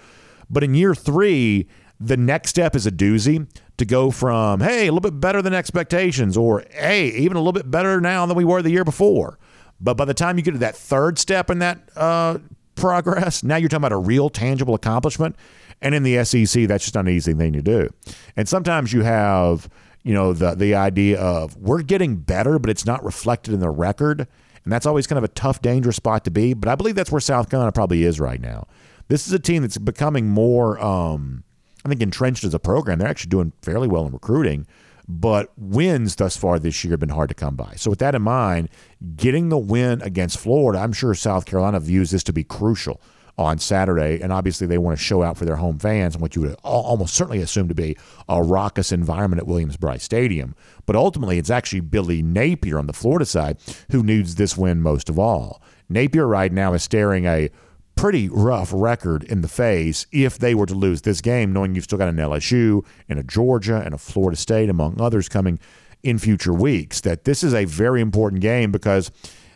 But 0.49 0.62
in 0.62 0.75
year 0.75 0.95
three, 0.95 1.66
the 1.99 2.16
next 2.16 2.51
step 2.51 2.77
is 2.77 2.87
a 2.87 2.91
doozy 2.93 3.49
to 3.77 3.85
go 3.85 4.11
from, 4.11 4.61
hey, 4.61 4.87
a 4.87 4.93
little 4.93 5.01
bit 5.01 5.20
better 5.20 5.43
than 5.43 5.55
expectations, 5.55 6.37
or 6.37 6.64
hey, 6.70 7.09
even 7.09 7.37
a 7.37 7.41
little 7.41 7.53
bit 7.53 7.70
better 7.70 8.01
now 8.01 8.27
than 8.27 8.37
we 8.37 8.45
were 8.45 8.62
the 8.62 8.70
year 8.70 8.85
before. 8.85 9.39
But 9.81 9.95
by 9.95 10.05
the 10.05 10.14
time 10.14 10.37
you 10.37 10.45
get 10.45 10.53
to 10.53 10.59
that 10.59 10.77
third 10.77 11.18
step 11.18 11.51
in 11.51 11.59
that 11.59 11.81
uh, 11.97 12.39
progress, 12.75 13.43
now 13.43 13.57
you're 13.57 13.68
talking 13.68 13.81
about 13.81 13.93
a 13.93 13.99
real 13.99 14.31
tangible 14.31 14.75
accomplishment. 14.75 15.37
And 15.83 15.95
in 15.95 16.03
the 16.03 16.25
SEC, 16.25 16.66
that's 16.66 16.85
just 16.85 16.95
not 16.95 17.07
an 17.07 17.12
easy 17.12 17.35
thing 17.35 17.53
to 17.55 17.62
do. 17.62 17.91
And 18.37 18.49
sometimes 18.49 18.93
you 18.93 19.03
have, 19.03 19.68
you 20.05 20.15
know, 20.15 20.33
the 20.33 20.55
the 20.55 20.75
idea 20.75 21.21
of 21.21 21.57
we're 21.57 21.83
getting 21.83 22.17
better, 22.17 22.59
but 22.59 22.71
it's 22.71 22.87
not 22.87 23.03
reflected 23.03 23.53
in 23.53 23.61
the 23.61 23.71
record. 23.71 24.29
And 24.63 24.73
that's 24.73 24.87
always 24.87 25.07
kind 25.07 25.19
of 25.19 25.25
a 25.25 25.29
tough, 25.29 25.61
dangerous 25.61 25.97
spot 25.97 26.25
to 26.25 26.31
be. 26.31 26.55
But 26.55 26.69
I 26.69 26.75
believe 26.75 26.95
that's 26.95 27.11
where 27.11 27.21
South 27.21 27.51
Carolina 27.51 27.73
probably 27.73 28.05
is 28.05 28.21
right 28.21 28.41
now. 28.41 28.67
This 29.09 29.27
is 29.27 29.33
a 29.33 29.39
team 29.39 29.63
that's 29.63 29.77
becoming 29.77 30.29
more, 30.29 30.83
um, 30.83 31.45
I 31.85 31.91
think, 31.91 32.01
entrenched 32.01 32.45
as 32.45 32.55
a 32.55 32.59
program. 32.59 32.99
They're 32.99 33.09
actually 33.09 33.29
doing 33.29 33.53
fairly 33.61 33.89
well 33.89 34.07
in 34.07 34.13
recruiting 34.13 34.67
but 35.07 35.53
wins 35.57 36.17
thus 36.17 36.37
far 36.37 36.59
this 36.59 36.83
year 36.83 36.93
have 36.93 37.01
been 37.01 37.11
hard 37.11 37.29
to 37.29 37.35
come 37.35 37.57
by. 37.57 37.75
So, 37.77 37.91
with 37.91 37.99
that 37.99 38.15
in 38.15 38.23
mind, 38.23 38.69
getting 39.17 39.49
the 39.49 39.59
win 39.59 40.01
against 40.03 40.39
Florida, 40.39 40.83
I'm 40.83 40.93
sure 40.93 41.15
South 41.15 41.45
Carolina 41.45 41.81
views 41.81 42.11
this 42.11 42.25
to 42.25 42.33
be 42.33 42.45
crucial 42.45 43.01
on 43.37 43.59
Saturday. 43.59 44.20
And 44.20 44.32
obviously, 44.32 44.66
they 44.66 44.78
want 44.78 44.97
to 44.99 45.05
show 45.05 45.22
out 45.22 45.37
for 45.37 45.45
their 45.45 45.57
home 45.57 45.78
fans 45.78 46.14
and 46.14 46.22
what 46.22 46.37
you 46.37 46.43
would 46.43 46.57
almost 46.62 47.14
certainly 47.14 47.41
assume 47.41 47.68
to 47.68 47.74
be 47.74 47.97
a 48.28 48.43
raucous 48.43 48.93
environment 48.93 49.41
at 49.41 49.47
Williams-Brice 49.47 50.03
Stadium. 50.03 50.55
But 50.87 50.97
ultimately, 50.97 51.39
it's 51.39 51.51
actually 51.51 51.80
Billy 51.80 52.22
Napier 52.22 52.78
on 52.78 52.87
the 52.87 52.93
Florida 52.93 53.26
side 53.26 53.59
who 53.91 54.03
needs 54.03 54.35
this 54.37 54.57
win 54.57 54.80
most 54.80 55.09
of 55.09 55.18
all. 55.18 55.62
Napier 55.89 56.26
right 56.26 56.53
now 56.53 56.72
is 56.74 56.82
staring 56.82 57.26
a 57.26 57.51
pretty 57.97 58.28
rough 58.28 58.72
record 58.74 59.22
in 59.24 59.41
the 59.41 59.49
face 59.49 60.07
if 60.11 60.39
they 60.39 60.55
were 60.55 60.66
to 60.66 60.74
lose 60.74 61.03
this 61.03 61.20
game, 61.20 61.53
knowing 61.53 61.74
you've 61.74 61.85
still 61.85 61.99
got 61.99 62.09
an 62.09 62.16
LSU 62.16 62.85
and 63.09 63.18
a 63.18 63.22
Georgia 63.22 63.82
and 63.85 63.95
a 63.95 63.99
Florida 63.99 64.37
State, 64.37 64.68
among 64.68 65.01
others, 65.01 65.28
coming 65.28 65.59
in 66.03 66.18
future 66.18 66.53
weeks. 66.53 67.01
That 67.01 67.24
this 67.24 67.45
is 67.45 67.55
a 67.55 67.64
very 67.64 68.01
important 68.01 68.43
game 68.43 68.72
because 68.72 69.11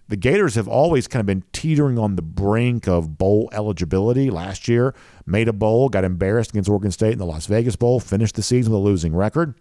the 0.09 0.17
Gators 0.17 0.55
have 0.55 0.67
always 0.67 1.07
kind 1.07 1.21
of 1.21 1.27
been 1.27 1.45
teetering 1.53 1.99
on 1.99 2.17
the 2.17 2.23
brink 2.23 2.89
of 2.89 3.19
bowl 3.19 3.51
eligibility. 3.53 4.31
Last 4.31 4.67
year, 4.67 4.95
made 5.27 5.49
a 5.49 5.53
bowl, 5.53 5.89
got 5.89 6.05
embarrassed 6.05 6.51
against 6.51 6.69
Oregon 6.69 6.91
State 6.91 7.13
in 7.13 7.19
the 7.19 7.27
Las 7.27 7.47
Vegas 7.47 7.77
Bowl, 7.77 8.01
finished 8.01 8.35
the 8.35 8.43
season 8.43 8.73
with 8.73 8.81
a 8.81 8.85
losing 8.85 9.15
record. 9.15 9.55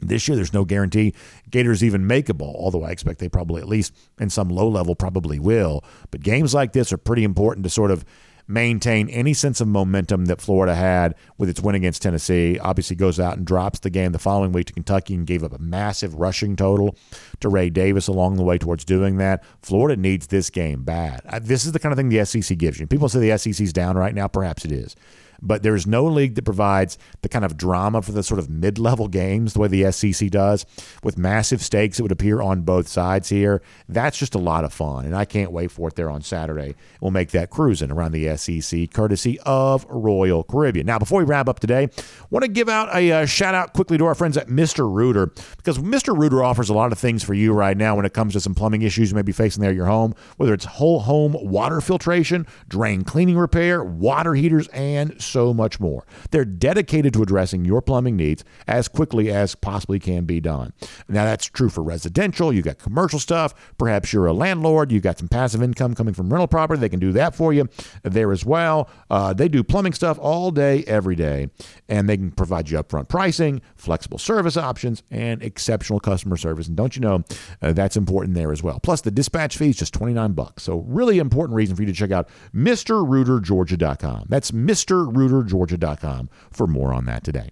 This 0.00 0.26
year, 0.28 0.36
there's 0.36 0.54
no 0.54 0.64
guarantee 0.64 1.12
Gators 1.50 1.84
even 1.84 2.06
make 2.06 2.28
a 2.28 2.34
bowl, 2.34 2.56
although 2.58 2.84
I 2.84 2.90
expect 2.90 3.18
they 3.18 3.28
probably, 3.28 3.60
at 3.60 3.68
least 3.68 3.94
in 4.18 4.30
some 4.30 4.48
low 4.48 4.68
level, 4.68 4.94
probably 4.94 5.38
will. 5.38 5.84
But 6.10 6.22
games 6.22 6.54
like 6.54 6.72
this 6.72 6.92
are 6.92 6.96
pretty 6.96 7.24
important 7.24 7.64
to 7.64 7.70
sort 7.70 7.90
of 7.90 8.04
maintain 8.46 9.08
any 9.08 9.34
sense 9.34 9.60
of 9.60 9.68
momentum 9.68 10.26
that 10.26 10.40
Florida 10.40 10.74
had 10.74 11.14
with 11.38 11.48
its 11.48 11.60
win 11.60 11.74
against 11.74 12.02
Tennessee. 12.02 12.58
Obviously, 12.58 12.96
goes 12.96 13.20
out 13.20 13.36
and 13.36 13.46
drops 13.46 13.80
the 13.80 13.90
game 13.90 14.12
the 14.12 14.18
following 14.18 14.52
week 14.52 14.66
to 14.66 14.72
Kentucky 14.72 15.14
and 15.14 15.26
gave 15.26 15.44
up 15.44 15.52
a 15.52 15.58
massive 15.58 16.14
rushing 16.14 16.56
total 16.56 16.96
to 17.40 17.48
Ray 17.48 17.70
Davis 17.70 18.08
along 18.08 18.36
the 18.36 18.42
way 18.42 18.58
towards 18.58 18.84
doing 18.84 19.16
that. 19.18 19.44
Florida 19.62 20.00
needs 20.00 20.28
this 20.28 20.50
game 20.50 20.82
bad. 20.82 21.20
This 21.42 21.64
is 21.64 21.72
the 21.72 21.78
kind 21.78 21.92
of 21.92 21.96
thing 21.96 22.08
the 22.08 22.24
SEC 22.24 22.56
gives 22.58 22.78
you. 22.78 22.86
People 22.86 23.08
say 23.08 23.20
the 23.20 23.38
SEC's 23.38 23.72
down 23.72 23.96
right 23.96 24.14
now. 24.14 24.28
Perhaps 24.28 24.64
it 24.64 24.72
is 24.72 24.96
but 25.42 25.62
there's 25.62 25.86
no 25.86 26.04
league 26.04 26.34
that 26.34 26.44
provides 26.44 26.98
the 27.22 27.28
kind 27.28 27.44
of 27.44 27.56
drama 27.56 28.02
for 28.02 28.12
the 28.12 28.22
sort 28.22 28.38
of 28.38 28.48
mid 28.48 28.78
level 28.78 29.08
games 29.08 29.54
the 29.54 29.60
way 29.60 29.68
the 29.68 29.90
SEC 29.92 30.30
does 30.30 30.66
with 31.02 31.18
massive 31.18 31.62
stakes 31.62 31.96
that 31.96 32.02
would 32.02 32.12
appear 32.12 32.40
on 32.40 32.62
both 32.62 32.88
sides 32.88 33.28
here. 33.28 33.62
That's 33.88 34.18
just 34.18 34.34
a 34.34 34.38
lot 34.38 34.64
of 34.64 34.72
fun, 34.72 35.04
and 35.04 35.16
I 35.16 35.24
can't 35.24 35.52
wait 35.52 35.70
for 35.70 35.88
it 35.88 35.96
there 35.96 36.10
on 36.10 36.22
Saturday. 36.22 36.74
We'll 37.00 37.10
make 37.10 37.30
that 37.30 37.50
cruising 37.50 37.90
around 37.90 38.12
the 38.12 38.36
SEC 38.36 38.92
courtesy 38.92 39.38
of 39.40 39.86
Royal 39.88 40.44
Caribbean. 40.44 40.86
Now, 40.86 40.98
before 40.98 41.18
we 41.18 41.24
wrap 41.24 41.48
up 41.48 41.60
today, 41.60 41.88
want 42.30 42.44
to 42.44 42.50
give 42.50 42.68
out 42.68 42.94
a 42.94 43.12
uh, 43.12 43.26
shout 43.26 43.54
out 43.54 43.72
quickly 43.72 43.98
to 43.98 44.04
our 44.06 44.14
friends 44.14 44.36
at 44.36 44.48
Mr. 44.48 44.90
Rooter 44.92 45.26
because 45.56 45.78
Mr. 45.78 46.16
Rooter 46.16 46.42
offers 46.42 46.68
a 46.68 46.74
lot 46.74 46.92
of 46.92 46.98
things 46.98 47.22
for 47.22 47.34
you 47.34 47.52
right 47.52 47.76
now 47.76 47.96
when 47.96 48.04
it 48.04 48.12
comes 48.12 48.32
to 48.34 48.40
some 48.40 48.54
plumbing 48.54 48.82
issues 48.82 49.10
you 49.10 49.16
may 49.16 49.22
be 49.22 49.32
facing 49.32 49.60
there 49.60 49.70
at 49.70 49.76
your 49.76 49.86
home, 49.86 50.14
whether 50.36 50.54
it's 50.54 50.64
whole 50.64 51.00
home 51.00 51.36
water 51.40 51.80
filtration, 51.80 52.46
drain 52.68 53.02
cleaning 53.02 53.38
repair, 53.38 53.82
water 53.82 54.34
heaters, 54.34 54.68
and 54.68 55.20
so 55.30 55.54
much 55.54 55.80
more. 55.80 56.04
They're 56.30 56.44
dedicated 56.44 57.12
to 57.14 57.22
addressing 57.22 57.64
your 57.64 57.82
plumbing 57.82 58.16
needs 58.16 58.44
as 58.66 58.88
quickly 58.88 59.30
as 59.30 59.54
possibly 59.54 59.98
can 59.98 60.24
be 60.24 60.40
done. 60.40 60.72
Now, 61.08 61.24
that's 61.24 61.46
true 61.46 61.68
for 61.68 61.82
residential. 61.82 62.52
You 62.52 62.62
got 62.62 62.78
commercial 62.78 63.18
stuff. 63.18 63.54
Perhaps 63.78 64.12
you're 64.12 64.26
a 64.26 64.32
landlord. 64.32 64.92
You 64.92 65.00
got 65.00 65.18
some 65.18 65.28
passive 65.28 65.62
income 65.62 65.94
coming 65.94 66.14
from 66.14 66.32
rental 66.32 66.48
property. 66.48 66.80
They 66.80 66.88
can 66.88 67.00
do 67.00 67.12
that 67.12 67.34
for 67.34 67.52
you 67.52 67.68
there 68.02 68.32
as 68.32 68.44
well. 68.44 68.88
Uh, 69.08 69.32
they 69.32 69.48
do 69.48 69.62
plumbing 69.62 69.92
stuff 69.92 70.18
all 70.20 70.50
day, 70.50 70.84
every 70.86 71.16
day, 71.16 71.48
and 71.88 72.08
they 72.08 72.16
can 72.16 72.30
provide 72.30 72.70
you 72.70 72.78
upfront 72.78 73.08
pricing, 73.08 73.60
flexible 73.76 74.18
service 74.18 74.56
options, 74.56 75.02
and 75.10 75.42
exceptional 75.42 76.00
customer 76.00 76.36
service. 76.36 76.68
And 76.68 76.76
don't 76.76 76.96
you 76.96 77.02
know 77.02 77.24
uh, 77.62 77.72
that's 77.72 77.96
important 77.96 78.34
there 78.34 78.52
as 78.52 78.62
well. 78.62 78.80
Plus, 78.80 79.00
the 79.00 79.10
dispatch 79.10 79.56
fee 79.56 79.70
is 79.70 79.76
just 79.76 79.94
29 79.94 80.32
bucks. 80.32 80.62
So, 80.62 80.78
really 80.86 81.18
important 81.18 81.56
reason 81.56 81.76
for 81.76 81.82
you 81.82 81.86
to 81.86 81.92
check 81.92 82.10
out 82.10 82.28
MrRooterGeorgia.com. 82.54 84.26
That's 84.28 84.50
Mr. 84.50 85.14
RooterGeorgia.com 85.28 86.30
for 86.50 86.66
more 86.66 86.92
on 86.92 87.06
that 87.06 87.24
today. 87.24 87.50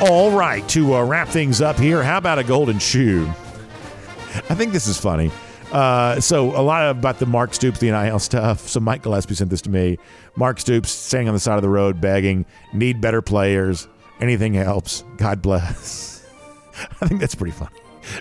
All 0.00 0.30
right, 0.30 0.66
to 0.68 0.94
uh, 0.94 1.04
wrap 1.04 1.28
things 1.28 1.60
up 1.60 1.76
here, 1.76 2.04
how 2.04 2.18
about 2.18 2.38
a 2.38 2.44
golden 2.44 2.78
shoe? 2.78 3.26
I 4.48 4.54
think 4.54 4.72
this 4.72 4.86
is 4.86 4.96
funny. 4.96 5.32
Uh, 5.72 6.20
so 6.20 6.56
a 6.58 6.62
lot 6.62 6.88
about 6.88 7.18
the 7.18 7.26
Mark 7.26 7.52
Stoops, 7.52 7.80
the 7.80 7.90
NIL 7.90 8.18
stuff. 8.18 8.68
So 8.68 8.80
Mike 8.80 9.02
Gillespie 9.02 9.34
sent 9.34 9.50
this 9.50 9.60
to 9.62 9.70
me. 9.70 9.98
Mark 10.36 10.60
Stoops 10.60 10.90
standing 10.90 11.28
on 11.28 11.34
the 11.34 11.40
side 11.40 11.56
of 11.56 11.62
the 11.62 11.68
road 11.68 12.00
begging, 12.00 12.46
need 12.72 13.00
better 13.00 13.20
players. 13.20 13.88
Anything 14.20 14.54
helps. 14.54 15.04
God 15.16 15.42
bless. 15.42 16.24
I 17.00 17.08
think 17.08 17.20
that's 17.20 17.34
pretty 17.34 17.52
funny. 17.52 17.76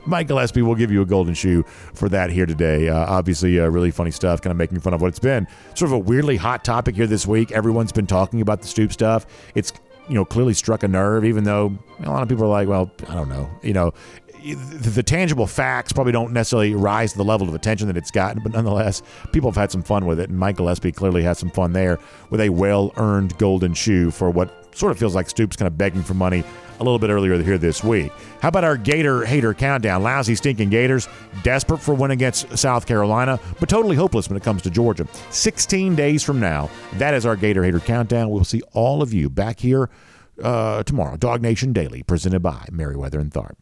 Mike 0.06 0.28
Gillespie 0.28 0.62
will 0.62 0.76
give 0.76 0.92
you 0.92 1.02
a 1.02 1.06
golden 1.06 1.34
shoe 1.34 1.64
for 1.94 2.10
that 2.10 2.30
here 2.30 2.46
today. 2.46 2.90
Uh, 2.90 3.06
obviously, 3.06 3.60
uh, 3.60 3.68
really 3.68 3.92
funny 3.92 4.12
stuff, 4.12 4.42
kind 4.42 4.52
of 4.52 4.58
making 4.58 4.80
fun 4.80 4.94
of 4.94 5.02
what 5.02 5.08
it's 5.08 5.20
been. 5.20 5.48
Sort 5.76 5.90
of 5.90 5.94
a 5.94 6.00
weirdly 6.00 6.38
hot 6.38 6.64
topic 6.64 6.96
here 6.96 7.08
this 7.08 7.26
week. 7.28 7.52
Everyone's 7.52 7.92
been 7.92 8.08
talking 8.08 8.42
about 8.42 8.62
the 8.62 8.68
Stoop 8.68 8.92
stuff. 8.94 9.26
It's 9.56 9.74
you 10.08 10.16
know 10.16 10.26
clearly 10.26 10.54
struck 10.54 10.84
a 10.84 10.88
nerve, 10.88 11.26
even 11.26 11.44
though 11.44 11.78
a 12.04 12.10
lot 12.10 12.24
of 12.24 12.30
people 12.30 12.46
are 12.46 12.50
like, 12.50 12.68
well, 12.68 12.92
I 13.08 13.16
don't 13.16 13.30
know, 13.30 13.50
you 13.62 13.74
know. 13.74 13.94
The, 14.44 15.04
tangible 15.04 15.48
facts 15.48 15.94
probably 15.94 16.12
don't 16.12 16.34
necessarily 16.34 16.74
rise 16.74 17.12
to 17.12 17.18
the 17.18 17.24
level 17.24 17.48
of 17.48 17.56
attention 17.56 17.88
that 17.88 17.98
it's 17.98 18.12
gotten, 18.12 18.42
but 18.42 18.54
nonetheless, 18.54 19.02
people 19.32 19.50
have 19.50 19.56
had 19.56 19.72
some 19.72 19.84
fun 19.84 20.06
with 20.06 20.20
it, 20.20 20.30
and 20.30 20.38
Mike 20.38 20.58
Gillespie 20.58 20.92
clearly 20.92 21.24
has 21.24 21.38
some 21.40 21.50
fun 21.50 21.74
there 21.74 22.00
with 22.30 22.42
a 22.42 22.50
well-earned 22.50 23.38
golden 23.38 23.74
shoe 23.74 24.12
for 24.12 24.30
what 24.30 24.76
sort 24.76 24.92
of 24.92 25.00
feels 25.00 25.16
like 25.16 25.30
Stoops 25.30 25.56
kind 25.56 25.68
of 25.68 25.78
begging 25.78 26.04
for 26.04 26.14
money 26.14 26.44
a 26.80 26.84
little 26.84 27.00
bit 27.00 27.10
earlier 27.10 27.42
here 27.42 27.58
this 27.58 27.84
week. 27.84 28.12
How 28.42 28.50
about 28.50 28.64
our 28.64 28.78
Gator 28.78 29.26
hater 29.26 29.54
countdown? 29.54 30.04
Lousy, 30.04 30.36
stinking 30.36 30.70
Gators, 30.70 31.08
desperate 31.44 31.80
for 31.80 31.96
win 31.96 32.12
against 32.12 32.58
South 32.58 32.86
Carolina, 32.86 33.40
but 33.60 33.70
totally 33.70 33.96
hopeless 33.96 34.30
when 34.30 34.38
it 34.38 34.44
comes 34.44 34.62
to 34.64 34.70
Georgia. 34.70 35.08
16 35.32 35.96
days 35.96 36.24
from 36.24 36.40
now, 36.40 36.70
that 36.94 37.14
is 37.14 37.26
our 37.26 37.36
Gator 37.36 37.64
hater 37.64 37.80
countdown. 37.80 38.30
We'll 38.30 38.44
see 38.44 38.62
all 38.74 39.02
of 39.02 39.14
you 39.14 39.30
back 39.30 39.60
here 39.60 39.90
uh, 40.44 40.84
tomorrow. 40.84 41.18
DawgNation 41.18 41.74
Daily, 41.74 42.04
presented 42.04 42.42
by 42.42 42.68
Meriwether 42.72 43.20
and 43.20 43.32
Tharp. 43.32 43.58